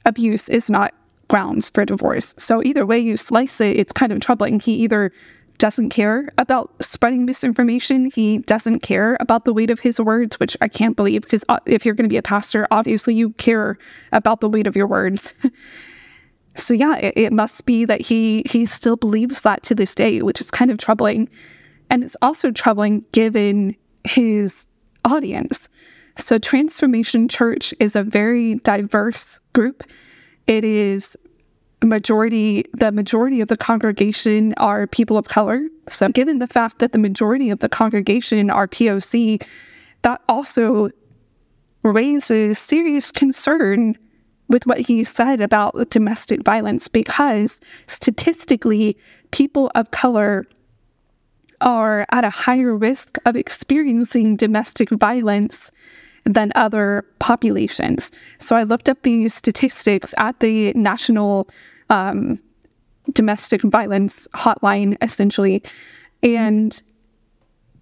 abuse 0.06 0.48
is 0.48 0.70
not 0.70 0.94
grounds 1.28 1.70
for 1.70 1.84
divorce. 1.84 2.34
So 2.38 2.64
either 2.64 2.86
way 2.86 2.98
you 2.98 3.18
slice 3.18 3.60
it, 3.60 3.78
it's 3.78 3.92
kind 3.92 4.12
of 4.12 4.22
troubling. 4.22 4.60
He 4.60 4.74
either 4.76 5.12
doesn't 5.58 5.90
care 5.90 6.30
about 6.38 6.72
spreading 6.82 7.26
misinformation. 7.26 8.10
He 8.10 8.40
doesn't 8.40 8.80
care 8.80 9.18
about 9.20 9.44
the 9.44 9.54
weight 9.54 9.70
of 9.70 9.82
his 9.82 10.00
words, 10.00 10.40
which 10.40 10.56
I 10.62 10.70
can't 10.70 10.96
believe 10.96 11.24
because 11.24 11.44
uh, 11.50 11.60
if 11.66 11.86
you're 11.86 11.94
going 11.94 12.06
to 12.06 12.10
be 12.10 12.18
a 12.18 12.24
pastor, 12.24 12.66
obviously 12.72 13.14
you 13.14 13.32
care 13.32 13.78
about 14.14 14.40
the 14.40 14.50
weight 14.50 14.68
of 14.68 14.76
your 14.78 14.88
words. 14.88 15.34
So 16.60 16.74
yeah, 16.74 16.98
it, 16.98 17.14
it 17.16 17.34
must 17.34 17.66
be 17.66 17.86
that 17.86 18.02
he 18.02 18.44
he 18.50 18.66
still 18.66 18.98
believes 18.98 19.42
that 19.42 19.64
to 19.64 19.76
this 19.76 19.96
day, 19.96 20.22
which 20.22 20.42
is 20.42 20.52
kind 20.52 20.70
of 20.72 20.78
troubling. 20.78 21.30
And 21.90 22.04
it's 22.04 22.18
also 22.22 22.52
troubling 22.52 23.06
given 23.12 23.76
his 24.04 24.68
audience. 25.06 25.70
So 26.18 26.38
Transformation 26.38 27.28
Church 27.28 27.74
is 27.80 27.96
a 27.96 28.04
very 28.04 28.56
diverse 28.56 29.40
group. 29.54 29.84
It 30.48 30.64
is 30.64 31.16
majority 31.82 32.66
the 32.74 32.92
majority 32.92 33.40
of 33.40 33.48
the 33.48 33.58
congregation 33.58 34.54
are 34.58 34.86
people 34.86 35.18
of 35.18 35.30
color. 35.30 35.62
So 35.88 36.10
given 36.10 36.40
the 36.40 36.48
fact 36.48 36.80
that 36.80 36.92
the 36.92 36.98
majority 36.98 37.50
of 37.50 37.60
the 37.60 37.70
congregation 37.70 38.50
are 38.50 38.68
POC, 38.68 39.42
that 40.02 40.22
also 40.28 40.90
raises 41.84 42.60
serious 42.60 43.12
concern 43.12 43.98
with 44.50 44.66
what 44.66 44.80
he 44.80 45.04
said 45.04 45.40
about 45.40 45.90
domestic 45.90 46.44
violence 46.44 46.88
because 46.88 47.62
statistically, 47.86 48.98
people 49.32 49.72
of 49.76 49.92
color 49.92 50.48
are 51.62 52.06
at 52.12 52.24
a 52.24 52.30
higher 52.30 52.76
risk 52.76 53.18
of 53.26 53.36
experiencing 53.36 54.36
domestic 54.36 54.90
violence 54.90 55.72
than 56.26 56.52
other 56.56 57.06
populations. 57.20 58.12
So 58.38 58.56
I 58.56 58.64
looked 58.64 58.90
up 58.90 59.02
these 59.04 59.34
statistics 59.34 60.14
at 60.18 60.40
the 60.40 60.74
National 60.74 61.50
um, 61.90 62.40
Domestic 63.14 63.62
Violence 63.64 64.28
Hotline, 64.34 64.98
essentially, 65.02 65.64
and 66.22 66.82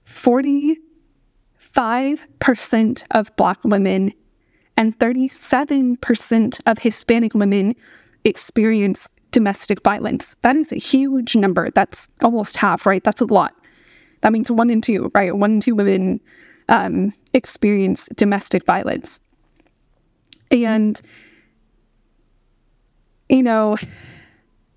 45% 0.05 3.03
of 3.11 3.35
Black 3.35 3.63
women 3.63 4.13
and 4.77 4.97
37% 4.99 6.61
of 6.65 6.79
Hispanic 6.79 7.33
women 7.33 7.75
experience 8.23 9.09
domestic 9.31 9.83
violence. 9.83 10.37
That 10.43 10.55
is 10.55 10.71
a 10.71 10.77
huge 10.77 11.35
number. 11.35 11.69
That's 11.71 12.07
almost 12.21 12.57
half, 12.57 12.85
right? 12.85 13.03
That's 13.03 13.21
a 13.21 13.25
lot. 13.25 13.53
That 14.21 14.31
means 14.31 14.49
one 14.49 14.69
in 14.69 14.81
two, 14.81 15.11
right? 15.13 15.35
One 15.35 15.53
in 15.53 15.61
two 15.61 15.75
women 15.75 16.21
um, 16.69 17.13
experience 17.33 18.09
domestic 18.15 18.65
violence. 18.65 19.19
And, 20.49 20.99
you 23.29 23.43
know, 23.43 23.77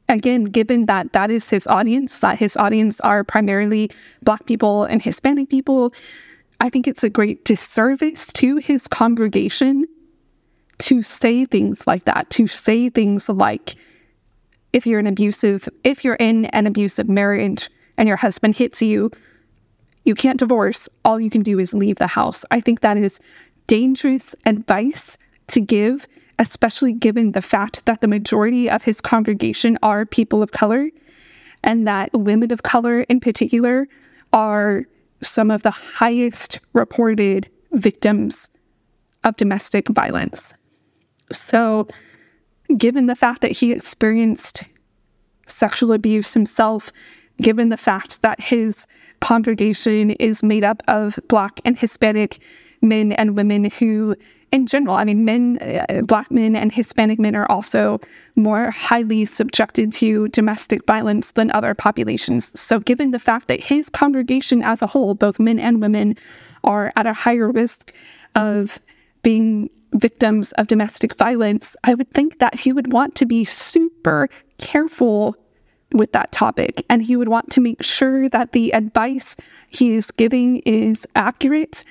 again, 0.09 0.45
given 0.45 0.87
that 0.87 1.13
that 1.13 1.31
is 1.31 1.49
his 1.49 1.67
audience, 1.67 2.21
that 2.21 2.39
his 2.39 2.57
audience 2.57 3.01
are 3.01 3.23
primarily 3.23 3.91
Black 4.23 4.47
people 4.47 4.85
and 4.85 5.01
Hispanic 5.01 5.49
people, 5.49 5.93
I 6.61 6.69
think 6.69 6.87
it's 6.87 7.03
a 7.03 7.11
great 7.11 7.45
disservice 7.45 8.33
to 8.35 8.57
his 8.57 8.87
congregation 8.87 9.87
to 10.81 11.03
say 11.03 11.47
things 11.47 11.87
like 11.87 12.05
that, 12.05 12.29
to 12.31 12.47
say 12.47 12.91
things 12.91 13.29
like, 13.29 13.77
if 14.73 14.87
you're 14.87 15.01
an 15.01 15.07
abusive, 15.07 15.69
if 15.85 16.05
you're 16.05 16.15
in 16.17 16.45
an 16.47 16.67
abusive 16.67 17.09
marriage 17.09 17.69
and 17.97 18.07
your 18.07 18.19
husband 18.19 18.57
hits 18.57 18.81
you, 18.81 19.11
you 20.05 20.15
can't 20.15 20.39
divorce. 20.39 20.89
All 21.05 21.19
you 21.21 21.31
can 21.31 21.43
do 21.43 21.59
is 21.59 21.75
leave 21.75 21.97
the 21.97 22.07
house. 22.07 22.45
I 22.51 22.61
think 22.61 22.81
that 22.81 22.97
is 22.97 23.21
dangerous 23.67 24.35
advice 24.47 25.19
to 25.49 25.61
give, 25.61 26.07
especially 26.39 26.93
given 26.93 27.33
the 27.33 27.43
fact 27.43 27.85
that 27.87 28.01
the 28.01 28.09
majority 28.09 28.71
of 28.71 28.85
his 28.85 29.01
congregation 29.01 29.79
are 29.83 30.07
people 30.07 30.43
of 30.43 30.53
color 30.53 30.91
and 31.63 31.87
that 31.87 32.11
women 32.13 32.51
of 32.53 32.63
color 32.63 33.01
in 33.03 33.21
particular 33.21 33.89
are 34.33 34.87
some 35.23 35.51
of 35.51 35.63
the 35.63 35.71
highest 35.71 36.61
reported 36.73 37.49
victims 37.73 38.51
of 39.25 39.37
domestic 39.37 39.89
violence. 39.89 40.55
So, 41.31 41.89
given 42.77 43.07
the 43.07 43.17
fact 43.17 43.43
that 43.43 43.53
he 43.53 43.73
experienced 43.73 44.65
sexual 45.47 45.93
abuse 45.93 46.35
himself, 46.35 46.93
given 47.41 47.69
the 47.69 47.77
fact 47.77 48.23
that 48.23 48.41
his 48.41 48.87
congregation 49.21 50.11
is 50.13 50.43
made 50.43 50.65
up 50.65 50.83
of 50.89 51.19
Black 51.29 51.61
and 51.65 51.79
Hispanic 51.79 52.41
men 52.83 53.13
and 53.13 53.37
women 53.37 53.65
who, 53.65 54.17
in 54.53 54.67
general, 54.67 54.97
I 54.97 55.05
mean, 55.05 55.25
men, 55.25 55.59
uh, 55.61 56.03
black 56.03 56.31
men 56.31 56.57
and 56.57 56.73
Hispanic 56.73 57.19
men 57.19 57.37
are 57.37 57.51
also 57.51 58.01
more 58.37 58.71
highly 58.71 59.25
subjected 59.25 59.93
to 59.95 60.29
domestic 60.29 60.87
violence 60.87 61.33
than 61.33 61.51
other 61.51 61.75
populations. 61.75 62.59
So, 62.59 62.81
given 62.81 63.11
the 63.11 63.19
fact 63.19 63.49
that 63.49 63.61
his 63.61 63.89
congregation 63.89 64.63
as 64.63 64.83
a 64.83 64.87
whole, 64.87 65.15
both 65.15 65.39
men 65.39 65.59
and 65.59 65.81
women, 65.81 66.17
are 66.65 66.93
at 66.97 67.07
a 67.07 67.13
higher 67.13 67.51
risk 67.51 67.93
of 68.35 68.81
being 69.23 69.71
victims 69.93 70.53
of 70.53 70.69
domestic 70.69 71.15
violence, 71.15 71.77
I 71.85 71.95
would 71.95 72.11
think 72.11 72.39
that 72.39 72.61
he 72.61 72.73
would 72.73 72.93
want 72.93 73.15
to 73.17 73.27
be 73.27 73.45
super 73.45 74.29
careful 74.59 75.37
with 75.93 76.13
that 76.13 76.31
topic. 76.31 76.85
And 76.89 77.03
he 77.03 77.17
would 77.17 77.29
want 77.29 77.51
to 77.53 77.61
make 77.61 77.83
sure 77.83 78.29
that 78.29 78.53
the 78.53 78.73
advice 78.73 79.37
he 79.69 79.95
is 79.95 80.11
giving 80.11 80.59
is 80.59 81.07
accurate 81.17 81.85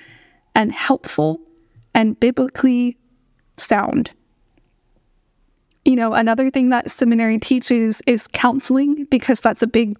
and 0.54 0.72
helpful 0.72 1.40
and 1.94 2.18
biblically 2.18 2.96
sound. 3.56 4.10
You 5.84 5.96
know, 5.96 6.12
another 6.12 6.50
thing 6.50 6.68
that 6.70 6.90
seminary 6.90 7.38
teaches 7.38 8.02
is 8.06 8.26
counseling 8.28 9.06
because 9.10 9.40
that's 9.40 9.62
a 9.62 9.66
big 9.66 9.98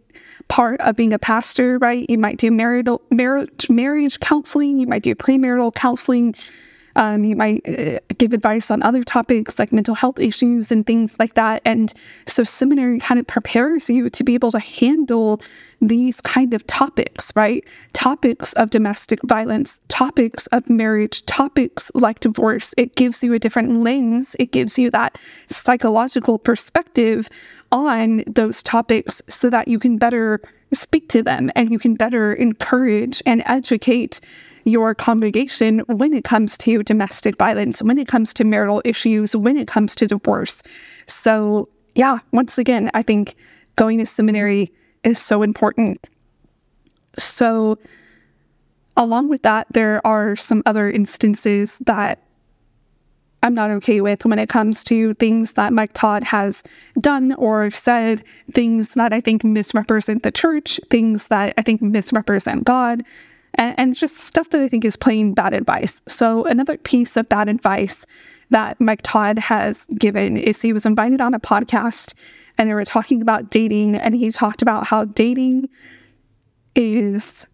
part 0.48 0.80
of 0.80 0.96
being 0.96 1.12
a 1.12 1.18
pastor, 1.18 1.78
right? 1.78 2.04
You 2.08 2.18
might 2.18 2.36
do 2.36 2.50
marital 2.50 3.00
marriage 3.10 3.70
marriage 3.70 4.20
counseling, 4.20 4.78
you 4.78 4.86
might 4.86 5.02
do 5.02 5.14
premarital 5.14 5.74
counseling, 5.74 6.34
um, 6.96 7.24
you 7.24 7.36
might 7.36 7.66
uh, 7.68 8.00
give 8.18 8.32
advice 8.32 8.70
on 8.70 8.82
other 8.82 9.02
topics 9.02 9.58
like 9.58 9.72
mental 9.72 9.94
health 9.94 10.18
issues 10.18 10.72
and 10.72 10.86
things 10.86 11.18
like 11.18 11.34
that. 11.34 11.62
And 11.64 11.92
so, 12.26 12.44
seminary 12.44 12.98
kind 12.98 13.20
of 13.20 13.26
prepares 13.26 13.88
you 13.88 14.08
to 14.10 14.24
be 14.24 14.34
able 14.34 14.50
to 14.52 14.58
handle 14.58 15.40
these 15.80 16.20
kind 16.20 16.52
of 16.52 16.66
topics, 16.66 17.32
right? 17.34 17.64
Topics 17.92 18.52
of 18.54 18.70
domestic 18.70 19.20
violence, 19.24 19.80
topics 19.88 20.46
of 20.48 20.68
marriage, 20.68 21.24
topics 21.26 21.90
like 21.94 22.20
divorce. 22.20 22.74
It 22.76 22.96
gives 22.96 23.22
you 23.22 23.32
a 23.32 23.38
different 23.38 23.82
lens, 23.82 24.36
it 24.38 24.52
gives 24.52 24.78
you 24.78 24.90
that 24.90 25.18
psychological 25.46 26.38
perspective 26.38 27.28
on 27.72 28.24
those 28.26 28.62
topics 28.62 29.22
so 29.28 29.48
that 29.50 29.68
you 29.68 29.78
can 29.78 29.96
better 29.96 30.40
speak 30.72 31.08
to 31.08 31.22
them 31.22 31.50
and 31.56 31.70
you 31.70 31.78
can 31.78 31.94
better 31.94 32.32
encourage 32.32 33.22
and 33.26 33.42
educate 33.46 34.20
your 34.70 34.94
congregation 34.94 35.80
when 35.80 36.14
it 36.14 36.24
comes 36.24 36.56
to 36.58 36.82
domestic 36.82 37.36
violence, 37.36 37.82
when 37.82 37.98
it 37.98 38.08
comes 38.08 38.32
to 38.34 38.44
marital 38.44 38.80
issues, 38.84 39.34
when 39.36 39.56
it 39.56 39.66
comes 39.66 39.94
to 39.96 40.06
divorce. 40.06 40.62
So, 41.06 41.68
yeah, 41.94 42.18
once 42.32 42.58
again, 42.58 42.90
I 42.94 43.02
think 43.02 43.34
going 43.76 43.98
to 43.98 44.06
seminary 44.06 44.72
is 45.04 45.18
so 45.18 45.42
important. 45.42 46.06
So, 47.18 47.78
along 48.96 49.28
with 49.28 49.42
that, 49.42 49.66
there 49.70 50.04
are 50.06 50.36
some 50.36 50.62
other 50.66 50.90
instances 50.90 51.78
that 51.80 52.22
I'm 53.42 53.54
not 53.54 53.70
okay 53.70 54.00
with 54.00 54.26
when 54.26 54.38
it 54.38 54.48
comes 54.48 54.84
to 54.84 55.14
things 55.14 55.52
that 55.54 55.72
Mike 55.72 55.92
Todd 55.94 56.24
has 56.24 56.62
done 57.00 57.32
or 57.34 57.70
said, 57.70 58.22
things 58.52 58.90
that 58.90 59.12
I 59.12 59.20
think 59.20 59.44
misrepresent 59.44 60.22
the 60.22 60.30
church, 60.30 60.78
things 60.90 61.28
that 61.28 61.54
I 61.56 61.62
think 61.62 61.80
misrepresent 61.80 62.64
God, 62.64 63.02
and, 63.54 63.78
and 63.78 63.94
just 63.94 64.16
stuff 64.16 64.50
that 64.50 64.60
I 64.60 64.68
think 64.68 64.84
is 64.84 64.96
plain 64.96 65.34
bad 65.34 65.54
advice. 65.54 66.02
So, 66.08 66.44
another 66.44 66.76
piece 66.78 67.16
of 67.16 67.28
bad 67.28 67.48
advice 67.48 68.06
that 68.50 68.80
Mike 68.80 69.00
Todd 69.02 69.38
has 69.38 69.86
given 69.98 70.36
is 70.36 70.60
he 70.60 70.72
was 70.72 70.86
invited 70.86 71.20
on 71.20 71.34
a 71.34 71.40
podcast 71.40 72.14
and 72.58 72.68
they 72.68 72.74
were 72.74 72.84
talking 72.84 73.22
about 73.22 73.50
dating, 73.50 73.96
and 73.96 74.14
he 74.14 74.30
talked 74.30 74.60
about 74.60 74.86
how 74.86 75.06
dating 75.06 75.68
is 76.74 77.46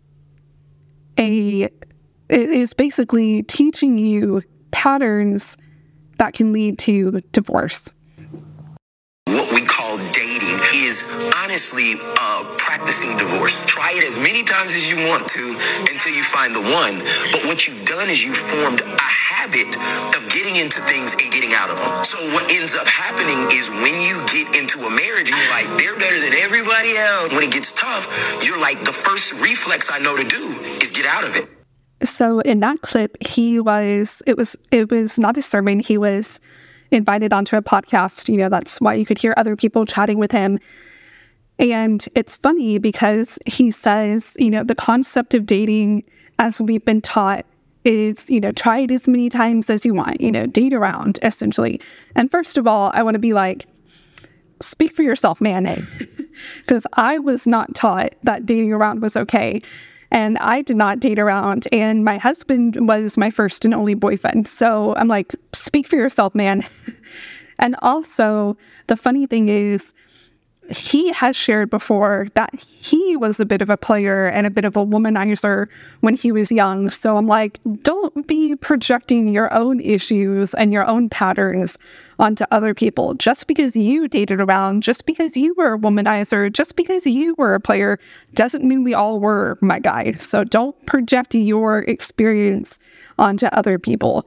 a 1.18 1.68
is 2.28 2.74
basically 2.74 3.44
teaching 3.44 3.98
you 3.98 4.42
patterns 4.72 5.56
that 6.18 6.32
can 6.32 6.52
lead 6.52 6.78
to 6.80 7.20
divorce. 7.32 7.92
What 9.26 9.52
we 9.52 9.64
call 9.64 9.96
dating 10.12 10.58
is 10.86 11.02
honestly 11.42 11.98
uh, 11.98 12.46
practicing 12.62 13.10
divorce. 13.18 13.66
Try 13.66 13.90
it 13.98 14.06
as 14.06 14.22
many 14.22 14.46
times 14.46 14.70
as 14.78 14.86
you 14.86 15.02
want 15.10 15.26
to 15.34 15.42
until 15.90 16.14
you 16.14 16.22
find 16.22 16.54
the 16.54 16.62
one. 16.62 17.02
But 17.34 17.42
what 17.50 17.66
you've 17.66 17.82
done 17.82 18.06
is 18.06 18.22
you've 18.22 18.38
formed 18.38 18.86
a 18.86 19.10
habit 19.10 19.66
of 20.14 20.22
getting 20.30 20.54
into 20.54 20.78
things 20.86 21.18
and 21.18 21.26
getting 21.34 21.50
out 21.58 21.74
of 21.74 21.82
them. 21.82 21.90
So 22.06 22.22
what 22.30 22.46
ends 22.54 22.78
up 22.78 22.86
happening 22.86 23.50
is 23.50 23.66
when 23.82 23.98
you 23.98 24.22
get 24.30 24.54
into 24.54 24.86
a 24.86 24.90
marriage 24.94 25.26
you're 25.26 25.50
like, 25.50 25.66
they're 25.74 25.98
better 25.98 26.22
than 26.22 26.38
everybody 26.38 26.94
else. 26.94 27.34
When 27.34 27.42
it 27.42 27.50
gets 27.50 27.74
tough, 27.74 28.06
you're 28.46 28.60
like, 28.60 28.78
the 28.86 28.94
first 28.94 29.42
reflex 29.42 29.90
I 29.90 29.98
know 29.98 30.14
to 30.14 30.22
do 30.22 30.42
is 30.78 30.94
get 30.94 31.04
out 31.04 31.26
of 31.26 31.34
it. 31.34 31.50
So 32.06 32.40
in 32.40 32.60
that 32.60 32.82
clip, 32.82 33.16
he 33.26 33.58
was 33.58 34.22
it 34.26 34.36
was 34.36 34.54
it 34.70 34.90
was 34.90 35.18
not 35.18 35.36
a 35.36 35.42
sermon. 35.42 35.80
He 35.80 35.98
was 35.98 36.38
invited 36.90 37.32
onto 37.32 37.56
a 37.56 37.62
podcast. 37.62 38.28
You 38.28 38.38
know, 38.38 38.48
that's 38.48 38.80
why 38.80 38.94
you 38.94 39.06
could 39.06 39.18
hear 39.18 39.34
other 39.36 39.56
people 39.56 39.86
chatting 39.86 40.18
with 40.18 40.32
him. 40.32 40.58
And 41.58 42.06
it's 42.14 42.36
funny 42.36 42.78
because 42.78 43.38
he 43.46 43.70
says, 43.70 44.36
you 44.38 44.50
know, 44.50 44.62
the 44.62 44.74
concept 44.74 45.34
of 45.34 45.46
dating 45.46 46.04
as 46.38 46.60
we've 46.60 46.84
been 46.84 47.00
taught 47.00 47.46
is, 47.84 48.28
you 48.28 48.40
know, 48.40 48.52
try 48.52 48.80
it 48.80 48.90
as 48.90 49.08
many 49.08 49.28
times 49.28 49.70
as 49.70 49.86
you 49.86 49.94
want, 49.94 50.20
you 50.20 50.30
know, 50.30 50.46
date 50.46 50.74
around 50.74 51.18
essentially. 51.22 51.80
And 52.14 52.30
first 52.30 52.58
of 52.58 52.66
all, 52.66 52.90
I 52.92 53.02
want 53.02 53.14
to 53.14 53.20
be 53.20 53.32
like, 53.32 53.66
speak 54.60 54.94
for 54.94 55.02
yourself, 55.02 55.40
man. 55.40 55.66
Eh? 55.66 55.80
Because 56.58 56.86
I 56.92 57.18
was 57.18 57.46
not 57.46 57.74
taught 57.74 58.12
that 58.24 58.44
dating 58.44 58.70
around 58.70 59.00
was 59.00 59.16
okay. 59.16 59.62
And 60.10 60.38
I 60.38 60.62
did 60.62 60.76
not 60.76 61.00
date 61.00 61.18
around. 61.18 61.66
And 61.72 62.04
my 62.04 62.18
husband 62.18 62.88
was 62.88 63.18
my 63.18 63.30
first 63.30 63.64
and 63.64 63.74
only 63.74 63.94
boyfriend. 63.94 64.46
So 64.46 64.94
I'm 64.96 65.08
like, 65.08 65.34
speak 65.52 65.86
for 65.86 65.96
yourself, 65.96 66.34
man. 66.34 66.64
and 67.58 67.76
also, 67.82 68.56
the 68.86 68.96
funny 68.96 69.26
thing 69.26 69.48
is, 69.48 69.94
he 70.70 71.12
has 71.12 71.36
shared 71.36 71.70
before 71.70 72.28
that 72.34 72.54
he 72.60 73.16
was 73.16 73.40
a 73.40 73.46
bit 73.46 73.62
of 73.62 73.70
a 73.70 73.76
player 73.76 74.26
and 74.26 74.46
a 74.46 74.50
bit 74.50 74.64
of 74.64 74.76
a 74.76 74.84
womanizer 74.84 75.68
when 76.00 76.14
he 76.14 76.32
was 76.32 76.50
young. 76.50 76.90
So 76.90 77.16
I'm 77.16 77.26
like, 77.26 77.60
don't 77.82 78.26
be 78.26 78.56
projecting 78.56 79.28
your 79.28 79.52
own 79.52 79.80
issues 79.80 80.54
and 80.54 80.72
your 80.72 80.86
own 80.86 81.08
patterns 81.08 81.78
onto 82.18 82.44
other 82.50 82.74
people. 82.74 83.14
Just 83.14 83.46
because 83.46 83.76
you 83.76 84.08
dated 84.08 84.40
around, 84.40 84.82
just 84.82 85.06
because 85.06 85.36
you 85.36 85.54
were 85.56 85.74
a 85.74 85.78
womanizer, 85.78 86.52
just 86.52 86.76
because 86.76 87.06
you 87.06 87.34
were 87.38 87.54
a 87.54 87.60
player, 87.60 87.98
doesn't 88.34 88.64
mean 88.64 88.84
we 88.84 88.94
all 88.94 89.20
were, 89.20 89.58
my 89.60 89.78
guy. 89.78 90.12
So 90.12 90.44
don't 90.44 90.74
project 90.86 91.34
your 91.34 91.80
experience 91.80 92.78
onto 93.18 93.46
other 93.46 93.78
people. 93.78 94.26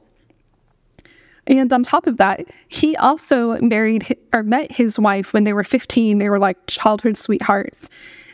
And 1.46 1.72
on 1.72 1.82
top 1.82 2.06
of 2.06 2.16
that, 2.18 2.46
he 2.68 2.96
also 2.96 3.58
married 3.60 4.16
or 4.32 4.42
met 4.42 4.70
his 4.70 4.98
wife 4.98 5.32
when 5.32 5.44
they 5.44 5.52
were 5.52 5.64
15. 5.64 6.18
They 6.18 6.28
were 6.28 6.38
like 6.38 6.58
childhood 6.66 7.16
sweethearts. 7.16 7.88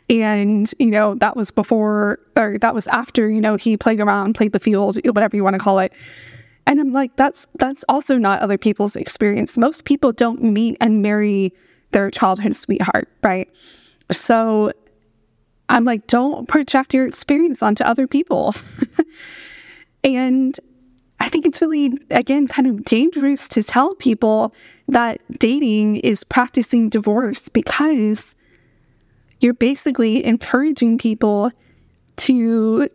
And, 0.09 0.73
you 0.79 0.91
know, 0.91 1.15
that 1.17 1.37
was 1.37 1.51
before 1.51 2.21
or 2.37 2.59
that 2.59 2.75
was 2.75 2.87
after, 2.89 3.29
you 3.29 3.41
know, 3.41 3.57
he 3.57 3.77
played 3.77 4.01
around, 4.01 4.35
played 4.35 4.53
the 4.53 4.61
field, 4.61 4.99
whatever 5.05 5.37
you 5.37 5.43
want 5.43 5.55
to 5.55 5.61
call 5.61 5.79
it. 5.79 5.93
And 6.67 6.81
I'm 6.81 6.93
like, 6.93 7.17
that's 7.17 7.47
that's 7.59 7.85
also 7.89 8.19
not 8.19 8.41
other 8.41 8.59
people's 8.59 8.97
experience. 8.97 9.57
Most 9.57 9.85
people 9.85 10.13
don't 10.13 10.43
meet 10.43 10.77
and 10.81 11.01
marry 11.01 11.53
their 11.93 12.11
childhood 12.11 12.55
sweetheart, 12.55 13.09
right? 13.23 13.49
So 14.11 14.73
I'm 15.69 15.85
like, 15.85 16.07
don't 16.07 16.49
project 16.49 16.95
your 16.95 17.07
experience 17.07 17.63
onto 17.63 17.85
other 17.85 18.07
people. 18.07 18.55
and 20.05 20.59
I 21.27 21.29
think 21.29 21.45
it's 21.45 21.61
really, 21.61 21.93
again, 22.09 22.47
kind 22.47 22.69
of 22.69 22.85
dangerous 22.85 23.49
to 23.49 23.61
tell 23.61 23.97
people 23.97 24.55
that 24.87 25.21
dating 25.41 25.97
is 25.97 26.23
practicing 26.23 26.89
divorce 26.89 27.49
because 27.49 28.37
you're 29.41 29.53
basically 29.53 30.25
encouraging 30.25 30.99
people 30.99 31.51
to 32.19 32.89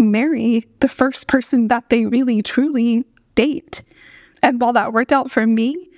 marry 0.00 0.64
the 0.80 0.88
first 0.88 1.28
person 1.28 1.68
that 1.68 1.90
they 1.90 2.06
really 2.06 2.40
truly 2.40 3.04
date. 3.34 3.82
And 4.42 4.62
while 4.62 4.72
that 4.72 4.94
worked 4.94 5.12
out 5.12 5.30
for 5.30 5.46
me, 5.46 5.90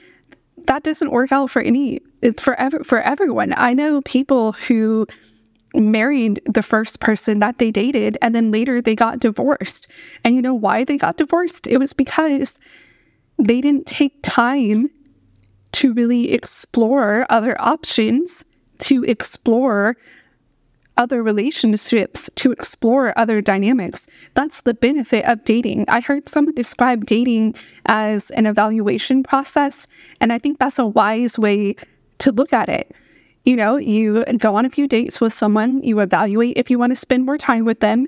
that 0.66 0.82
doesn't 0.82 1.12
work 1.12 1.30
out 1.30 1.50
for 1.50 1.62
any 1.62 2.00
for 2.36 2.54
ever 2.54 2.82
for 2.82 3.00
everyone. 3.00 3.54
I 3.56 3.74
know 3.74 4.02
people 4.02 4.52
who 4.52 5.06
married 5.76 6.40
the 6.46 6.62
first 6.62 7.00
person 7.00 7.38
that 7.40 7.58
they 7.58 7.70
dated 7.70 8.18
and 8.22 8.34
then 8.34 8.50
later 8.50 8.80
they 8.80 8.94
got 8.94 9.20
divorced. 9.20 9.86
And 10.24 10.34
you 10.34 10.42
know 10.42 10.54
why 10.54 10.84
they 10.84 10.96
got 10.96 11.16
divorced? 11.16 11.66
It 11.66 11.78
was 11.78 11.92
because 11.92 12.58
they 13.38 13.60
didn't 13.60 13.86
take 13.86 14.18
time 14.22 14.90
to 15.72 15.92
really 15.92 16.32
explore 16.32 17.26
other 17.28 17.60
options, 17.60 18.44
to 18.78 19.04
explore 19.04 19.96
other 20.96 21.22
relationships, 21.22 22.30
to 22.36 22.52
explore 22.52 23.12
other 23.18 23.42
dynamics. 23.42 24.06
That's 24.32 24.62
the 24.62 24.72
benefit 24.72 25.26
of 25.26 25.44
dating. 25.44 25.84
I 25.88 26.00
heard 26.00 26.28
someone 26.28 26.54
describe 26.54 27.04
dating 27.04 27.54
as 27.84 28.30
an 28.30 28.46
evaluation 28.46 29.22
process, 29.22 29.86
and 30.20 30.32
I 30.32 30.38
think 30.38 30.58
that's 30.58 30.78
a 30.78 30.86
wise 30.86 31.38
way 31.38 31.76
to 32.18 32.32
look 32.32 32.54
at 32.54 32.70
it 32.70 32.94
you 33.46 33.54
know, 33.54 33.76
you 33.76 34.24
go 34.38 34.56
on 34.56 34.66
a 34.66 34.70
few 34.70 34.88
dates 34.88 35.20
with 35.20 35.32
someone, 35.32 35.80
you 35.82 36.00
evaluate 36.00 36.56
if 36.56 36.68
you 36.68 36.78
want 36.78 36.90
to 36.90 36.96
spend 36.96 37.24
more 37.24 37.38
time 37.38 37.64
with 37.64 37.78
them. 37.78 38.06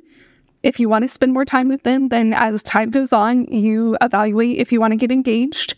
If 0.65 0.81
you 0.81 0.89
want 0.89 1.03
to 1.03 1.09
spend 1.09 1.33
more 1.33 1.45
time 1.45 1.69
with 1.69 1.85
them, 1.85 2.09
then 2.09 2.35
as 2.35 2.61
time 2.65 2.91
goes 2.91 3.13
on, 3.13 3.45
you 3.45 3.97
evaluate 4.01 4.59
if 4.59 4.73
you 4.73 4.81
want 4.81 4.91
to 4.91 4.97
get 4.97 5.13
engaged. 5.13 5.77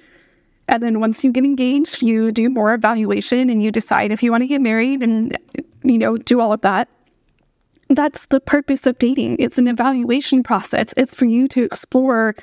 And 0.66 0.82
then 0.82 0.98
once 0.98 1.22
you 1.22 1.30
get 1.30 1.44
engaged, 1.44 2.02
you 2.02 2.32
do 2.32 2.48
more 2.48 2.72
evaluation 2.72 3.50
and 3.50 3.62
you 3.62 3.70
decide 3.70 4.12
if 4.12 4.22
you 4.22 4.30
want 4.30 4.42
to 4.42 4.46
get 4.46 4.62
married 4.62 5.02
and, 5.02 5.36
you 5.82 5.98
know, 5.98 6.16
do 6.16 6.40
all 6.40 6.54
of 6.54 6.62
that. 6.62 6.88
That's 7.90 8.26
the 8.26 8.40
purpose 8.40 8.86
of 8.86 8.98
dating. 8.98 9.36
It's 9.40 9.58
an 9.58 9.68
evaluation 9.68 10.42
process. 10.42 10.94
It's 10.96 11.14
for 11.14 11.26
you 11.26 11.46
to 11.48 11.64
explore 11.64 12.34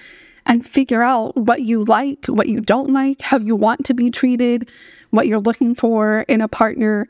and 0.46 0.66
figure 0.66 1.02
out 1.02 1.36
what 1.36 1.62
you 1.62 1.84
like, 1.86 2.26
what 2.28 2.48
you 2.48 2.62
don't 2.62 2.92
like, 2.92 3.22
how 3.22 3.40
you 3.40 3.56
want 3.56 3.86
to 3.86 3.94
be 3.94 4.12
treated, 4.12 4.70
what 5.18 5.28
you're 5.28 5.40
looking 5.40 5.74
for 5.74 6.22
in 6.30 6.40
a 6.42 6.48
partner. 6.48 7.08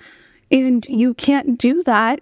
And 0.50 0.86
you 0.88 1.14
can't 1.14 1.60
do 1.60 1.84
that 1.84 2.22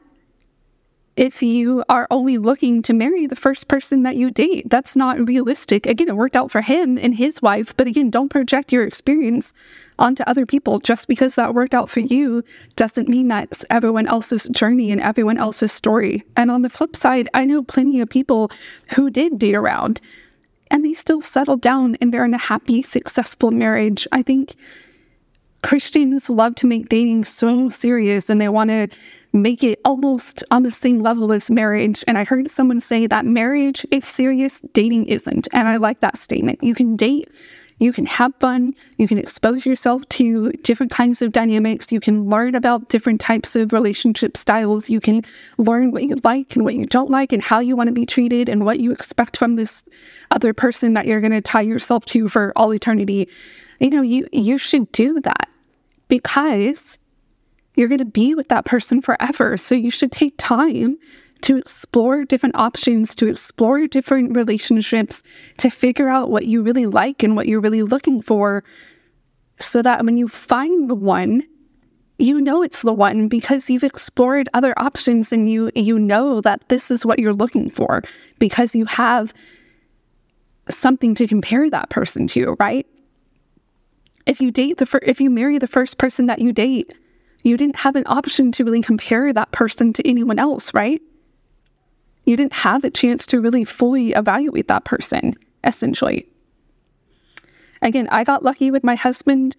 if 1.16 1.42
you 1.42 1.84
are 1.88 2.08
only 2.12 2.38
looking 2.38 2.82
to 2.82 2.92
marry 2.92 3.26
the 3.28 3.36
first 3.36 3.68
person 3.68 4.02
that 4.04 4.18
you 4.18 4.32
date. 4.32 4.68
That's 4.70 4.96
not 4.96 5.26
realistic. 5.28 5.86
Again, 5.86 6.10
it 6.10 6.18
worked 6.18 6.36
out 6.36 6.52
for 6.52 6.62
him 6.62 6.98
and 6.98 7.16
his 7.16 7.40
wife, 7.42 7.78
but 7.78 7.88
again, 7.88 8.10
don't 8.10 8.30
project 8.30 8.74
your 8.74 8.84
experience 8.84 9.54
onto 10.00 10.24
other 10.24 10.46
people. 10.46 10.80
Just 10.80 11.08
because 11.08 11.36
that 11.36 11.54
worked 11.54 11.76
out 11.76 11.90
for 11.90 12.02
you 12.02 12.44
doesn't 12.76 13.08
mean 13.08 13.28
that's 13.28 13.64
everyone 13.70 14.08
else's 14.08 14.50
journey 14.50 14.92
and 14.92 15.00
everyone 15.00 15.38
else's 15.38 15.72
story. 15.72 16.24
And 16.36 16.52
on 16.52 16.64
the 16.64 16.70
flip 16.70 16.96
side, 16.96 17.30
I 17.34 17.46
know 17.46 17.64
plenty 17.64 18.02
of 18.02 18.10
people 18.10 18.52
who 18.96 19.10
did 19.10 19.40
date 19.40 19.56
around 19.56 20.02
and 20.70 20.84
they 20.84 20.94
still 20.94 21.22
settled 21.22 21.62
down 21.62 21.96
and 22.02 22.12
they're 22.12 22.26
in 22.26 22.34
a 22.34 22.40
happy, 22.40 22.82
successful 22.82 23.52
marriage. 23.52 24.08
I 24.12 24.22
think 24.22 24.56
Christians 25.66 26.30
love 26.30 26.54
to 26.56 26.68
make 26.68 26.90
dating 26.90 27.24
so 27.24 27.70
serious 27.70 28.30
and 28.30 28.40
they 28.40 28.50
want 28.50 28.70
to 28.70 28.88
make 29.34 29.64
it 29.64 29.82
almost 29.84 30.44
on 30.52 30.62
the 30.62 30.70
same 30.70 31.00
level 31.00 31.34
as 31.34 31.50
marriage. 31.50 32.04
And 32.08 32.20
I 32.20 32.24
heard 32.24 32.52
someone 32.52 32.80
say 32.80 33.08
that 33.08 33.26
marriage 33.26 33.84
is 33.90 34.06
serious, 34.06 34.60
dating 34.74 35.08
isn't. 35.08 35.48
And 35.54 35.68
I 35.68 35.78
like 35.78 36.02
that 36.02 36.20
statement. 36.20 36.62
You 36.62 36.76
can 36.76 36.96
date, 36.96 37.30
you 37.80 37.92
can 37.92 38.06
have 38.06 38.36
fun, 38.40 38.76
you 39.00 39.08
can 39.08 39.18
expose 39.18 39.66
yourself 39.66 40.08
to 40.10 40.52
different 40.62 40.92
kinds 40.92 41.24
of 41.24 41.32
dynamics, 41.32 41.92
you 41.92 42.00
can 42.00 42.30
learn 42.30 42.54
about 42.54 42.90
different 42.90 43.20
types 43.20 43.56
of 43.56 43.74
relationship 43.74 44.38
styles, 44.38 44.88
you 44.88 45.02
can 45.02 45.24
learn 45.58 45.90
what 45.90 46.04
you 46.04 46.18
like 46.24 46.56
and 46.56 46.64
what 46.64 46.76
you 46.76 46.86
don't 46.86 47.10
like, 47.10 47.34
and 47.34 47.42
how 47.42 47.60
you 47.60 47.76
want 47.76 47.88
to 47.88 47.94
be 47.94 48.06
treated, 48.06 48.50
and 48.50 48.66
what 48.66 48.80
you 48.80 48.92
expect 48.92 49.36
from 49.36 49.56
this 49.56 49.84
other 50.30 50.54
person 50.54 50.94
that 50.94 51.08
you're 51.08 51.22
going 51.22 51.32
to 51.32 51.42
tie 51.42 51.62
yourself 51.62 52.06
to 52.06 52.30
for 52.30 52.54
all 52.56 52.72
eternity. 52.72 53.28
You 53.80 53.90
know, 53.90 54.04
you 54.04 54.28
you 54.32 54.60
should 54.60 54.92
do 54.92 55.20
that 55.22 55.50
because 56.08 56.98
you're 57.76 57.88
going 57.88 58.00
to 58.00 58.06
be 58.06 58.36
with 58.36 58.48
that 58.50 58.66
person 58.66 59.02
forever. 59.02 59.58
So 59.58 59.76
you 59.76 59.92
should 59.92 60.12
take 60.12 60.34
time 60.38 60.98
to 61.42 61.58
explore 61.58 62.26
different 62.26 62.56
options, 62.56 63.14
to 63.16 63.28
explore 63.28 63.88
different 63.88 64.36
relationships, 64.36 65.22
to 65.58 65.70
figure 65.70 66.10
out 66.10 66.32
what 66.32 66.46
you 66.46 66.62
really 66.62 66.86
like 66.86 67.24
and 67.24 67.36
what 67.36 67.48
you're 67.48 67.62
really 67.62 67.84
looking 67.84 68.22
for, 68.22 68.64
so 69.60 69.82
that 69.82 70.04
when 70.04 70.18
you 70.18 70.28
find 70.28 70.90
the 70.90 70.96
one, 70.96 71.44
you 72.18 72.40
know 72.42 72.64
it's 72.64 72.82
the 72.82 72.94
one 72.94 73.28
because 73.28 73.70
you've 73.70 73.84
explored 73.84 74.48
other 74.54 74.74
options 74.78 75.34
and 75.34 75.50
you 75.52 75.70
you 75.76 76.00
know 76.00 76.40
that 76.42 76.68
this 76.70 76.90
is 76.90 77.06
what 77.06 77.20
you're 77.20 77.34
looking 77.34 77.70
for 77.70 78.02
because 78.40 78.74
you 78.74 78.86
have 78.86 79.34
something 80.70 81.14
to 81.16 81.28
compare 81.28 81.70
that 81.70 81.90
person 81.90 82.26
to, 82.28 82.56
right? 82.60 82.88
If 84.26 84.42
you 84.42 84.52
date 84.52 84.78
the 84.78 84.86
fir- 84.86 85.00
if 85.04 85.22
you 85.22 85.30
marry 85.30 85.58
the 85.58 85.68
first 85.68 85.98
person 85.98 86.26
that 86.28 86.40
you 86.40 86.52
date, 86.52 86.94
you 87.44 87.58
didn't 87.58 87.78
have 87.78 87.96
an 87.96 88.04
option 88.08 88.52
to 88.54 88.64
really 88.64 88.82
compare 88.82 89.32
that 89.32 89.52
person 89.52 89.94
to 89.94 90.08
anyone 90.08 90.40
else, 90.40 90.74
right? 90.74 91.02
You 92.26 92.36
didn't 92.36 92.54
have 92.54 92.84
a 92.84 92.90
chance 92.90 93.28
to 93.28 93.40
really 93.40 93.66
fully 93.66 94.14
evaluate 94.14 94.68
that 94.68 94.84
person, 94.84 95.36
essentially. 95.64 96.28
Again, 97.82 98.08
I 98.12 98.24
got 98.24 98.42
lucky 98.42 98.72
with 98.72 98.84
my 98.84 98.96
husband, 98.96 99.56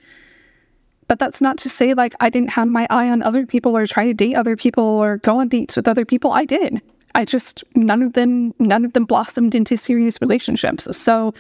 but 1.07 1.21
that's 1.21 1.41
not 1.41 1.59
to 1.59 1.69
say 1.69 1.95
like 1.95 2.15
I 2.19 2.29
didn't 2.29 2.51
have 2.51 2.67
my 2.67 2.89
eye 2.91 3.09
on 3.09 3.23
other 3.23 3.47
people 3.47 3.77
or 3.77 3.87
try 3.87 4.07
to 4.07 4.15
date 4.15 4.35
other 4.35 4.57
people 4.57 4.83
or 4.83 5.19
go 5.19 5.39
on 5.39 5.49
dates 5.49 5.77
with 5.77 5.87
other 5.87 6.05
people. 6.05 6.33
I 6.33 6.45
did. 6.45 6.83
I 7.15 7.25
just 7.25 7.63
none 7.75 8.03
of 8.03 8.15
them 8.15 8.53
none 8.59 8.85
of 8.85 8.95
them 8.95 9.05
blossomed 9.05 9.55
into 9.55 9.77
serious 9.77 10.21
relationships. 10.21 10.97
So 10.97 11.33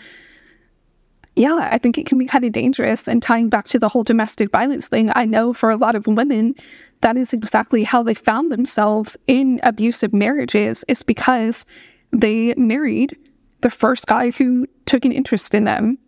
yeah, 1.37 1.68
I 1.70 1.76
think 1.78 1.99
it 1.99 2.07
can 2.07 2.18
be 2.18 2.26
kind 2.26 2.45
of 2.45 2.53
dangerous. 2.53 3.07
And 3.07 3.22
tying 3.22 3.51
back 3.51 3.66
to 3.68 3.78
the 3.78 3.89
whole 3.89 4.03
domestic 4.03 4.51
violence 4.51 4.89
thing, 4.89 5.11
I 5.14 5.26
know 5.26 5.53
for 5.53 5.70
a 5.70 5.76
lot 5.76 5.95
of 5.95 6.07
women, 6.07 6.55
that 7.03 7.16
is 7.16 7.34
exactly 7.34 7.84
how 7.84 8.03
they 8.03 8.14
found 8.14 8.51
themselves 8.51 9.16
in 9.26 9.61
abusive 9.62 10.14
marriages, 10.14 10.84
is 10.89 11.03
because 11.03 11.66
they 12.11 12.55
married 12.55 13.16
the 13.61 13.70
first 13.70 14.07
guy 14.07 14.30
who 14.30 14.66
took 14.87 15.05
an 15.05 15.12
interest 15.12 15.55
in 15.55 15.64
them. 15.64 15.99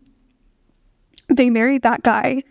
They 1.29 1.51
married 1.51 1.83
that 1.83 2.03
guy, 2.03 2.43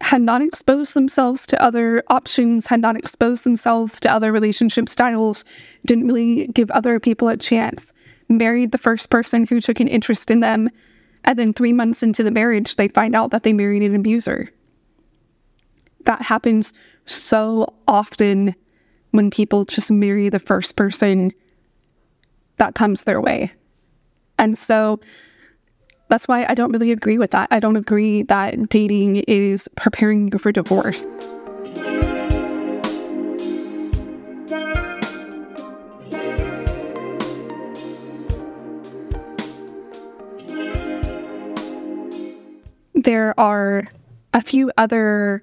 had 0.00 0.22
not 0.22 0.42
exposed 0.42 0.94
themselves 0.94 1.46
to 1.48 1.62
other 1.62 2.02
options, 2.08 2.66
had 2.66 2.80
not 2.80 2.96
exposed 2.96 3.44
themselves 3.44 3.98
to 4.00 4.10
other 4.10 4.32
relationship 4.32 4.88
styles, 4.88 5.44
didn't 5.86 6.06
really 6.06 6.46
give 6.48 6.70
other 6.70 7.00
people 7.00 7.28
a 7.28 7.36
chance 7.36 7.92
married 8.28 8.72
the 8.72 8.78
first 8.78 9.10
person 9.10 9.46
who 9.46 9.60
took 9.60 9.80
an 9.80 9.88
interest 9.88 10.30
in 10.30 10.40
them. 10.40 10.68
And 11.24 11.38
then 11.38 11.52
three 11.52 11.72
months 11.72 12.02
into 12.02 12.22
the 12.22 12.30
marriage, 12.30 12.76
they 12.76 12.88
find 12.88 13.14
out 13.14 13.30
that 13.30 13.42
they 13.42 13.52
married 13.52 13.82
an 13.82 13.94
abuser. 13.94 14.50
That 16.04 16.22
happens 16.22 16.72
so 17.06 17.74
often 17.86 18.54
when 19.10 19.30
people 19.30 19.64
just 19.64 19.90
marry 19.90 20.28
the 20.28 20.38
first 20.38 20.76
person 20.76 21.32
that 22.56 22.74
comes 22.74 23.04
their 23.04 23.20
way. 23.20 23.52
And 24.38 24.56
so 24.56 25.00
that's 26.08 26.26
why 26.26 26.46
I 26.48 26.54
don't 26.54 26.72
really 26.72 26.92
agree 26.92 27.18
with 27.18 27.30
that. 27.32 27.48
I 27.50 27.60
don't 27.60 27.76
agree 27.76 28.22
that 28.24 28.68
dating 28.68 29.16
is 29.28 29.68
preparing 29.76 30.28
you 30.32 30.38
for 30.38 30.52
divorce. 30.52 31.06
there 43.08 43.32
are 43.40 43.88
a 44.34 44.42
few 44.42 44.70
other 44.76 45.42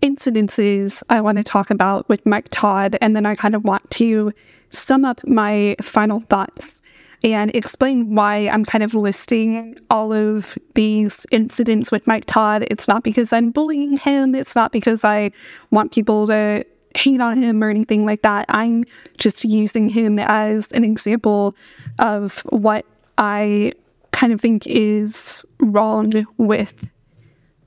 incidences 0.00 1.02
I 1.08 1.20
want 1.20 1.38
to 1.38 1.42
talk 1.42 1.70
about 1.70 2.08
with 2.08 2.24
Mike 2.24 2.46
Todd, 2.50 2.96
and 3.00 3.16
then 3.16 3.26
I 3.26 3.34
kind 3.34 3.56
of 3.56 3.64
want 3.64 3.90
to 3.92 4.32
sum 4.70 5.04
up 5.04 5.26
my 5.26 5.74
final 5.82 6.20
thoughts 6.20 6.80
and 7.24 7.54
explain 7.54 8.14
why 8.14 8.48
I'm 8.48 8.64
kind 8.64 8.82
of 8.82 8.94
listing 8.94 9.78
all 9.90 10.12
of 10.12 10.58
these 10.74 11.24
incidents 11.30 11.92
with 11.92 12.06
Mike 12.06 12.24
Todd. 12.26 12.66
It's 12.70 12.88
not 12.88 13.04
because 13.04 13.32
I'm 13.32 13.50
bullying 13.50 13.96
him, 13.96 14.34
it's 14.34 14.56
not 14.56 14.72
because 14.72 15.04
I 15.04 15.30
want 15.70 15.92
people 15.92 16.26
to 16.26 16.64
hate 16.96 17.20
on 17.20 17.40
him 17.40 17.62
or 17.62 17.70
anything 17.70 18.04
like 18.04 18.22
that. 18.22 18.46
I'm 18.48 18.84
just 19.18 19.44
using 19.44 19.88
him 19.88 20.18
as 20.18 20.70
an 20.72 20.84
example 20.84 21.54
of 21.98 22.40
what 22.50 22.84
I 23.18 23.72
kind 24.12 24.32
of 24.32 24.40
think 24.40 24.66
is 24.66 25.44
wrong 25.60 26.26
with 26.36 26.88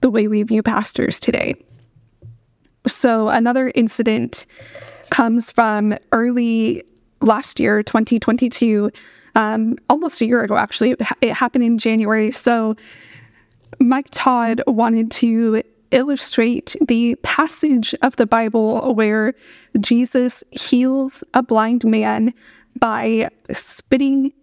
the 0.01 0.09
way 0.09 0.27
we 0.27 0.43
view 0.43 0.61
pastors 0.61 1.19
today. 1.19 1.55
So, 2.85 3.29
another 3.29 3.71
incident 3.73 4.45
comes 5.09 5.51
from 5.51 5.95
early 6.11 6.83
last 7.21 7.59
year, 7.59 7.81
2022, 7.81 8.91
um, 9.35 9.77
almost 9.89 10.21
a 10.21 10.25
year 10.25 10.41
ago, 10.41 10.57
actually. 10.57 10.91
It, 10.91 11.01
it 11.21 11.33
happened 11.33 11.63
in 11.63 11.77
January. 11.77 12.31
So, 12.31 12.75
Mike 13.79 14.07
Todd 14.11 14.61
wanted 14.67 15.11
to 15.11 15.61
illustrate 15.91 16.75
the 16.87 17.15
passage 17.23 17.93
of 18.01 18.15
the 18.15 18.25
Bible 18.25 18.93
where 18.95 19.33
Jesus 19.79 20.43
heals 20.51 21.23
a 21.33 21.43
blind 21.43 21.85
man 21.85 22.33
by 22.79 23.29
spitting 23.51 24.33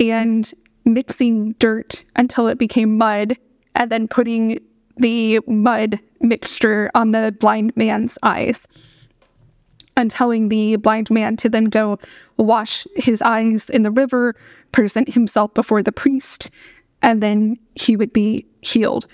and 0.00 0.52
mixing 0.84 1.52
dirt 1.54 2.04
until 2.16 2.48
it 2.48 2.58
became 2.58 2.96
mud 2.98 3.36
and 3.74 3.90
then 3.90 4.08
putting 4.08 4.58
the 4.96 5.40
mud 5.46 5.98
mixture 6.20 6.90
on 6.94 7.12
the 7.12 7.34
blind 7.40 7.76
man's 7.76 8.18
eyes 8.22 8.66
and 9.96 10.10
telling 10.10 10.48
the 10.48 10.76
blind 10.76 11.10
man 11.10 11.36
to 11.38 11.48
then 11.48 11.64
go 11.64 11.98
wash 12.36 12.86
his 12.96 13.20
eyes 13.22 13.68
in 13.68 13.82
the 13.82 13.90
river, 13.90 14.34
present 14.72 15.14
himself 15.14 15.52
before 15.54 15.82
the 15.82 15.92
priest, 15.92 16.50
and 17.02 17.22
then 17.22 17.58
he 17.74 17.96
would 17.96 18.12
be 18.12 18.46
healed. 18.60 19.06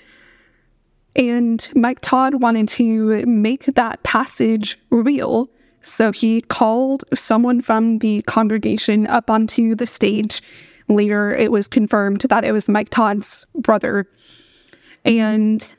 And 1.15 1.69
Mike 1.75 1.99
Todd 2.01 2.41
wanted 2.41 2.67
to 2.69 3.25
make 3.25 3.65
that 3.65 4.03
passage 4.03 4.79
real. 4.89 5.49
So 5.81 6.11
he 6.11 6.41
called 6.41 7.03
someone 7.13 7.61
from 7.61 7.99
the 7.99 8.21
congregation 8.23 9.07
up 9.07 9.29
onto 9.29 9.75
the 9.75 9.87
stage 9.87 10.41
Later, 10.89 11.35
it 11.35 11.51
was 11.51 11.67
confirmed 11.67 12.21
that 12.21 12.43
it 12.43 12.51
was 12.51 12.67
Mike 12.67 12.89
Todd's 12.89 13.45
brother. 13.55 14.09
And 15.05 15.73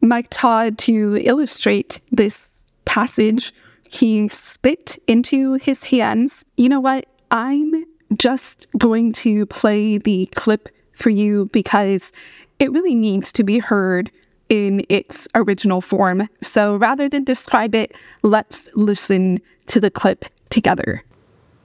Mike 0.00 0.28
Todd, 0.30 0.78
to 0.78 1.16
illustrate 1.18 2.00
this 2.10 2.55
passage, 2.86 3.52
he 3.90 4.28
spit 4.28 4.98
into 5.06 5.54
his 5.54 5.84
hands. 5.84 6.44
You 6.56 6.70
know 6.70 6.80
what? 6.80 7.06
I'm 7.30 7.84
just 8.16 8.66
going 8.78 9.12
to 9.12 9.46
play 9.46 9.98
the 9.98 10.26
clip 10.34 10.68
for 10.92 11.10
you 11.10 11.50
because 11.52 12.12
it 12.58 12.72
really 12.72 12.94
needs 12.94 13.32
to 13.32 13.44
be 13.44 13.58
heard 13.58 14.10
in 14.48 14.84
its 14.88 15.28
original 15.34 15.80
form. 15.80 16.28
So 16.40 16.76
rather 16.76 17.08
than 17.08 17.24
describe 17.24 17.74
it, 17.74 17.94
let's 18.22 18.70
listen 18.74 19.40
to 19.66 19.80
the 19.80 19.90
clip 19.90 20.24
together. 20.48 21.02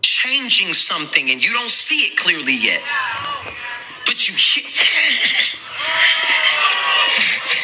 Changing 0.02 0.74
something 0.74 1.30
and 1.30 1.46
you 1.46 1.54
don't 1.54 1.70
see 1.70 2.02
it 2.02 2.18
clearly 2.18 2.56
yet. 2.56 2.82
But 4.06 4.28
you 4.28 4.36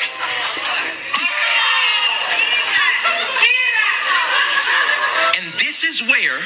this 5.80 6.02
is 6.02 6.10
where 6.10 6.40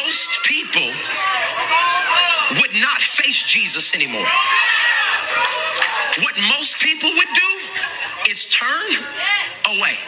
most 0.00 0.42
people 0.44 0.88
would 2.58 2.74
not 2.80 3.02
face 3.02 3.42
Jesus 3.42 3.94
anymore. 3.94 4.26
What 6.22 6.40
most 6.56 6.80
people 6.80 7.10
would 7.10 7.28
do 7.34 8.30
is 8.30 8.46
turn 8.46 8.88
away. 9.76 9.98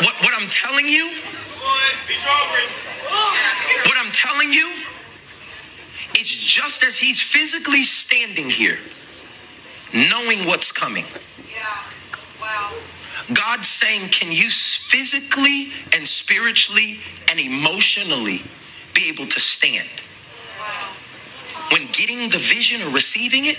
What, 0.00 0.14
what 0.22 0.32
I'm 0.40 0.48
telling 0.48 0.88
you, 0.88 1.12
what 3.86 3.96
I'm 3.98 4.10
telling 4.12 4.52
you 4.52 4.68
is 6.18 6.28
just 6.28 6.82
as 6.82 6.98
he's 6.98 7.22
physically 7.22 7.84
standing 7.84 8.50
here, 8.50 8.78
knowing 9.94 10.46
what's 10.46 10.72
coming. 10.72 11.04
God's 13.32 13.68
saying, 13.68 14.08
Can 14.08 14.32
you 14.32 14.50
physically 14.50 15.72
and 15.92 16.06
spiritually 16.06 16.98
and 17.30 17.38
emotionally 17.38 18.42
be 18.92 19.08
able 19.08 19.26
to 19.26 19.40
stand? 19.40 19.88
When 21.70 21.86
getting 21.92 22.28
the 22.30 22.38
vision 22.38 22.82
or 22.82 22.90
receiving 22.90 23.46
it 23.46 23.58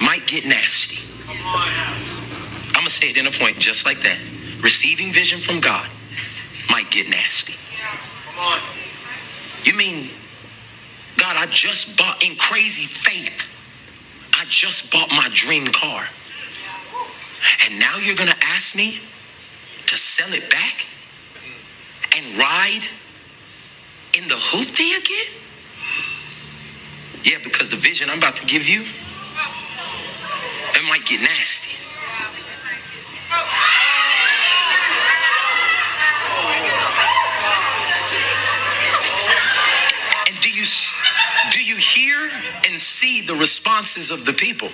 might 0.00 0.26
get 0.26 0.46
nasty. 0.46 0.98
I'm 1.28 2.72
going 2.72 2.84
to 2.86 2.90
say 2.90 3.10
it 3.10 3.18
in 3.18 3.26
a 3.26 3.30
point 3.30 3.58
just 3.58 3.84
like 3.84 4.00
that. 4.02 4.18
Receiving 4.62 5.12
vision 5.12 5.40
from 5.40 5.60
God 5.60 5.90
might 6.70 6.90
get 6.90 7.08
nasty. 7.08 7.54
You 9.64 9.76
mean, 9.76 10.10
God, 11.16 11.36
I 11.36 11.46
just 11.46 11.98
bought 11.98 12.24
in 12.24 12.36
crazy 12.36 12.86
faith. 12.86 13.46
I 14.34 14.44
just 14.48 14.90
bought 14.90 15.10
my 15.10 15.28
dream 15.32 15.66
car. 15.66 16.06
And 17.66 17.78
now 17.78 17.98
you're 17.98 18.16
going 18.16 18.30
to 18.30 18.46
ask 18.46 18.74
me 18.74 19.00
to 19.86 19.96
sell 19.96 20.32
it 20.32 20.50
back 20.50 20.86
and 22.16 22.38
ride 22.38 22.84
in 24.16 24.28
the 24.28 24.34
hoopty 24.34 24.98
again? 24.98 25.32
Yeah, 27.24 27.38
because 27.42 27.68
the 27.68 27.76
vision 27.76 28.10
I'm 28.10 28.18
about 28.18 28.36
to 28.36 28.46
give 28.46 28.66
you, 28.66 28.82
it 28.82 30.88
might 30.88 31.04
get 31.04 31.20
nasty. 31.20 31.70
You 40.60 40.66
do 41.50 41.64
you 41.64 41.76
hear 41.76 42.30
and 42.68 42.78
see 42.78 43.22
the 43.22 43.34
responses 43.34 44.10
of 44.10 44.26
the 44.26 44.32
people? 44.32 44.68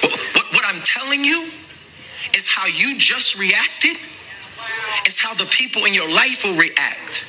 What, 0.00 0.52
what, 0.52 0.64
I'm 0.64 0.82
telling 0.82 1.24
you 1.24 1.50
is 2.34 2.48
how 2.48 2.66
you 2.66 2.96
just 2.98 3.36
reacted 3.36 3.96
is 5.06 5.20
how 5.20 5.34
the 5.34 5.46
people 5.46 5.84
in 5.84 5.94
your 5.94 6.08
life 6.08 6.44
will 6.44 6.56
react 6.56 7.24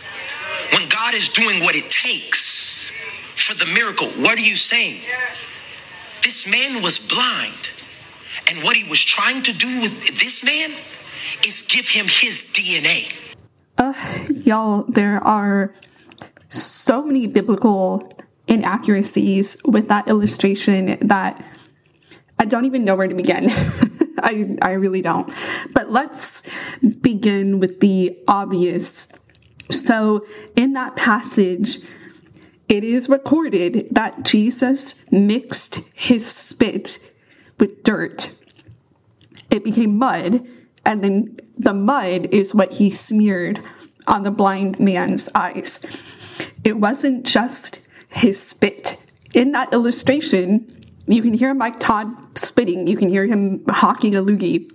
when 0.73 0.87
God 0.89 1.13
is 1.13 1.29
doing 1.29 1.61
what 1.61 1.75
it 1.75 1.89
takes 1.89 2.91
for 3.35 3.55
the 3.55 3.65
miracle. 3.65 4.07
What 4.09 4.37
are 4.37 4.41
you 4.41 4.55
saying? 4.55 5.01
This 6.21 6.47
man 6.47 6.83
was 6.83 6.99
blind, 6.99 7.71
and 8.49 8.63
what 8.63 8.75
he 8.75 8.87
was 8.89 9.03
trying 9.03 9.41
to 9.43 9.53
do 9.53 9.81
with 9.81 10.19
this 10.19 10.43
man 10.43 10.71
is 11.45 11.65
give 11.67 11.89
him 11.89 12.05
his 12.05 12.51
DNA. 12.53 13.13
Uh, 13.77 13.93
y'all, 14.29 14.83
there 14.83 15.23
are 15.23 15.73
so 16.87 17.03
many 17.03 17.27
biblical 17.27 18.09
inaccuracies 18.47 19.57
with 19.65 19.89
that 19.89 20.07
illustration 20.07 20.97
that 21.05 21.43
I 22.39 22.45
don't 22.45 22.63
even 22.63 22.85
know 22.85 22.95
where 22.95 23.09
to 23.09 23.13
begin. 23.13 23.49
I, 24.19 24.55
I 24.61 24.71
really 24.71 25.01
don't. 25.01 25.29
But 25.73 25.91
let's 25.91 26.43
begin 27.01 27.59
with 27.59 27.81
the 27.81 28.17
obvious. 28.25 29.09
So, 29.69 30.25
in 30.55 30.71
that 30.73 30.95
passage, 30.95 31.79
it 32.69 32.85
is 32.85 33.09
recorded 33.09 33.89
that 33.91 34.23
Jesus 34.23 34.95
mixed 35.11 35.81
his 35.93 36.25
spit 36.25 36.99
with 37.59 37.83
dirt. 37.83 38.31
It 39.51 39.65
became 39.65 39.97
mud, 39.97 40.47
and 40.85 41.03
then 41.03 41.37
the 41.57 41.73
mud 41.73 42.27
is 42.27 42.55
what 42.55 42.73
he 42.73 42.91
smeared 42.91 43.61
on 44.07 44.23
the 44.23 44.31
blind 44.31 44.79
man's 44.79 45.27
eyes. 45.35 45.81
It 46.63 46.77
wasn't 46.77 47.25
just 47.25 47.87
his 48.09 48.41
spit. 48.41 48.97
In 49.33 49.51
that 49.51 49.73
illustration, 49.73 50.85
you 51.07 51.21
can 51.21 51.33
hear 51.33 51.53
Mike 51.53 51.79
Todd 51.79 52.37
spitting. 52.37 52.87
You 52.87 52.97
can 52.97 53.09
hear 53.09 53.25
him 53.25 53.63
hawking 53.67 54.15
a 54.15 54.21
loogie, 54.21 54.69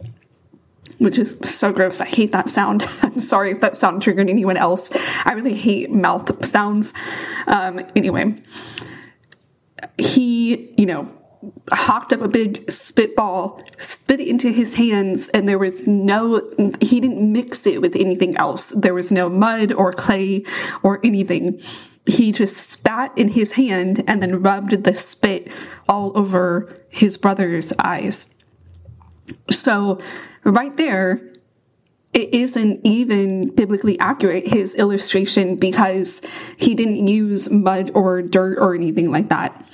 which 0.99 1.19
is 1.19 1.37
so 1.45 1.73
gross. 1.73 2.01
I 2.01 2.07
hate 2.07 2.33
that 2.33 2.49
sound. 2.49 2.89
I'm 3.03 3.21
sorry 3.21 3.51
if 3.51 3.61
that 3.61 3.77
sound 3.77 4.03
triggered 4.03 4.31
anyone 4.31 4.57
else. 4.57 4.91
I 5.25 5.33
really 5.33 5.55
hate 5.55 5.91
mouth 5.91 6.45
sounds. 6.45 6.95
Um, 7.47 7.81
anyway, 7.97 8.37
he, 9.99 10.73
you 10.77 10.87
know, 10.87 11.11
hocked 11.71 12.13
up 12.13 12.21
a 12.21 12.29
big 12.29 12.71
spitball, 12.71 13.63
spit 13.79 14.21
it 14.21 14.29
into 14.29 14.51
his 14.51 14.75
hands, 14.75 15.29
and 15.31 15.49
there 15.49 15.59
was 15.59 15.87
no, 15.87 16.51
he 16.81 17.01
didn't 17.01 17.33
mix 17.33 17.67
it 17.67 17.81
with 17.81 17.97
anything 17.97 18.37
else. 18.37 18.67
There 18.69 18.95
was 18.95 19.11
no 19.11 19.29
mud 19.29 19.73
or 19.73 19.93
clay 19.93 20.45
or 20.83 21.01
anything. 21.05 21.61
He 22.07 22.33
just 22.33 22.57
spat 22.57 23.17
in 23.17 23.29
his 23.29 23.53
hand 23.53 24.03
and 24.07 24.23
then 24.23 24.43
rubbed 24.43 24.85
the 24.85 24.95
spit 24.95 25.51
all 25.89 26.17
over 26.17 26.85
his 26.89 27.19
brother's 27.19 27.73
eyes. 27.79 28.35
So, 29.51 30.01
right 30.45 30.77
there, 30.77 31.33
it 32.13 32.35
isn't 32.35 32.81
even 32.85 33.55
biblically 33.55 33.99
accurate, 33.99 34.49
his 34.49 34.75
illustration, 34.75 35.57
because 35.57 36.21
he 36.57 36.75
didn't 36.75 37.07
use 37.07 37.49
mud 37.49 37.91
or 37.95 38.21
dirt 38.21 38.59
or 38.59 38.75
anything 38.75 39.11
like 39.11 39.29
that. 39.31 39.67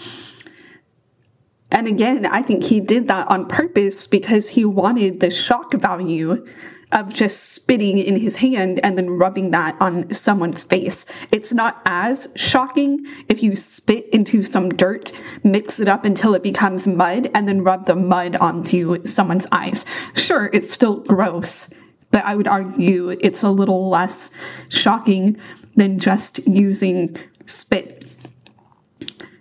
And 1.70 1.86
again, 1.86 2.26
I 2.26 2.42
think 2.42 2.64
he 2.64 2.80
did 2.80 3.08
that 3.08 3.28
on 3.28 3.46
purpose 3.46 4.06
because 4.06 4.50
he 4.50 4.64
wanted 4.64 5.20
the 5.20 5.30
shock 5.30 5.72
value 5.74 6.46
of 6.90 7.12
just 7.12 7.52
spitting 7.52 7.98
in 7.98 8.16
his 8.16 8.36
hand 8.36 8.80
and 8.82 8.96
then 8.96 9.10
rubbing 9.10 9.50
that 9.50 9.76
on 9.80 10.12
someone's 10.12 10.64
face. 10.64 11.04
It's 11.30 11.52
not 11.52 11.82
as 11.84 12.28
shocking 12.34 13.06
if 13.28 13.42
you 13.42 13.56
spit 13.56 14.08
into 14.10 14.42
some 14.42 14.70
dirt, 14.70 15.12
mix 15.44 15.80
it 15.80 15.88
up 15.88 16.04
until 16.04 16.34
it 16.34 16.42
becomes 16.42 16.86
mud, 16.86 17.30
and 17.34 17.46
then 17.46 17.62
rub 17.62 17.86
the 17.86 17.94
mud 17.94 18.36
onto 18.36 19.04
someone's 19.04 19.46
eyes. 19.52 19.84
Sure, 20.14 20.48
it's 20.52 20.72
still 20.72 21.00
gross, 21.00 21.68
but 22.10 22.24
I 22.24 22.34
would 22.34 22.48
argue 22.48 23.10
it's 23.20 23.42
a 23.42 23.50
little 23.50 23.90
less 23.90 24.30
shocking 24.70 25.36
than 25.76 25.98
just 25.98 26.38
using 26.46 27.18
spit. 27.44 28.06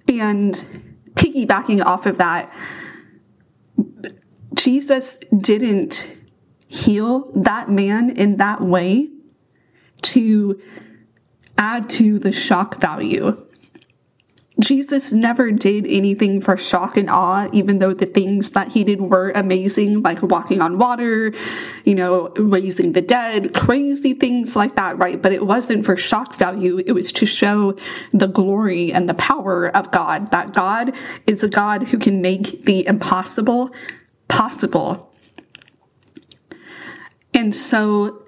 And 0.10 0.87
piggybacking 1.18 1.84
off 1.84 2.06
of 2.06 2.18
that, 2.18 2.54
Jesus 4.54 5.18
didn't 5.38 6.08
heal 6.68 7.32
that 7.34 7.70
man 7.70 8.10
in 8.10 8.38
that 8.38 8.62
way 8.62 9.10
to 10.02 10.62
add 11.58 11.90
to 11.90 12.20
the 12.20 12.32
shock 12.32 12.80
value. 12.80 13.47
Jesus 14.60 15.14
never 15.14 15.52
did 15.52 15.86
anything 15.86 16.42
for 16.42 16.58
shock 16.58 16.98
and 16.98 17.10
awe, 17.10 17.48
even 17.54 17.78
though 17.78 17.94
the 17.94 18.08
things 18.08 18.52
that 18.52 18.72
he 18.72 18.84
did 18.84 19.00
were 19.00 19.32
amazing, 19.36 20.02
like 20.02 20.22
walking 20.24 20.62
on 20.62 20.80
water, 20.80 21.32
you 21.86 21.94
know, 21.94 22.30
raising 22.38 22.94
the 22.94 23.02
dead, 23.02 23.54
crazy 23.54 24.14
things 24.14 24.56
like 24.56 24.76
that, 24.76 24.98
right? 24.98 25.22
But 25.22 25.32
it 25.32 25.46
wasn't 25.46 25.86
for 25.86 25.96
shock 25.96 26.36
value. 26.36 26.82
It 26.86 26.94
was 26.94 27.12
to 27.14 27.26
show 27.28 27.76
the 28.12 28.28
glory 28.28 28.92
and 28.92 29.08
the 29.08 29.14
power 29.14 29.68
of 29.68 29.92
God, 29.92 30.32
that 30.32 30.54
God 30.54 30.96
is 31.28 31.44
a 31.44 31.50
God 31.50 31.84
who 31.84 32.00
can 32.00 32.22
make 32.22 32.64
the 32.64 32.86
impossible 32.88 33.72
possible. 34.28 35.14
And 37.34 37.54
so 37.56 38.24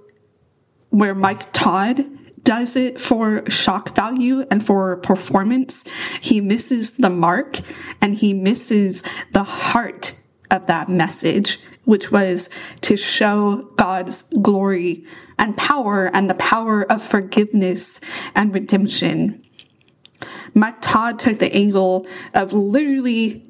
where 0.91 1.15
Mike 1.15 1.51
Todd 1.53 2.05
does 2.49 2.75
it 2.75 2.99
for 2.99 3.47
shock 3.47 3.95
value 3.95 4.43
and 4.49 4.65
for 4.65 4.95
performance, 4.97 5.83
he 6.19 6.41
misses 6.41 6.93
the 6.93 7.09
mark 7.11 7.59
and 8.01 8.15
he 8.15 8.33
misses 8.33 9.03
the 9.33 9.43
heart 9.43 10.15
of 10.49 10.65
that 10.65 10.89
message, 10.89 11.59
which 11.85 12.11
was 12.11 12.49
to 12.81 12.97
show 12.97 13.69
God's 13.77 14.23
glory 14.41 15.05
and 15.37 15.55
power 15.57 16.09
and 16.11 16.27
the 16.27 16.33
power 16.33 16.91
of 16.91 17.03
forgiveness 17.03 17.99
and 18.33 18.51
redemption. 18.51 19.43
Mike 20.55 20.81
Todd 20.81 21.19
took 21.19 21.37
the 21.37 21.53
angle 21.53 22.07
of 22.33 22.51
literally 22.51 23.45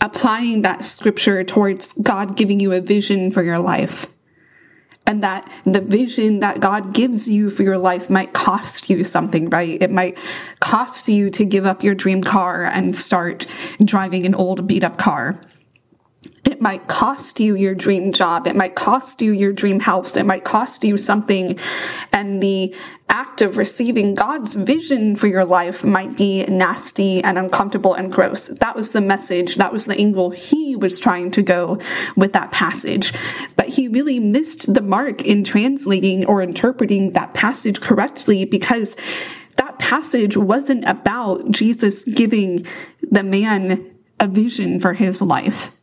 applying 0.00 0.62
that 0.62 0.82
scripture 0.82 1.44
towards 1.44 1.92
God 2.00 2.34
giving 2.34 2.60
you 2.60 2.72
a 2.72 2.80
vision 2.80 3.30
for 3.30 3.42
your 3.42 3.58
life 3.58 4.06
and 5.06 5.22
that 5.22 5.50
the 5.64 5.80
vision 5.80 6.40
that 6.40 6.60
God 6.60 6.94
gives 6.94 7.28
you 7.28 7.50
for 7.50 7.62
your 7.62 7.78
life 7.78 8.08
might 8.08 8.32
cost 8.32 8.88
you 8.88 9.04
something, 9.04 9.50
right? 9.50 9.80
It 9.82 9.90
might 9.90 10.16
cost 10.60 11.08
you 11.08 11.30
to 11.30 11.44
give 11.44 11.66
up 11.66 11.82
your 11.82 11.94
dream 11.94 12.22
car 12.22 12.64
and 12.64 12.96
start 12.96 13.46
driving 13.84 14.26
an 14.26 14.34
old 14.34 14.66
beat 14.66 14.84
up 14.84 14.98
car. 14.98 15.40
Might 16.62 16.86
cost 16.86 17.40
you 17.40 17.56
your 17.56 17.74
dream 17.74 18.12
job. 18.12 18.46
It 18.46 18.54
might 18.54 18.76
cost 18.76 19.20
you 19.20 19.32
your 19.32 19.52
dream 19.52 19.80
house. 19.80 20.16
It 20.16 20.24
might 20.24 20.44
cost 20.44 20.84
you 20.84 20.96
something. 20.96 21.58
And 22.12 22.40
the 22.40 22.72
act 23.08 23.42
of 23.42 23.56
receiving 23.56 24.14
God's 24.14 24.54
vision 24.54 25.16
for 25.16 25.26
your 25.26 25.44
life 25.44 25.82
might 25.82 26.16
be 26.16 26.44
nasty 26.44 27.20
and 27.20 27.36
uncomfortable 27.36 27.94
and 27.94 28.12
gross. 28.12 28.46
That 28.46 28.76
was 28.76 28.92
the 28.92 29.00
message. 29.00 29.56
That 29.56 29.72
was 29.72 29.86
the 29.86 29.96
angle 29.96 30.30
he 30.30 30.76
was 30.76 31.00
trying 31.00 31.32
to 31.32 31.42
go 31.42 31.80
with 32.14 32.32
that 32.34 32.52
passage. 32.52 33.12
But 33.56 33.70
he 33.70 33.88
really 33.88 34.20
missed 34.20 34.72
the 34.72 34.82
mark 34.82 35.24
in 35.24 35.42
translating 35.42 36.24
or 36.26 36.42
interpreting 36.42 37.10
that 37.14 37.34
passage 37.34 37.80
correctly 37.80 38.44
because 38.44 38.96
that 39.56 39.80
passage 39.80 40.36
wasn't 40.36 40.88
about 40.88 41.50
Jesus 41.50 42.04
giving 42.04 42.64
the 43.02 43.24
man 43.24 43.90
a 44.20 44.28
vision 44.28 44.78
for 44.78 44.92
his 44.92 45.20
life. 45.20 45.76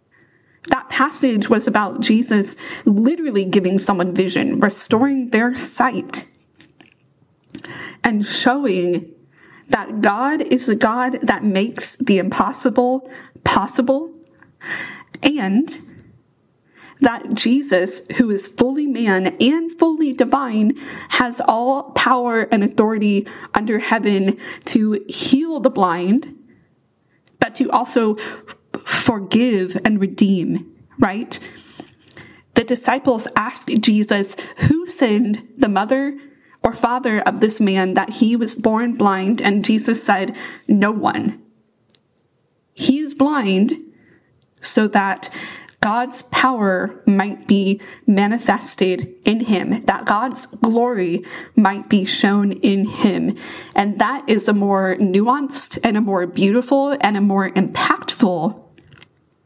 That 0.68 0.90
passage 0.90 1.50
was 1.50 1.68
about 1.68 2.02
Jesus 2.02 2.56
literally 2.86 3.46
giving 3.46 3.78
someone 3.78 4.14
vision, 4.14 4.60
restoring 4.60 5.30
their 5.30 5.56
sight, 5.56 6.26
and 8.04 8.26
showing 8.26 9.12
that 9.70 10.02
God 10.02 10.42
is 10.42 10.66
the 10.66 10.76
God 10.76 11.20
that 11.22 11.44
makes 11.44 11.96
the 11.96 12.18
impossible 12.18 13.10
possible, 13.44 14.14
and 15.24 15.78
that 17.02 17.34
Jesus, 17.34 18.06
who 18.18 18.30
is 18.30 18.48
fully 18.48 18.86
man 18.86 19.28
and 19.40 19.72
fully 19.72 20.12
divine, 20.12 20.76
has 21.10 21.42
all 21.42 21.92
power 21.92 22.42
and 22.52 22.64
authority 22.64 23.26
under 23.54 23.80
heaven 23.80 24.38
to 24.66 25.06
heal 25.08 25.60
the 25.60 25.70
blind, 25.70 26.36
but 27.40 27.56
to 27.56 27.72
also 27.72 28.18
forgive 28.86 29.78
and 29.84 30.00
redeem, 30.00 30.72
right? 30.98 31.40
The 32.56 32.64
disciples 32.64 33.28
asked 33.36 33.68
Jesus, 33.68 34.36
Who 34.68 34.88
sinned, 34.88 35.48
the 35.58 35.70
mother 35.70 36.18
or 36.64 36.74
father 36.74 37.22
of 37.22 37.40
this 37.40 37.60
man, 37.60 37.94
that 37.94 38.10
he 38.16 38.36
was 38.36 38.56
born 38.56 38.96
blind? 38.96 39.42
And 39.42 39.64
Jesus 39.64 40.04
said, 40.04 40.36
No 40.68 40.92
one. 40.92 41.42
He 42.74 43.00
is 43.00 43.14
blind 43.14 43.82
so 44.62 44.88
that 44.90 45.30
God's 45.82 46.24
power 46.24 47.02
might 47.06 47.48
be 47.48 47.80
manifested 48.06 49.16
in 49.24 49.46
him, 49.46 49.86
that 49.86 50.06
God's 50.06 50.46
glory 50.46 51.24
might 51.56 51.88
be 51.88 52.04
shown 52.04 52.52
in 52.52 52.86
him. 52.86 53.38
And 53.74 53.98
that 54.00 54.28
is 54.28 54.50
a 54.50 54.54
more 54.54 54.98
nuanced 54.98 55.80
and 55.84 55.96
a 55.96 56.02
more 56.02 56.28
beautiful 56.28 56.98
and 57.00 57.16
a 57.16 57.22
more 57.22 57.50
impactful 57.52 58.62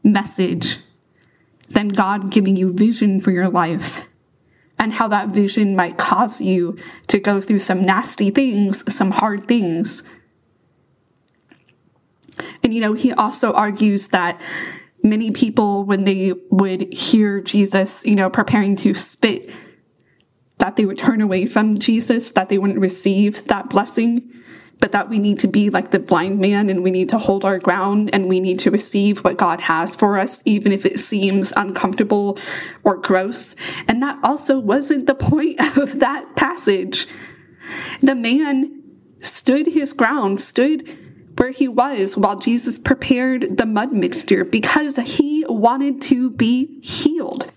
message 0.04 0.78
than 1.68 1.88
God 1.88 2.30
giving 2.30 2.54
you 2.54 2.72
vision 2.72 3.20
for 3.20 3.30
your 3.32 3.48
life 3.48 4.06
and 4.78 4.92
how 4.92 5.08
that 5.08 5.30
vision 5.30 5.74
might 5.74 5.98
cause 5.98 6.40
you 6.40 6.76
to 7.08 7.18
go 7.18 7.40
through 7.40 7.60
some 7.60 7.84
nasty 7.84 8.30
things, 8.30 8.84
some 8.92 9.10
hard 9.10 9.48
things. 9.48 10.02
And 12.62 12.74
you 12.74 12.80
know, 12.80 12.92
he 12.92 13.12
also 13.12 13.52
argues 13.52 14.08
that 14.08 14.40
many 15.02 15.30
people, 15.30 15.84
when 15.84 16.04
they 16.04 16.32
would 16.50 16.92
hear 16.92 17.40
Jesus, 17.40 18.04
you 18.04 18.14
know, 18.14 18.28
preparing 18.28 18.76
to 18.76 18.94
spit, 18.94 19.50
that 20.58 20.76
they 20.76 20.84
would 20.84 20.98
turn 20.98 21.20
away 21.20 21.46
from 21.46 21.78
Jesus, 21.78 22.30
that 22.32 22.48
they 22.48 22.58
wouldn't 22.58 22.78
receive 22.78 23.46
that 23.46 23.70
blessing 23.70 24.30
but 24.84 24.92
that 24.92 25.08
we 25.08 25.18
need 25.18 25.38
to 25.38 25.48
be 25.48 25.70
like 25.70 25.92
the 25.92 25.98
blind 25.98 26.38
man 26.38 26.68
and 26.68 26.84
we 26.84 26.90
need 26.90 27.08
to 27.08 27.16
hold 27.16 27.42
our 27.42 27.58
ground 27.58 28.10
and 28.12 28.28
we 28.28 28.38
need 28.38 28.58
to 28.58 28.70
receive 28.70 29.24
what 29.24 29.38
God 29.38 29.62
has 29.62 29.96
for 29.96 30.18
us, 30.18 30.42
even 30.44 30.72
if 30.72 30.84
it 30.84 31.00
seems 31.00 31.54
uncomfortable 31.56 32.36
or 32.82 32.98
gross. 32.98 33.56
And 33.88 34.02
that 34.02 34.18
also 34.22 34.58
wasn't 34.58 35.06
the 35.06 35.14
point 35.14 35.58
of 35.78 36.00
that 36.00 36.36
passage. 36.36 37.06
The 38.02 38.14
man 38.14 38.82
stood 39.20 39.68
his 39.68 39.94
ground, 39.94 40.42
stood 40.42 40.86
where 41.38 41.50
he 41.50 41.66
was 41.66 42.18
while 42.18 42.38
Jesus 42.38 42.78
prepared 42.78 43.56
the 43.56 43.64
mud 43.64 43.94
mixture 43.94 44.44
because 44.44 44.98
he 44.98 45.46
wanted 45.48 46.02
to 46.02 46.28
be 46.28 46.78
healed. 46.82 47.50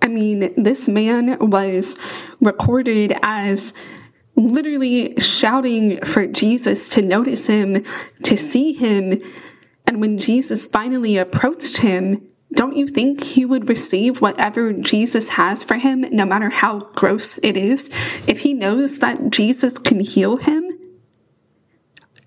I 0.00 0.08
mean, 0.08 0.54
this 0.56 0.88
man 0.88 1.36
was 1.50 1.98
recorded 2.40 3.18
as 3.22 3.74
literally 4.48 5.18
shouting 5.18 6.00
for 6.04 6.26
Jesus 6.26 6.88
to 6.90 7.02
notice 7.02 7.46
him, 7.46 7.84
to 8.24 8.36
see 8.36 8.72
him. 8.72 9.22
And 9.86 10.00
when 10.00 10.18
Jesus 10.18 10.66
finally 10.66 11.16
approached 11.16 11.78
him, 11.78 12.26
don't 12.54 12.76
you 12.76 12.86
think 12.86 13.22
he 13.22 13.44
would 13.44 13.68
receive 13.68 14.20
whatever 14.20 14.72
Jesus 14.72 15.30
has 15.30 15.64
for 15.64 15.76
him, 15.76 16.04
no 16.10 16.24
matter 16.26 16.50
how 16.50 16.80
gross 16.94 17.38
it 17.38 17.56
is? 17.56 17.88
If 18.26 18.40
he 18.40 18.52
knows 18.52 18.98
that 18.98 19.30
Jesus 19.30 19.78
can 19.78 20.00
heal 20.00 20.36
him, 20.36 20.70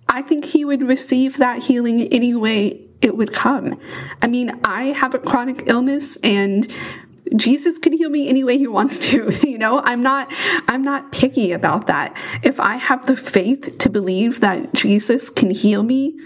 I 0.10 0.22
think 0.22 0.46
he 0.46 0.66
would 0.66 0.82
receive 0.82 1.38
that 1.38 1.64
healing 1.64 2.02
any 2.12 2.34
way 2.34 2.88
it 3.02 3.18
would 3.18 3.34
come. 3.34 3.80
I 4.22 4.28
mean, 4.28 4.60
I 4.64 4.86
have 4.86 5.14
a 5.14 5.20
chronic 5.20 5.64
illness 5.68 6.16
and 6.18 6.68
Jesus 7.36 7.78
can 7.80 7.94
heal 7.94 8.10
me 8.10 8.28
any 8.28 8.44
way 8.44 8.58
he 8.58 8.68
wants 8.68 9.00
to. 9.10 9.32
You 9.56 9.60
know, 9.60 9.80
I'm 9.86 10.04
not, 10.04 10.34
I'm 10.68 10.84
not 10.84 11.14
picky 11.14 11.54
about 11.54 11.88
that. 11.88 12.18
If 12.44 12.60
I 12.60 12.76
have 12.76 13.06
the 13.06 13.16
faith 13.16 13.78
to 13.78 13.90
believe 13.90 14.42
that 14.42 14.74
Jesus 14.74 15.30
can 15.30 15.50
heal 15.50 15.82
me, 15.82 16.20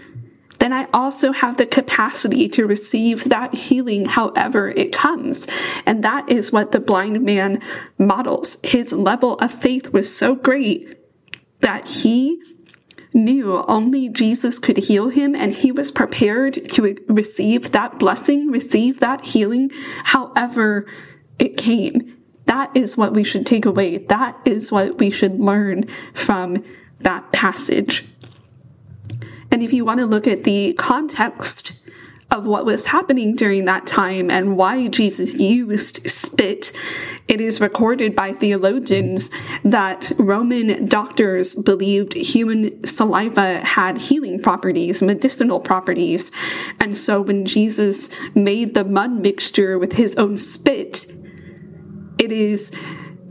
then 0.59 0.73
I 0.73 0.87
also 0.93 1.31
have 1.31 1.57
the 1.57 1.65
capacity 1.65 2.49
to 2.49 2.65
receive 2.65 3.25
that 3.25 3.53
healing 3.53 4.05
however 4.05 4.69
it 4.69 4.91
comes. 4.91 5.47
And 5.85 6.03
that 6.03 6.29
is 6.29 6.51
what 6.51 6.71
the 6.71 6.79
blind 6.79 7.21
man 7.21 7.61
models. 7.97 8.57
His 8.63 8.93
level 8.93 9.35
of 9.35 9.51
faith 9.51 9.93
was 9.93 10.15
so 10.15 10.33
great 10.35 10.97
that 11.61 11.87
he 11.87 12.41
knew 13.13 13.63
only 13.67 14.09
Jesus 14.09 14.59
could 14.59 14.77
heal 14.77 15.09
him 15.09 15.35
and 15.35 15.53
he 15.53 15.71
was 15.71 15.91
prepared 15.91 16.69
to 16.71 16.95
receive 17.07 17.71
that 17.71 17.99
blessing, 17.99 18.51
receive 18.51 18.99
that 18.99 19.25
healing, 19.25 19.71
however 20.05 20.85
it 21.37 21.57
came. 21.57 22.17
That 22.45 22.75
is 22.75 22.97
what 22.97 23.13
we 23.13 23.23
should 23.23 23.45
take 23.45 23.65
away. 23.65 23.97
That 23.97 24.39
is 24.45 24.71
what 24.71 24.97
we 24.97 25.09
should 25.09 25.39
learn 25.39 25.87
from 26.13 26.63
that 26.99 27.31
passage. 27.31 28.05
And 29.51 29.63
if 29.63 29.73
you 29.73 29.85
want 29.85 29.99
to 29.99 30.05
look 30.05 30.27
at 30.27 30.43
the 30.43 30.73
context 30.73 31.73
of 32.31 32.45
what 32.45 32.65
was 32.65 32.87
happening 32.87 33.35
during 33.35 33.65
that 33.65 33.87
time 33.87 34.29
and 34.29 34.55
why 34.55 34.87
Jesus 34.87 35.33
used 35.33 36.07
spit, 36.09 36.71
it 37.27 37.41
is 37.41 37.59
recorded 37.59 38.15
by 38.15 38.33
theologians 38.33 39.31
that 39.63 40.11
Roman 40.17 40.85
doctors 40.85 41.55
believed 41.55 42.13
human 42.13 42.85
saliva 42.85 43.59
had 43.61 43.97
healing 43.97 44.41
properties, 44.41 45.01
medicinal 45.01 45.59
properties. 45.59 46.31
And 46.79 46.95
so 46.95 47.21
when 47.21 47.45
Jesus 47.45 48.09
made 48.35 48.75
the 48.75 48.83
mud 48.83 49.11
mixture 49.11 49.79
with 49.79 49.93
his 49.93 50.15
own 50.15 50.37
spit, 50.37 51.07
it 52.19 52.31
is 52.31 52.71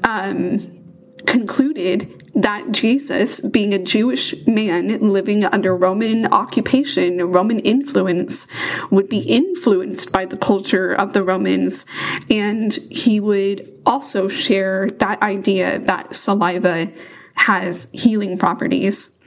um, 0.03 0.79
concluded 1.27 2.18
that 2.39 2.71
Jesus, 2.71 3.41
being 3.41 3.75
a 3.75 3.83
Jewish 3.83 4.47
man 4.47 5.11
living 5.13 5.45
under 5.45 5.77
Roman 5.77 6.27
occupation, 6.27 7.33
Roman 7.33 7.59
influence, 7.59 8.47
would 8.91 9.09
be 9.09 9.19
influenced 9.19 10.13
by 10.13 10.25
the 10.25 10.37
culture 10.37 10.93
of 10.95 11.15
the 11.15 11.25
Romans. 11.25 11.85
And 12.31 12.73
he 12.91 13.19
would 13.19 13.73
also 13.85 14.29
share 14.29 14.89
that 14.89 15.21
idea 15.21 15.81
that 15.81 16.15
saliva 16.15 16.93
has 17.35 17.89
healing 17.93 18.39
properties. 18.39 19.18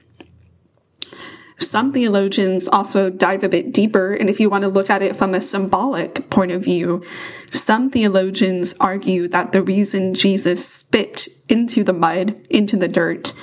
Some 1.61 1.93
theologians 1.93 2.67
also 2.67 3.11
dive 3.11 3.43
a 3.43 3.49
bit 3.49 3.71
deeper, 3.71 4.13
and 4.13 4.31
if 4.31 4.39
you 4.39 4.49
want 4.49 4.63
to 4.63 4.67
look 4.67 4.89
at 4.89 5.03
it 5.03 5.15
from 5.15 5.35
a 5.35 5.39
symbolic 5.39 6.27
point 6.31 6.51
of 6.51 6.63
view, 6.63 7.03
some 7.51 7.91
theologians 7.91 8.73
argue 8.79 9.27
that 9.27 9.51
the 9.51 9.61
reason 9.61 10.15
Jesus 10.15 10.67
spit 10.67 11.27
into 11.49 11.83
the 11.83 11.93
mud, 11.93 12.35
into 12.49 12.77
the 12.77 12.87
dirt, 12.87 13.33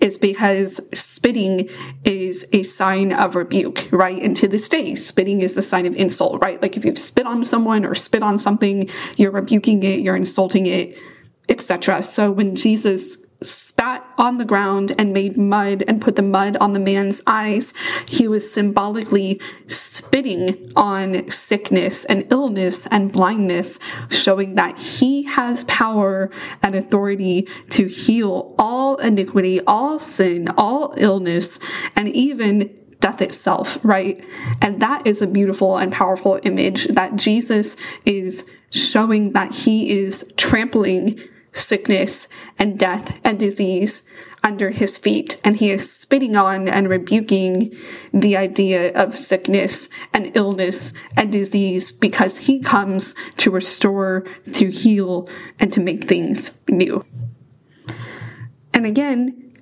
is 0.00 0.16
because 0.16 0.80
spitting 0.98 1.68
is 2.02 2.46
a 2.54 2.62
sign 2.62 3.12
of 3.12 3.34
rebuke, 3.34 3.88
right? 3.92 4.22
And 4.22 4.34
to 4.38 4.48
this 4.48 4.70
day, 4.70 4.94
spitting 4.94 5.42
is 5.42 5.54
a 5.58 5.62
sign 5.62 5.84
of 5.84 5.94
insult, 5.96 6.40
right? 6.40 6.60
Like 6.62 6.78
if 6.78 6.84
you 6.84 6.96
spit 6.96 7.26
on 7.26 7.44
someone 7.44 7.84
or 7.84 7.94
spit 7.94 8.22
on 8.22 8.38
something, 8.38 8.88
you're 9.16 9.30
rebuking 9.30 9.82
it, 9.82 10.00
you're 10.00 10.16
insulting 10.16 10.64
it, 10.64 10.96
etc. 11.50 12.02
So 12.02 12.30
when 12.30 12.56
Jesus 12.56 13.18
spat 13.42 14.04
on 14.16 14.38
the 14.38 14.44
ground 14.44 14.94
and 14.98 15.12
made 15.12 15.36
mud 15.36 15.84
and 15.86 16.00
put 16.00 16.16
the 16.16 16.22
mud 16.22 16.56
on 16.56 16.72
the 16.72 16.80
man's 16.80 17.22
eyes. 17.26 17.74
He 18.08 18.26
was 18.26 18.50
symbolically 18.52 19.40
spitting 19.66 20.72
on 20.74 21.28
sickness 21.30 22.04
and 22.06 22.26
illness 22.30 22.86
and 22.86 23.12
blindness, 23.12 23.78
showing 24.08 24.54
that 24.54 24.78
he 24.78 25.24
has 25.24 25.64
power 25.64 26.30
and 26.62 26.74
authority 26.74 27.48
to 27.70 27.86
heal 27.86 28.54
all 28.58 28.96
iniquity, 28.96 29.60
all 29.62 29.98
sin, 29.98 30.48
all 30.56 30.94
illness, 30.96 31.60
and 31.94 32.08
even 32.08 32.74
death 33.00 33.20
itself, 33.20 33.78
right? 33.82 34.24
And 34.60 34.80
that 34.80 35.06
is 35.06 35.20
a 35.20 35.26
beautiful 35.26 35.76
and 35.76 35.92
powerful 35.92 36.40
image 36.42 36.88
that 36.88 37.16
Jesus 37.16 37.76
is 38.04 38.48
showing 38.70 39.32
that 39.32 39.52
he 39.52 39.98
is 39.98 40.32
trampling 40.36 41.20
sickness 41.56 42.28
and 42.58 42.78
death 42.78 43.18
and 43.24 43.38
disease 43.38 44.02
under 44.42 44.70
his 44.70 44.96
feet, 44.96 45.40
and 45.42 45.56
he 45.56 45.70
is 45.70 45.90
spitting 45.90 46.36
on 46.36 46.68
and 46.68 46.88
rebuking 46.88 47.76
the 48.12 48.36
idea 48.36 48.92
of 48.94 49.16
sickness 49.16 49.88
and 50.12 50.36
illness 50.36 50.92
and 51.16 51.32
disease 51.32 51.90
because 51.90 52.38
he 52.38 52.60
comes 52.60 53.14
to 53.38 53.50
restore, 53.50 54.24
to 54.52 54.70
heal, 54.70 55.28
and 55.58 55.72
to 55.72 55.80
make 55.80 56.04
things 56.04 56.52
new. 56.68 57.04
And 58.72 58.86
again, 58.86 59.52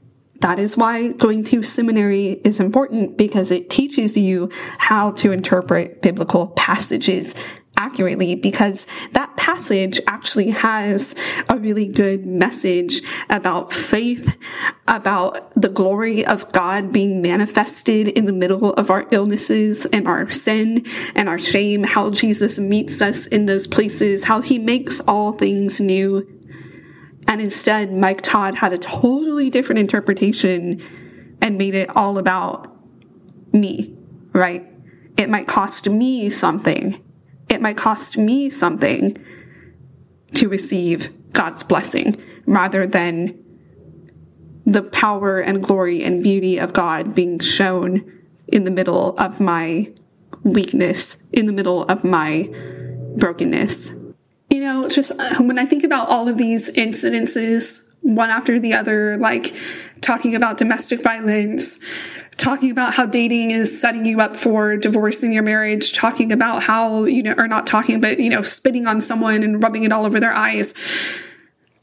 that 0.41 0.59
is 0.59 0.77
why 0.77 1.13
going 1.13 1.45
to 1.45 1.63
seminary 1.63 2.33
is 2.45 2.61
important 2.61 3.17
because 3.17 3.51
it 3.51 3.71
teaches 3.71 4.17
you 4.17 4.51
how 4.77 5.13
to 5.13 5.33
interpret 5.33 6.03
biblical 6.03 6.49
passages 6.49 7.35
accurately 7.79 8.35
because 8.35 8.87
that 9.13 9.34
passage 9.45 10.01
actually 10.07 10.49
has 10.49 11.15
a 11.51 11.59
really 11.59 11.87
good 11.87 12.25
message 12.25 13.03
about 13.29 13.75
faith, 13.75 14.39
about 14.89 15.53
the 15.55 15.69
glory 15.69 16.25
of 16.25 16.51
God 16.53 16.91
being 16.95 17.21
manifested 17.21 18.09
in 18.09 18.25
the 18.25 18.33
middle 18.33 18.73
of 18.73 18.91
our 18.91 19.07
illnesses 19.11 19.85
and 19.85 20.09
our 20.09 20.31
sin 20.31 20.87
and 21.15 21.29
our 21.29 21.39
shame, 21.39 21.83
how 21.83 22.09
Jesus 22.09 22.59
meets 22.59 23.03
us 23.03 23.27
in 23.27 23.45
those 23.45 23.67
places, 23.67 24.25
how 24.25 24.41
he 24.41 24.59
makes 24.59 25.01
all 25.01 25.33
things 25.33 25.79
new. 25.79 26.27
And 27.29 27.43
instead, 27.43 27.93
Mike 27.93 28.23
Todd 28.23 28.55
had 28.55 28.73
a 28.73 28.79
totally 28.79 29.51
different 29.51 29.79
interpretation 29.79 30.81
and 31.43 31.59
made 31.59 31.75
it 31.75 31.95
all 31.95 32.17
about 32.17 32.75
me, 33.53 33.95
right? 34.33 34.67
It 35.19 35.29
might 35.29 35.47
cost 35.47 35.87
me 35.87 36.31
something 36.31 36.99
it 37.55 37.63
might 37.63 37.77
cost 37.77 38.19
me 38.19 38.51
something 38.51 39.17
to 40.35 40.49
receive 40.49 41.11
God's 41.33 41.63
blessing 41.63 42.23
rather 42.47 42.87
than 42.87 43.39
the 44.67 44.83
power 44.83 45.41
and 45.41 45.63
glory 45.63 46.03
and 46.03 46.23
beauty 46.23 46.59
of 46.59 46.73
God 46.73 47.15
being 47.15 47.39
shown 47.39 48.11
in 48.49 48.65
the 48.65 48.71
middle 48.71 49.17
of 49.19 49.41
my 49.41 49.93
weakness, 50.43 51.23
in 51.33 51.47
the 51.47 51.53
middle 51.53 51.85
of 51.85 52.05
my 52.05 52.49
brokenness. 53.17 53.93
You 54.51 54.61
know, 54.61 54.89
just 54.89 55.13
uh, 55.13 55.43
when 55.43 55.59
I 55.59 55.67
think 55.67 55.85
about 55.85 56.09
all 56.09 56.29
of 56.29 56.37
these 56.37 56.71
incidences, 56.71 57.83
one 58.01 58.31
after 58.31 58.61
the 58.61 58.75
other, 58.75 59.17
like 59.17 59.55
talking 60.01 60.35
about 60.35 60.59
domestic 60.59 61.03
violence, 61.03 61.79
talking 62.37 62.71
about 62.71 62.95
how 62.95 63.07
dating 63.07 63.51
is 63.51 63.81
setting 63.81 64.05
you 64.05 64.21
up 64.21 64.37
for 64.37 64.77
divorce 64.77 65.23
in 65.23 65.33
your 65.33 65.43
marriage, 65.43 65.93
talking 65.93 66.33
about 66.33 66.63
how, 66.63 67.05
you 67.05 67.23
know, 67.23 67.35
or 67.37 67.49
not 67.49 67.67
talking, 67.67 68.01
but, 68.01 68.19
you 68.19 68.31
know, 68.31 68.43
spitting 68.43 68.87
on 68.87 69.01
someone 69.01 69.43
and 69.43 69.63
rubbing 69.63 69.85
it 69.85 69.93
all 69.93 70.05
over 70.05 70.21
their 70.21 70.33
eyes. 70.33 70.75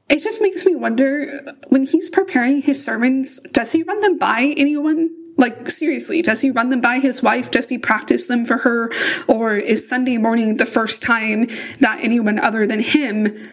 It 0.09 0.21
just 0.21 0.41
makes 0.41 0.65
me 0.65 0.75
wonder 0.75 1.55
when 1.69 1.85
he's 1.85 2.09
preparing 2.09 2.61
his 2.61 2.83
sermons, 2.83 3.39
does 3.51 3.71
he 3.71 3.83
run 3.83 4.01
them 4.01 4.17
by 4.17 4.53
anyone? 4.57 5.09
Like, 5.37 5.69
seriously, 5.69 6.21
does 6.21 6.41
he 6.41 6.51
run 6.51 6.69
them 6.69 6.81
by 6.81 6.99
his 6.99 7.23
wife? 7.23 7.49
Does 7.49 7.69
he 7.69 7.77
practice 7.77 8.27
them 8.27 8.45
for 8.45 8.57
her? 8.57 8.91
Or 9.27 9.55
is 9.55 9.87
Sunday 9.87 10.17
morning 10.17 10.57
the 10.57 10.65
first 10.65 11.01
time 11.01 11.47
that 11.79 11.99
anyone 12.01 12.37
other 12.37 12.67
than 12.67 12.81
him 12.81 13.49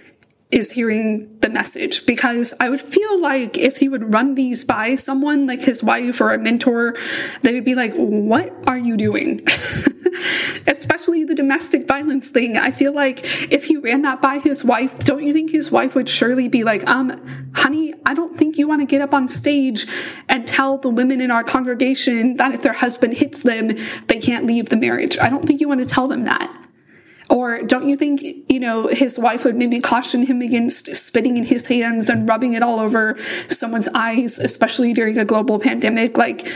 is 0.51 0.73
hearing 0.73 1.37
the 1.41 1.51
message 1.51 2.07
because 2.07 2.55
I 2.59 2.71
would 2.71 2.81
feel 2.81 3.21
like 3.21 3.59
if 3.59 3.79
he 3.79 3.89
would 3.89 4.15
run 4.15 4.35
these 4.35 4.65
by 4.65 4.95
someone 4.95 5.47
like 5.47 5.63
his 5.63 5.83
wife 5.83 6.23
or 6.23 6.33
a 6.33 6.39
mentor, 6.39 6.97
they 7.43 7.53
would 7.53 7.67
be 7.67 7.75
like, 7.75 7.95
what 7.95 8.51
are 8.67 8.79
you 8.79 8.97
doing? 8.97 9.47
Especially 10.67 11.23
the 11.23 11.35
domestic 11.35 11.87
violence 11.87 12.31
thing. 12.31 12.57
I 12.57 12.71
feel 12.71 12.95
like 12.95 13.21
if 13.53 13.65
he 13.65 13.77
ran 13.77 14.03
that 14.03 14.23
by 14.23 14.39
his 14.39 14.65
wife, 14.65 14.99
don't 15.01 15.23
you 15.23 15.35
think 15.35 15.51
his 15.51 15.71
wife 15.71 15.95
would 15.95 16.09
surely 16.09 16.49
be 16.49 16.65
like, 16.65 16.87
um, 16.89 17.53
honey, 17.55 17.93
I 18.07 18.15
don't 18.15 18.39
think 18.39 18.57
you 18.57 18.67
want 18.67 18.81
to 18.81 18.87
get 18.87 19.03
up 19.03 19.13
on 19.13 19.29
stage 19.29 19.87
and 20.31 20.49
tell 20.49 20.79
the 20.79 20.89
women 20.89 21.21
in 21.21 21.31
our 21.31 21.45
congregation 21.45 22.37
that 22.39 22.55
if 22.55 22.63
their 22.63 22.73
husband 22.73 23.15
hits 23.15 23.43
them, 23.43 23.77
they 24.07 24.19
can't 24.19 24.47
leave 24.47 24.71
the 24.71 24.79
marriage. 24.79 25.19
I 25.19 25.29
don't 25.29 25.47
think 25.47 25.61
you 25.61 25.69
want 25.69 25.81
to 25.81 25.87
tell 25.87 26.09
them 26.09 26.25
that. 26.25 26.68
Or 27.31 27.63
don't 27.63 27.89
you 27.89 27.97
think, 27.97 28.23
you 28.49 28.59
know, 28.59 28.87
his 28.87 29.19
wife 29.19 29.45
would 29.45 29.57
maybe 29.57 29.81
caution 29.81 30.27
him 30.27 30.41
against 30.41 30.95
spitting 30.97 31.37
in 31.37 31.45
his 31.45 31.67
hands 31.67 32.09
and 32.09 32.29
rubbing 32.29 32.55
it 32.55 32.63
all 32.63 32.81
over 32.81 33.19
someone's 33.49 33.89
eyes, 33.95 34.39
especially 34.39 34.95
during 34.95 35.19
a 35.19 35.25
global 35.25 35.59
pandemic? 35.59 36.17
Like, 36.17 36.49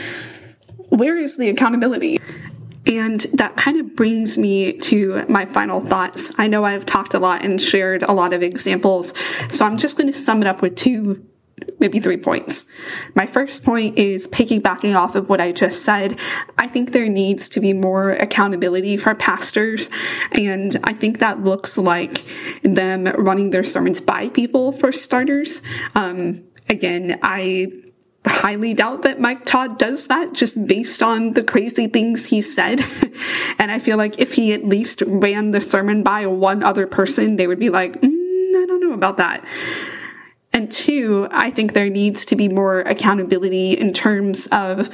where 0.89 1.15
is 1.15 1.37
the 1.37 1.49
accountability? 1.49 2.19
And 2.85 3.21
that 3.33 3.55
kind 3.55 3.79
of 3.79 3.95
brings 3.95 4.37
me 4.37 4.73
to 4.79 5.25
my 5.29 5.45
final 5.45 5.79
thoughts. 5.79 6.31
I 6.37 6.47
know 6.47 6.65
I've 6.65 6.85
talked 6.85 7.13
a 7.13 7.19
lot 7.19 7.45
and 7.45 7.61
shared 7.61 8.03
a 8.03 8.11
lot 8.11 8.33
of 8.33 8.43
examples, 8.43 9.13
so 9.49 9.65
I'm 9.65 9.77
just 9.77 9.95
going 9.95 10.11
to 10.11 10.17
sum 10.17 10.41
it 10.41 10.47
up 10.47 10.61
with 10.61 10.75
two 10.75 11.25
maybe 11.79 11.99
three 11.99 12.17
points. 12.17 12.65
My 13.13 13.25
first 13.25 13.63
point 13.63 13.97
is 13.97 14.27
piggybacking 14.27 14.95
off 14.97 15.15
of 15.15 15.29
what 15.29 15.39
I 15.39 15.51
just 15.51 15.83
said. 15.83 16.17
I 16.57 16.67
think 16.67 16.91
there 16.91 17.09
needs 17.09 17.49
to 17.49 17.59
be 17.59 17.73
more 17.73 18.11
accountability 18.11 18.97
for 18.97 19.13
pastors. 19.15 19.89
And 20.31 20.79
I 20.83 20.93
think 20.93 21.19
that 21.19 21.43
looks 21.43 21.77
like 21.77 22.25
them 22.63 23.05
running 23.05 23.51
their 23.51 23.63
sermons 23.63 24.01
by 24.01 24.29
people 24.29 24.71
for 24.71 24.91
starters. 24.91 25.61
Um, 25.95 26.43
again, 26.69 27.19
I 27.21 27.71
highly 28.25 28.73
doubt 28.73 29.01
that 29.01 29.19
Mike 29.19 29.45
Todd 29.45 29.77
does 29.77 30.07
that 30.07 30.33
just 30.33 30.65
based 30.65 31.03
on 31.03 31.33
the 31.33 31.43
crazy 31.43 31.87
things 31.87 32.27
he 32.27 32.41
said. 32.41 32.79
and 33.59 33.71
I 33.71 33.79
feel 33.79 33.97
like 33.97 34.19
if 34.19 34.33
he 34.33 34.53
at 34.53 34.65
least 34.65 35.03
ran 35.05 35.51
the 35.51 35.61
sermon 35.61 36.03
by 36.03 36.25
one 36.25 36.63
other 36.63 36.87
person, 36.87 37.35
they 37.35 37.47
would 37.47 37.59
be 37.59 37.69
like, 37.69 37.99
mm, 38.01 38.63
I 38.63 38.65
don't 38.65 38.79
know 38.79 38.93
about 38.93 39.17
that. 39.17 39.45
And 40.53 40.71
two, 40.71 41.27
I 41.31 41.49
think 41.49 41.73
there 41.73 41.89
needs 41.89 42.25
to 42.25 42.35
be 42.35 42.47
more 42.47 42.81
accountability 42.81 43.73
in 43.73 43.93
terms 43.93 44.47
of 44.51 44.89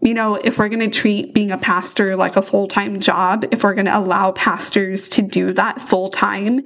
you 0.00 0.14
know, 0.14 0.36
if 0.36 0.58
we're 0.58 0.68
going 0.68 0.88
to 0.88 1.00
treat 1.00 1.34
being 1.34 1.50
a 1.50 1.58
pastor 1.58 2.14
like 2.14 2.36
a 2.36 2.42
full-time 2.42 3.00
job, 3.00 3.44
if 3.50 3.64
we're 3.64 3.74
going 3.74 3.86
to 3.86 3.98
allow 3.98 4.30
pastors 4.30 5.08
to 5.08 5.22
do 5.22 5.50
that 5.50 5.80
full-time, 5.80 6.62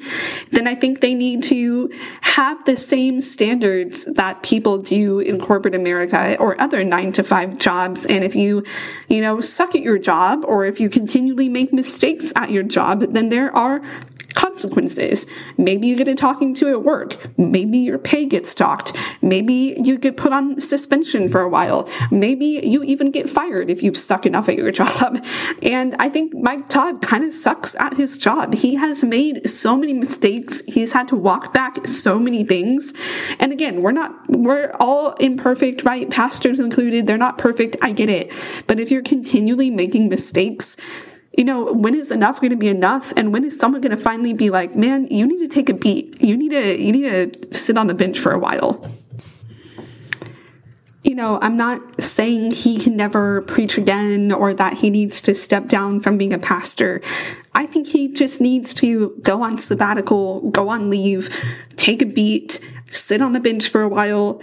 then 0.51 0.69
I 0.69 0.75
think 0.75 1.01
they 1.01 1.15
need 1.15 1.43
to 1.45 1.91
have 2.21 2.63
the 2.67 2.77
same 2.77 3.23
standards 3.23 4.05
that 4.05 4.43
people 4.43 4.77
do 4.79 5.19
in 5.19 5.41
corporate 5.41 5.75
America 5.75 6.37
or 6.39 6.61
other 6.61 6.85
nine 6.85 7.13
to 7.13 7.23
five 7.23 7.59
jobs. 7.59 8.05
And 8.05 8.23
if 8.23 8.35
you, 8.35 8.65
you 9.09 9.23
know, 9.23 9.41
suck 9.41 9.75
at 9.75 9.81
your 9.81 9.99
job 9.99 10.45
or 10.47 10.67
if 10.67 10.79
you 10.79 10.91
continually 10.91 11.49
make 11.49 11.73
mistakes 11.73 12.35
at 12.37 12.51
your 12.51 12.63
job, 12.63 13.01
then 13.15 13.31
there 13.31 13.55
are 13.57 13.81
consequences. 14.33 15.27
Maybe 15.57 15.87
you 15.87 15.97
get 15.97 16.09
a 16.09 16.15
talking 16.15 16.55
to 16.55 16.69
at 16.71 16.83
work. 16.83 17.17
Maybe 17.39 17.79
your 17.79 17.99
pay 17.99 18.27
gets 18.27 18.55
docked. 18.55 18.97
Maybe 19.21 19.75
you 19.83 19.99
get 19.99 20.17
put 20.17 20.33
on 20.33 20.61
suspension 20.61 21.29
for 21.29 21.41
a 21.41 21.49
while. 21.49 21.89
Maybe 22.11 22.61
you 22.63 22.83
even 22.83 23.11
get 23.11 23.29
fired 23.29 23.71
if 23.71 23.83
you 23.83 23.95
suck 23.95 24.27
enough 24.27 24.49
at 24.49 24.57
your 24.57 24.71
job. 24.83 25.25
And 25.63 25.97
I 25.99 26.09
think 26.09 26.35
Mike 26.35 26.69
Todd 26.69 27.03
kind 27.03 27.25
of 27.25 27.33
sucks 27.33 27.75
at 27.77 27.95
his 27.95 28.19
job. 28.19 28.55
He 28.55 28.75
has 28.77 29.03
made 29.05 29.49
so 29.49 29.77
many 29.77 29.93
mistakes. 29.93 30.63
He's 30.67 30.93
had 30.93 31.09
to 31.09 31.17
walk 31.17 31.53
back 31.53 31.87
so 31.87 32.19
many 32.19 32.45
things. 32.45 32.93
And 33.39 33.53
again, 33.53 33.81
we're 33.81 33.93
not, 33.93 34.15
we're 34.29 34.75
all 34.81 35.13
imperfect, 35.15 35.85
right? 35.85 36.09
Pastors 36.11 36.61
included. 36.61 37.07
They're 37.07 37.19
not 37.19 37.39
perfect. 37.39 37.77
I 37.83 37.93
get 37.93 38.11
it. 38.11 38.33
But 38.67 38.81
if 38.81 38.91
you're 38.91 39.03
continually 39.03 39.71
making 39.71 40.09
mistakes, 40.09 40.77
you 41.37 41.45
know, 41.45 41.73
when 41.73 41.95
is 41.95 42.11
enough 42.11 42.41
going 42.41 42.51
to 42.51 42.57
be 42.57 42.69
enough? 42.69 43.13
And 43.17 43.33
when 43.33 43.45
is 43.45 43.59
someone 43.59 43.81
going 43.81 43.97
to 43.97 44.03
finally 44.03 44.35
be 44.35 44.51
like, 44.51 44.77
man, 44.77 45.07
you 45.11 45.27
need 45.27 45.39
to 45.39 45.49
take 45.49 45.69
a 45.69 45.75
beat. 45.75 46.21
You 46.21 46.37
need 46.37 46.51
to, 46.51 46.79
you 46.79 46.93
need 46.93 47.43
to 47.43 47.53
sit 47.57 47.79
on 47.79 47.87
the 47.87 47.95
bench 47.95 48.19
for 48.19 48.33
a 48.33 48.39
while. 48.39 48.87
you 51.03 51.15
know, 51.17 51.39
I'm 51.43 51.57
not 51.57 52.01
saying 52.01 52.53
he 52.53 52.79
can 52.79 52.97
never 52.97 53.43
preach 53.43 53.77
again 53.77 54.31
or 54.31 54.55
that 54.55 54.79
he 54.79 54.91
needs 54.91 55.21
to 55.23 55.35
step 55.35 55.69
down 55.69 56.01
from 56.01 56.17
being 56.17 56.33
a 56.33 56.39
pastor. 56.39 57.03
I 57.55 57.67
think 57.67 57.89
he 57.89 58.09
just 58.09 58.41
needs 58.41 58.73
to 58.75 59.19
go 59.23 59.43
on 59.43 59.59
sabbatical, 59.59 60.49
go 60.51 60.69
on 60.69 60.91
leave, 60.91 61.29
take 61.77 62.03
a 62.03 62.07
beat, 62.07 62.61
sit 62.91 63.21
on 63.21 63.33
the 63.33 63.41
bench 63.41 63.69
for 63.69 63.83
a 63.83 63.89
while, 63.89 64.41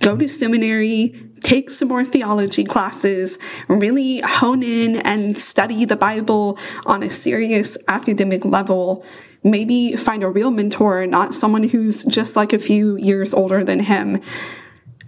go 0.00 0.16
to 0.16 0.28
seminary, 0.28 1.30
take 1.52 1.68
some 1.68 1.88
more 1.88 2.02
theology 2.02 2.64
classes, 2.64 3.38
really 3.68 4.20
hone 4.22 4.62
in 4.62 4.96
and 4.96 5.36
study 5.36 5.84
the 5.84 5.94
Bible 5.94 6.58
on 6.86 7.02
a 7.02 7.10
serious 7.10 7.76
academic 7.88 8.42
level. 8.46 9.04
Maybe 9.44 9.94
find 9.96 10.22
a 10.22 10.30
real 10.30 10.50
mentor, 10.50 11.06
not 11.06 11.34
someone 11.34 11.64
who's 11.64 12.04
just 12.04 12.36
like 12.36 12.54
a 12.54 12.58
few 12.58 12.96
years 12.96 13.34
older 13.34 13.62
than 13.62 13.80
him 13.80 14.22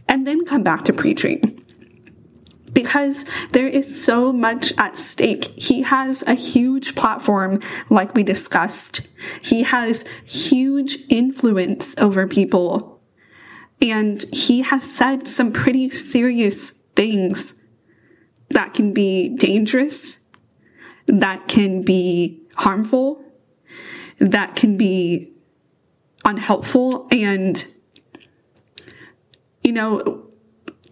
and 0.07 0.27
then 0.27 0.45
come 0.45 0.63
back 0.63 0.85
to 0.85 0.93
preaching. 0.93 1.65
Because 2.75 3.25
there 3.53 3.69
is 3.69 4.05
so 4.05 4.31
much 4.31 4.75
at 4.77 4.99
stake. 4.99 5.47
He 5.57 5.81
has 5.81 6.23
a 6.27 6.35
huge 6.35 6.95
platform, 6.95 7.59
like 7.89 8.15
we 8.15 8.23
discussed. 8.23 9.09
He 9.41 9.63
has 9.63 10.05
huge 10.27 10.99
influence 11.09 11.95
over 11.97 12.27
people. 12.27 12.94
And 13.81 14.23
he 14.33 14.63
has 14.63 14.91
said 14.91 15.29
some 15.29 15.53
pretty 15.53 15.91
serious 15.91 16.71
things 16.97 17.55
that 18.51 18.73
can 18.75 18.93
be 18.93 19.29
dangerous, 19.29 20.19
that 21.07 21.49
can 21.49 21.83
be 21.83 22.41
harmful, 22.57 23.23
that 24.19 24.57
can 24.57 24.77
be 24.77 25.33
unhelpful. 26.25 27.09
And 27.11 27.67
you 29.63 29.73
know, 29.73 30.31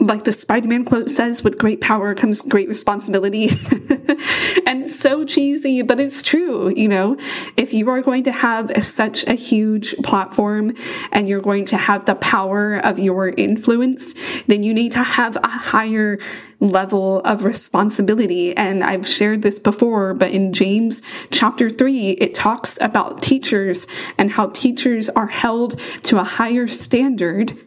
like 0.03 0.25
the 0.25 0.33
Spider-Man 0.33 0.85
quote 0.85 1.11
says, 1.11 1.45
with 1.45 1.59
great 1.59 1.81
power 1.81 2.15
comes 2.15 2.43
great 2.43 2.69
responsibility. 2.69 3.49
and 4.67 4.83
it's 4.83 4.99
so 4.99 5.25
cheesy, 5.25 5.83
but 5.83 6.01
it's 6.01 6.23
true. 6.23 6.73
You 6.75 6.89
know, 6.89 7.17
if 7.57 7.73
you 7.73 7.89
are 7.89 8.03
going 8.03 8.25
to 8.25 8.33
have 8.33 8.85
such 8.85 9.25
a 9.27 9.35
huge 9.35 9.97
platform 9.99 10.75
and 11.13 11.29
you're 11.29 11.41
going 11.41 11.65
to 11.67 11.77
have 11.77 12.05
the 12.07 12.17
power 12.17 12.77
of 12.77 12.99
your 12.99 13.29
influence, 13.29 14.15
then 14.49 14.63
you 14.63 14.75
need 14.75 14.93
to 14.93 15.03
have 15.03 15.37
a 15.37 15.49
higher 15.49 16.19
level 16.59 17.21
of 17.21 17.45
responsibility. 17.45 18.57
And 18.57 18.83
I've 18.83 19.07
shared 19.07 19.43
this 19.43 19.59
before, 19.59 20.15
but 20.15 20.31
in 20.33 20.53
James 20.53 21.03
chapter 21.31 21.71
three, 21.71 22.11
it 22.11 22.35
talks 22.35 22.77
about 22.81 23.23
teachers 23.23 23.87
and 24.19 24.33
how 24.33 24.49
teachers 24.49 25.09
are 25.11 25.29
held 25.29 25.79
to 26.05 26.19
a 26.19 26.25
higher 26.25 26.67
standard 26.67 27.59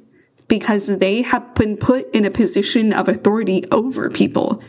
because 0.47 0.87
they 0.87 1.21
have 1.21 1.55
been 1.55 1.77
put 1.77 2.09
in 2.13 2.25
a 2.25 2.31
position 2.31 2.93
of 2.93 3.07
authority 3.07 3.65
over 3.71 4.09
people. 4.09 4.61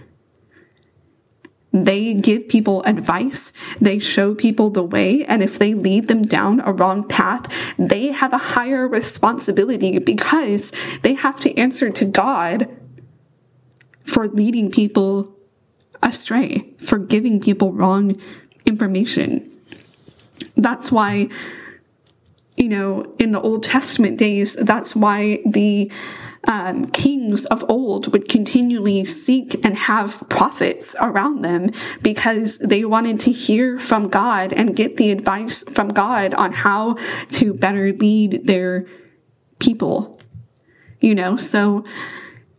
They 1.73 2.15
give 2.15 2.49
people 2.49 2.83
advice. 2.85 3.53
They 3.81 3.99
show 3.99 4.35
people 4.35 4.71
the 4.71 4.83
way. 4.83 5.25
And 5.27 5.43
if 5.43 5.59
they 5.59 5.75
lead 5.75 6.09
them 6.09 6.23
down 6.23 6.61
a 6.61 6.73
wrong 6.73 7.07
path, 7.07 7.47
they 7.79 8.09
have 8.09 8.33
a 8.33 8.39
higher 8.39 8.89
responsibility 8.89 9.99
because 9.99 10.73
they 11.03 11.15
have 11.15 11.39
to 11.41 11.55
answer 11.59 11.91
to 11.91 12.05
God 12.07 12.69
for 14.05 14.29
leading 14.29 14.71
people 14.71 15.37
astray, 16.03 16.73
for 16.79 16.99
giving 16.99 17.41
people 17.41 17.73
wrong 17.73 18.19
information. 18.65 19.51
That's 20.57 20.91
why 20.91 21.29
you 22.57 22.69
know, 22.69 23.13
in 23.19 23.33
the 23.33 23.41
Old 23.41 23.63
Testament 23.63 24.19
days, 24.19 24.55
that's 24.55 24.97
why 24.97 25.41
the 25.45 25.91
um, 26.45 26.87
kings 26.91 27.45
of 27.47 27.65
old 27.69 28.13
would 28.13 28.29
continually 28.29 29.05
seek 29.05 29.65
and 29.65 29.77
have 29.77 30.23
prophets 30.29 30.95
around 31.01 31.43
them 31.43 31.71
because 32.03 32.59
they 32.59 32.85
wanted 32.85 33.21
to 33.21 33.33
hear 33.33 33.79
from 33.79 34.09
God 34.09 34.53
and 34.53 34.77
get 34.77 34.97
the 34.97 35.11
advice 35.11 35.65
from 35.65 35.89
God 35.89 36.35
on 36.35 36.53
how 36.53 36.97
to 37.33 37.53
better 37.53 37.93
lead 37.93 38.47
their 38.47 38.87
people. 39.59 40.19
You 41.01 41.15
know, 41.15 41.37
so 41.37 41.85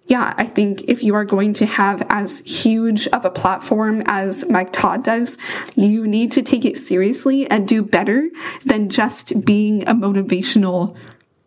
yeah, 0.07 0.33
I 0.37 0.45
think 0.45 0.83
if 0.87 1.03
you 1.03 1.15
are 1.15 1.25
going 1.25 1.53
to 1.55 1.65
have 1.65 2.05
as 2.09 2.39
huge 2.39 3.07
of 3.07 3.25
a 3.25 3.29
platform 3.29 4.03
as 4.05 4.47
Mike 4.49 4.71
Todd 4.71 5.03
does, 5.03 5.37
you 5.75 6.07
need 6.07 6.31
to 6.31 6.41
take 6.41 6.63
it 6.63 6.77
seriously 6.77 7.49
and 7.49 7.67
do 7.67 7.81
better 7.83 8.29
than 8.65 8.89
just 8.89 9.45
being 9.45 9.83
a 9.83 9.93
motivational 9.93 10.95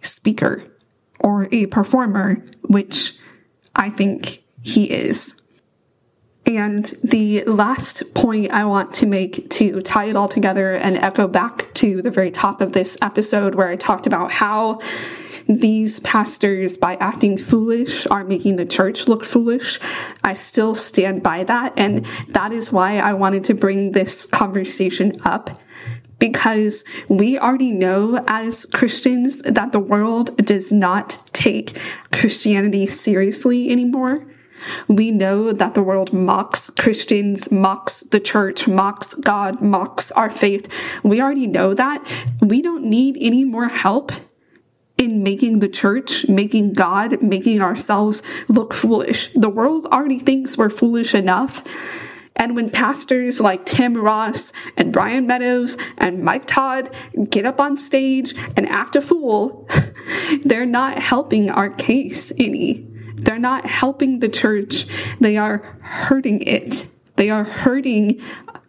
speaker 0.03 0.63
or 1.19 1.49
a 1.53 1.67
performer, 1.67 2.45
which 2.63 3.17
I 3.75 3.89
think 3.89 4.43
he 4.63 4.85
is. 4.91 5.41
And 6.45 6.85
the 7.03 7.45
last 7.45 8.13
point 8.15 8.51
I 8.51 8.65
want 8.67 8.93
to 8.95 9.07
make 9.07 9.49
to 9.51 9.81
tie 9.81 10.07
it 10.07 10.17
all 10.17 10.29
together 10.29 10.75
and 10.75 10.99
echo 10.99 11.29
back 11.29 11.73
to 11.75 12.03
the 12.03 12.11
very 12.11 12.31
top 12.31 12.61
of 12.61 12.73
this 12.73 12.99
episode 13.01 13.55
where 13.55 13.69
I 13.69 13.77
talked 13.77 14.07
about 14.07 14.33
how 14.33 14.81
these 15.59 16.01
pastors, 16.01 16.77
by 16.77 16.97
acting 16.97 17.37
foolish, 17.37 18.07
are 18.07 18.25
making 18.25 18.57
the 18.57 18.67
church 18.67 19.09
look 19.09 19.25
foolish. 19.25 19.81
I 20.23 20.35
still 20.35 20.75
stand 20.75 21.23
by 21.23 21.45
that. 21.45 21.73
And 21.77 22.07
that 22.29 22.53
is 22.53 22.71
why 22.71 22.99
I 22.99 23.15
wanted 23.15 23.45
to 23.45 23.55
bring 23.55 23.93
this 23.93 24.27
conversation 24.27 25.21
up 25.25 25.61
because 26.19 26.85
we 27.09 27.39
already 27.39 27.73
know 27.73 28.23
as 28.29 28.67
Christians 28.67 29.41
that 29.43 29.73
the 29.73 29.81
world 29.81 30.37
does 30.37 30.71
not 30.71 31.19
take 31.33 31.77
Christianity 32.13 32.87
seriously 32.87 33.71
anymore. 33.71 34.27
We 34.87 35.11
know 35.11 35.53
that 35.53 35.73
the 35.73 35.83
world 35.83 36.13
mocks 36.13 36.69
Christians, 36.79 37.51
mocks 37.51 38.01
the 38.01 38.21
church, 38.21 38.69
mocks 38.69 39.15
God, 39.15 39.63
mocks 39.63 40.13
our 40.13 40.31
faith. 40.31 40.69
We 41.03 41.21
already 41.21 41.47
know 41.47 41.73
that. 41.73 42.07
We 42.43 42.61
don't 42.61 42.85
need 42.85 43.17
any 43.19 43.45
more 43.47 43.69
help 43.69 44.13
in 45.01 45.23
making 45.23 45.61
the 45.61 45.69
church, 45.69 46.29
making 46.29 46.75
God, 46.75 47.23
making 47.23 47.63
ourselves 47.63 48.23
look 48.49 48.75
foolish. 48.75 49.31
The 49.35 49.49
world 49.49 49.87
already 49.87 50.19
thinks 50.19 50.59
we're 50.59 50.69
foolish 50.69 51.15
enough. 51.15 51.65
And 52.37 52.55
when 52.55 52.69
pastors 52.69 53.41
like 53.41 53.65
Tim 53.65 53.97
Ross 53.97 54.53
and 54.77 54.93
Bryan 54.93 55.27
Meadows 55.27 55.79
and 55.97 56.23
Mike 56.23 56.47
Todd 56.47 56.95
get 57.31 57.47
up 57.47 57.61
on 57.61 57.79
stage 57.79 58.35
and 58.59 58.69
act 58.69 58.95
a 58.95 59.01
fool, 59.01 59.67
they're 60.43 60.67
not 60.67 60.99
helping 60.99 61.49
our 61.49 61.71
case 61.71 62.31
any. 62.39 62.87
They're 63.15 63.39
not 63.39 63.65
helping 63.65 64.19
the 64.19 64.29
church. 64.29 64.87
They 65.19 65.39
are 65.39 65.79
hurting 65.81 66.43
it. 66.43 66.87
They 67.17 67.31
are 67.31 67.45
hurting 67.45 68.21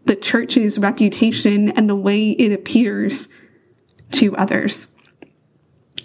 the 0.05 0.15
church's 0.15 0.79
reputation 0.79 1.71
and 1.71 1.89
the 1.89 1.95
way 1.95 2.31
it 2.31 2.53
appears 2.53 3.27
to 4.13 4.35
others. 4.37 4.87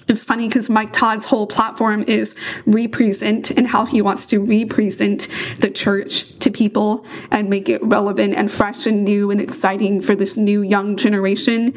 It's 0.08 0.22
funny 0.22 0.46
because 0.46 0.70
Mike 0.70 0.92
Todd's 0.92 1.26
whole 1.26 1.48
platform 1.48 2.04
is 2.04 2.36
represent 2.64 3.50
and 3.50 3.66
how 3.66 3.86
he 3.86 4.00
wants 4.00 4.24
to 4.26 4.38
represent 4.38 5.26
the 5.58 5.68
church 5.68 6.38
to 6.38 6.50
people 6.50 7.04
and 7.32 7.50
make 7.50 7.68
it 7.68 7.82
relevant 7.82 8.34
and 8.34 8.50
fresh 8.50 8.86
and 8.86 9.04
new 9.04 9.32
and 9.32 9.40
exciting 9.40 10.00
for 10.00 10.14
this 10.14 10.36
new 10.36 10.62
young 10.62 10.96
generation. 10.96 11.74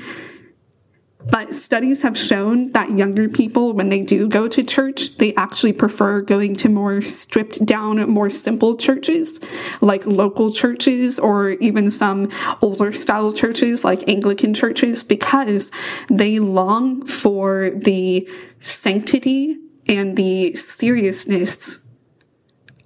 But 1.27 1.53
studies 1.53 2.03
have 2.03 2.17
shown 2.17 2.71
that 2.71 2.97
younger 2.97 3.27
people, 3.27 3.73
when 3.73 3.89
they 3.89 4.01
do 4.01 4.29
go 4.29 4.47
to 4.47 4.63
church, 4.63 5.17
they 5.17 5.35
actually 5.35 5.73
prefer 5.73 6.21
going 6.21 6.55
to 6.55 6.69
more 6.69 7.01
stripped 7.01 7.65
down, 7.65 8.09
more 8.09 8.29
simple 8.29 8.77
churches, 8.77 9.41
like 9.81 10.05
local 10.05 10.51
churches 10.51 11.19
or 11.19 11.51
even 11.51 11.91
some 11.91 12.31
older 12.61 12.93
style 12.93 13.33
churches 13.33 13.83
like 13.83 14.07
Anglican 14.07 14.53
churches, 14.53 15.03
because 15.03 15.71
they 16.07 16.39
long 16.39 17.05
for 17.05 17.71
the 17.75 18.27
sanctity 18.61 19.57
and 19.87 20.15
the 20.15 20.55
seriousness 20.55 21.79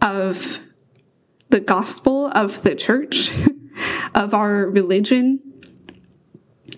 of 0.01 0.57
the 1.49 1.59
gospel 1.59 2.31
of 2.33 2.63
the 2.63 2.75
church, 2.75 3.31
of 4.15 4.33
our 4.33 4.65
religion, 4.65 5.52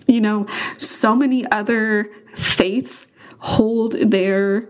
you 0.06 0.20
know, 0.20 0.46
so 0.78 1.14
many 1.14 1.46
other 1.50 2.10
faiths 2.34 3.06
hold 3.38 3.92
their 3.92 4.68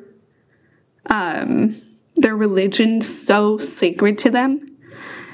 um 1.07 1.81
their 2.17 2.37
religion 2.37 3.01
so 3.01 3.59
sacred 3.59 4.19
to 4.19 4.31
them. 4.31 4.77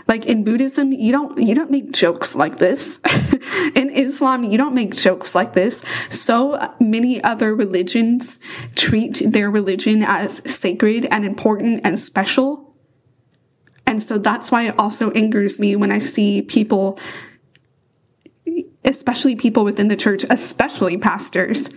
Like 0.09 0.27
in 0.27 0.45
Buddhism, 0.45 0.93
you 0.93 1.13
don't 1.13 1.39
you 1.39 1.55
don't 1.55 1.71
make 1.71 1.93
jokes 1.93 2.35
like 2.35 2.59
this. 2.59 2.99
in 3.75 3.89
Islam, 3.91 4.45
you 4.45 4.59
don't 4.59 4.75
make 4.75 4.95
jokes 4.95 5.35
like 5.35 5.53
this. 5.53 5.83
So 6.11 6.75
many 6.81 7.23
other 7.23 7.55
religions 7.55 8.39
treat 8.75 9.23
their 9.25 9.51
religion 9.51 10.03
as 10.03 10.43
sacred 10.51 11.07
and 11.11 11.25
important 11.25 11.83
and 11.85 11.99
special. 11.99 12.75
And 13.87 14.03
so 14.03 14.19
that's 14.19 14.51
why 14.51 14.69
it 14.69 14.79
also 14.79 15.11
angers 15.13 15.59
me 15.59 15.77
when 15.77 15.93
I 15.93 15.99
see 15.99 16.43
people 16.43 16.99
especially 18.85 19.37
people 19.37 19.65
within 19.65 19.89
the 19.89 19.97
church, 19.97 20.25
especially 20.29 20.97
pastors, 20.97 21.71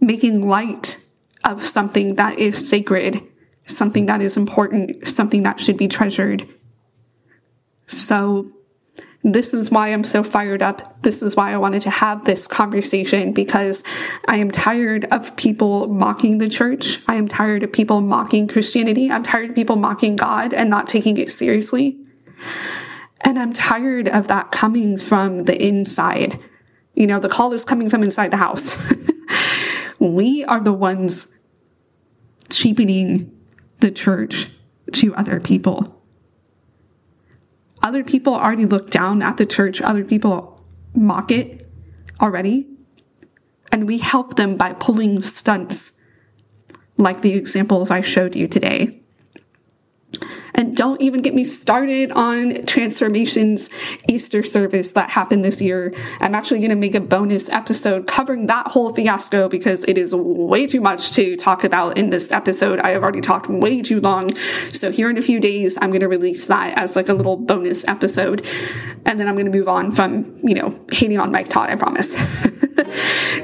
making 0.00 0.48
light 0.48 0.98
of 1.44 1.64
something 1.64 2.16
that 2.16 2.38
is 2.38 2.68
sacred 2.68 3.26
something 3.70 4.06
that 4.06 4.20
is 4.20 4.36
important, 4.36 5.06
something 5.08 5.42
that 5.44 5.60
should 5.60 5.76
be 5.76 5.88
treasured. 5.88 6.46
So, 7.86 8.52
this 9.22 9.52
is 9.52 9.70
why 9.70 9.88
I'm 9.88 10.04
so 10.04 10.22
fired 10.22 10.62
up. 10.62 11.02
This 11.02 11.22
is 11.22 11.36
why 11.36 11.52
I 11.52 11.58
wanted 11.58 11.82
to 11.82 11.90
have 11.90 12.24
this 12.24 12.46
conversation 12.46 13.32
because 13.32 13.84
I 14.26 14.38
am 14.38 14.50
tired 14.50 15.04
of 15.10 15.36
people 15.36 15.88
mocking 15.88 16.38
the 16.38 16.48
church. 16.48 17.00
I 17.06 17.16
am 17.16 17.28
tired 17.28 17.62
of 17.62 17.70
people 17.70 18.00
mocking 18.00 18.48
Christianity. 18.48 19.10
I'm 19.10 19.22
tired 19.22 19.50
of 19.50 19.56
people 19.56 19.76
mocking 19.76 20.16
God 20.16 20.54
and 20.54 20.70
not 20.70 20.88
taking 20.88 21.18
it 21.18 21.30
seriously. 21.30 21.98
And 23.22 23.38
I'm 23.38 23.52
tired 23.52 24.08
of 24.08 24.28
that 24.28 24.50
coming 24.50 24.98
from 24.98 25.44
the 25.44 25.60
inside. 25.60 26.40
You 26.94 27.06
know, 27.06 27.20
the 27.20 27.28
call 27.28 27.52
is 27.52 27.64
coming 27.64 27.90
from 27.90 28.02
inside 28.02 28.30
the 28.30 28.38
house. 28.38 28.70
we 29.98 30.44
are 30.44 30.60
the 30.60 30.72
ones 30.72 31.28
cheapening 32.50 33.36
the 33.80 33.90
church 33.90 34.48
to 34.92 35.14
other 35.14 35.40
people. 35.40 36.02
Other 37.82 38.04
people 38.04 38.34
already 38.34 38.66
look 38.66 38.90
down 38.90 39.22
at 39.22 39.36
the 39.36 39.46
church, 39.46 39.80
other 39.80 40.04
people 40.04 40.62
mock 40.94 41.30
it 41.30 41.68
already. 42.20 42.66
And 43.72 43.86
we 43.86 43.98
help 43.98 44.36
them 44.36 44.56
by 44.56 44.72
pulling 44.72 45.22
stunts 45.22 45.92
like 46.96 47.22
the 47.22 47.34
examples 47.34 47.90
I 47.90 48.00
showed 48.00 48.36
you 48.36 48.48
today. 48.48 48.99
And 50.60 50.76
don't 50.76 51.00
even 51.00 51.22
get 51.22 51.34
me 51.34 51.46
started 51.46 52.12
on 52.12 52.66
Transformation's 52.66 53.70
Easter 54.06 54.42
service 54.42 54.92
that 54.92 55.08
happened 55.08 55.42
this 55.42 55.58
year. 55.58 55.94
I'm 56.20 56.34
actually 56.34 56.58
going 56.58 56.68
to 56.68 56.76
make 56.76 56.94
a 56.94 57.00
bonus 57.00 57.48
episode 57.48 58.06
covering 58.06 58.44
that 58.48 58.66
whole 58.66 58.92
fiasco 58.92 59.48
because 59.48 59.84
it 59.84 59.96
is 59.96 60.14
way 60.14 60.66
too 60.66 60.82
much 60.82 61.12
to 61.12 61.34
talk 61.38 61.64
about 61.64 61.96
in 61.96 62.10
this 62.10 62.30
episode. 62.30 62.78
I 62.80 62.90
have 62.90 63.02
already 63.02 63.22
talked 63.22 63.48
way 63.48 63.80
too 63.80 64.02
long. 64.02 64.36
So 64.70 64.90
here 64.92 65.08
in 65.08 65.16
a 65.16 65.22
few 65.22 65.40
days, 65.40 65.78
I'm 65.80 65.88
going 65.88 66.00
to 66.00 66.08
release 66.08 66.46
that 66.48 66.78
as 66.78 66.94
like 66.94 67.08
a 67.08 67.14
little 67.14 67.38
bonus 67.38 67.88
episode. 67.88 68.46
And 69.06 69.18
then 69.18 69.28
I'm 69.28 69.36
going 69.36 69.50
to 69.50 69.58
move 69.58 69.66
on 69.66 69.92
from, 69.92 70.46
you 70.46 70.54
know, 70.54 70.78
hating 70.92 71.18
on 71.18 71.32
Mike 71.32 71.48
Todd, 71.48 71.70
I 71.70 71.76
promise. 71.76 72.14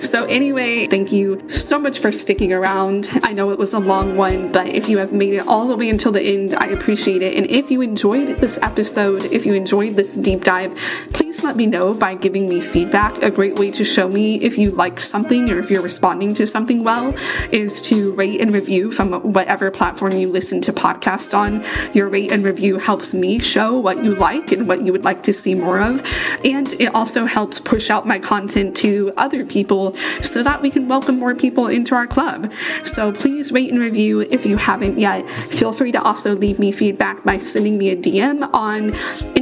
so, 0.01 0.25
anyway, 0.27 0.87
thank 0.87 1.13
you 1.13 1.49
so 1.49 1.79
much 1.79 1.99
for 1.99 2.13
sticking 2.13 2.53
around. 2.53 3.09
I 3.23 3.33
know 3.33 3.51
it 3.51 3.59
was 3.59 3.73
a 3.73 3.79
long 3.79 4.17
one, 4.17 4.53
but 4.53 4.69
if 4.69 4.89
you 4.89 4.99
have 4.99 5.13
made 5.13 5.35
it 5.35 5.47
all 5.47 5.69
the 5.69 5.77
way 5.77 5.91
until 5.91 6.13
the 6.13 6.23
end, 6.23 6.55
I 6.55 6.67
appreciate 6.67 7.23
it. 7.23 7.37
And 7.37 7.47
if 7.47 7.71
you 7.71 7.81
enjoyed 7.81 8.39
this 8.39 8.59
episode, 8.63 9.25
if 9.25 9.45
you 9.45 9.55
enjoyed 9.55 9.97
this 9.97 10.15
deep 10.15 10.45
dive, 10.45 10.79
please 11.13 11.26
let 11.43 11.57
me 11.57 11.67
know 11.67 11.95
by 11.95 12.15
giving 12.15 12.49
me 12.49 12.61
feedback. 12.61 13.23
A 13.23 13.31
great 13.31 13.57
way 13.57 13.71
to 13.73 13.85
show 13.85 14.09
me 14.09 14.37
if 14.37 14.59
you 14.59 14.71
liked 14.71 15.01
something 15.01 15.51
or 15.51 15.59
if 15.59 15.71
you're 15.71 15.83
responding 15.83 16.35
to 16.35 16.47
something 16.47 16.83
well 16.85 17.15
is 17.53 17.83
to 17.83 18.13
rate 18.15 18.41
and 18.41 18.53
review 18.53 18.93
from 18.93 19.13
whatever 19.33 19.71
platform 19.71 20.13
you 20.13 20.29
listen 20.29 20.61
to 20.63 20.73
podcast 20.73 21.37
on. 21.37 21.65
Your 21.95 22.09
rate 22.09 22.33
and 22.33 22.45
review 22.45 22.79
helps 22.79 23.13
me 23.15 23.39
show 23.39 23.79
what 23.79 24.05
you 24.05 24.15
like 24.15 24.53
and 24.53 24.69
what 24.69 24.83
you 24.83 24.93
would 24.93 25.05
like 25.05 25.23
to 25.25 25.33
see 25.33 25.55
more 25.55 25.81
of. 25.81 26.03
And 26.45 26.73
it 26.75 26.95
also 26.95 27.27
helps 27.27 27.59
push 27.59 27.91
out 27.91 28.07
my 28.07 28.19
content 28.19 28.77
to 28.79 29.13
other 29.17 29.45
people 29.45 29.95
so 30.23 30.43
that 30.43 30.63
we 30.63 30.71
can 30.71 30.89
welcome 30.89 31.19
more 31.19 31.35
people 31.35 31.67
into 31.67 31.95
our 31.95 32.07
club. 32.07 32.53
So 32.85 33.13
please 33.13 33.53
rate 33.53 33.71
and 33.71 33.81
review 33.81 34.21
if 34.21 34.47
you 34.47 34.57
haven't 34.57 34.99
yet. 34.99 35.29
Feel 35.29 35.73
free 35.73 35.93
to 35.93 36.03
also 36.03 36.35
leave 36.35 36.59
me 36.59 36.73
feedback 36.73 37.25
by 37.25 37.39
sending 37.39 37.79
me 37.79 37.91
a 37.91 37.97
DM 37.97 38.49
on 38.53 38.93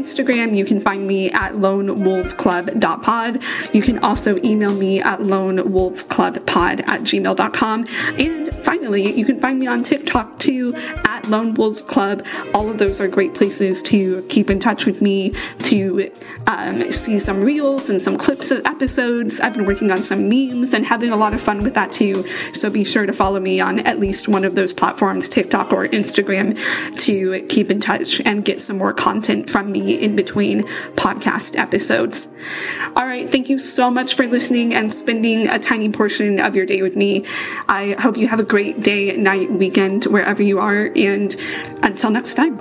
Instagram. 0.05 0.55
You 0.55 0.67
can 0.67 0.81
find 0.81 1.07
me 1.07 1.31
at 1.31 1.53
lonewolvesclub.pod. 1.55 3.43
You 3.73 3.83
can 3.83 3.99
also 4.01 4.37
email 4.45 4.75
me 4.75 5.01
at 5.01 5.21
lonewolvesclubpod 5.21 6.89
at 6.89 7.01
gmail.com. 7.01 7.87
And 8.19 8.55
finally, 8.65 9.13
you 9.13 9.25
can 9.25 9.41
find 9.41 9.59
me 9.59 9.67
on 9.67 9.83
TikTok 9.83 10.39
too 10.39 10.75
at 10.77 11.27
Lone 11.29 11.55
Wolves 11.55 11.81
Club. 11.81 12.25
All 12.53 12.69
of 12.69 12.79
those 12.79 13.01
are 13.01 13.09
great 13.09 13.35
places 13.35 13.83
to 13.85 14.23
keep 14.29 14.51
in 14.51 14.61
touch 14.61 14.85
with 14.85 15.01
me, 15.01 15.35
to 15.61 16.11
um, 16.47 16.93
see 16.93 17.19
some 17.19 17.41
reels 17.41 17.89
and 17.89 18.01
some 18.01 18.19
clips 18.19 18.51
of 18.51 18.65
episodes. 18.67 19.41
I've 19.41 19.55
been 19.55 19.65
working 19.65 19.91
on 19.91 20.03
some 20.03 20.29
memes 20.29 20.75
and 20.75 20.85
having 20.85 21.11
a 21.11 21.17
lot 21.17 21.35
of 21.35 21.41
fun 21.41 21.61
with 21.61 21.75
that 21.75 21.93
too. 21.93 22.25
So 22.53 22.71
be 22.71 22.85
sure 22.85 23.07
to 23.07 23.13
follow 23.13 23.41
me 23.41 23.61
on 23.61 23.81
at 23.81 23.99
least 23.99 24.29
one 24.29 24.45
of 24.45 24.55
those 24.55 24.73
platforms, 24.73 25.29
TikTok 25.29 25.73
or 25.73 25.89
Instagram, 25.89 26.59
to 26.99 27.41
keep 27.49 27.71
in 27.71 27.81
touch 27.81 28.21
and 28.25 28.45
get 28.45 28.61
some 28.61 28.79
more 28.79 28.93
content 28.93 29.49
from 29.49 29.73
in 30.01 30.17
between 30.17 30.63
podcast 30.95 31.57
episodes. 31.59 32.29
All 32.97 33.07
right. 33.07 33.31
Thank 33.31 33.49
you 33.49 33.59
so 33.59 33.91
much 33.91 34.15
for 34.15 34.27
listening 34.27 34.75
and 34.75 34.93
spending 34.93 35.49
a 35.49 35.59
tiny 35.59 35.89
portion 35.89 36.41
of 36.41 36.55
your 36.57 36.67
day 36.67 36.83
with 36.83 36.97
me. 36.97 37.25
I 37.69 37.97
hope 37.99 38.17
you 38.17 38.29
have 38.29 38.41
a 38.41 38.45
great 38.45 38.81
day, 38.81 39.17
night, 39.17 39.51
weekend, 39.51 40.05
wherever 40.05 40.43
you 40.43 40.59
are. 40.59 40.91
And 40.95 41.35
until 41.83 42.11
next 42.11 42.35
time. 42.35 42.61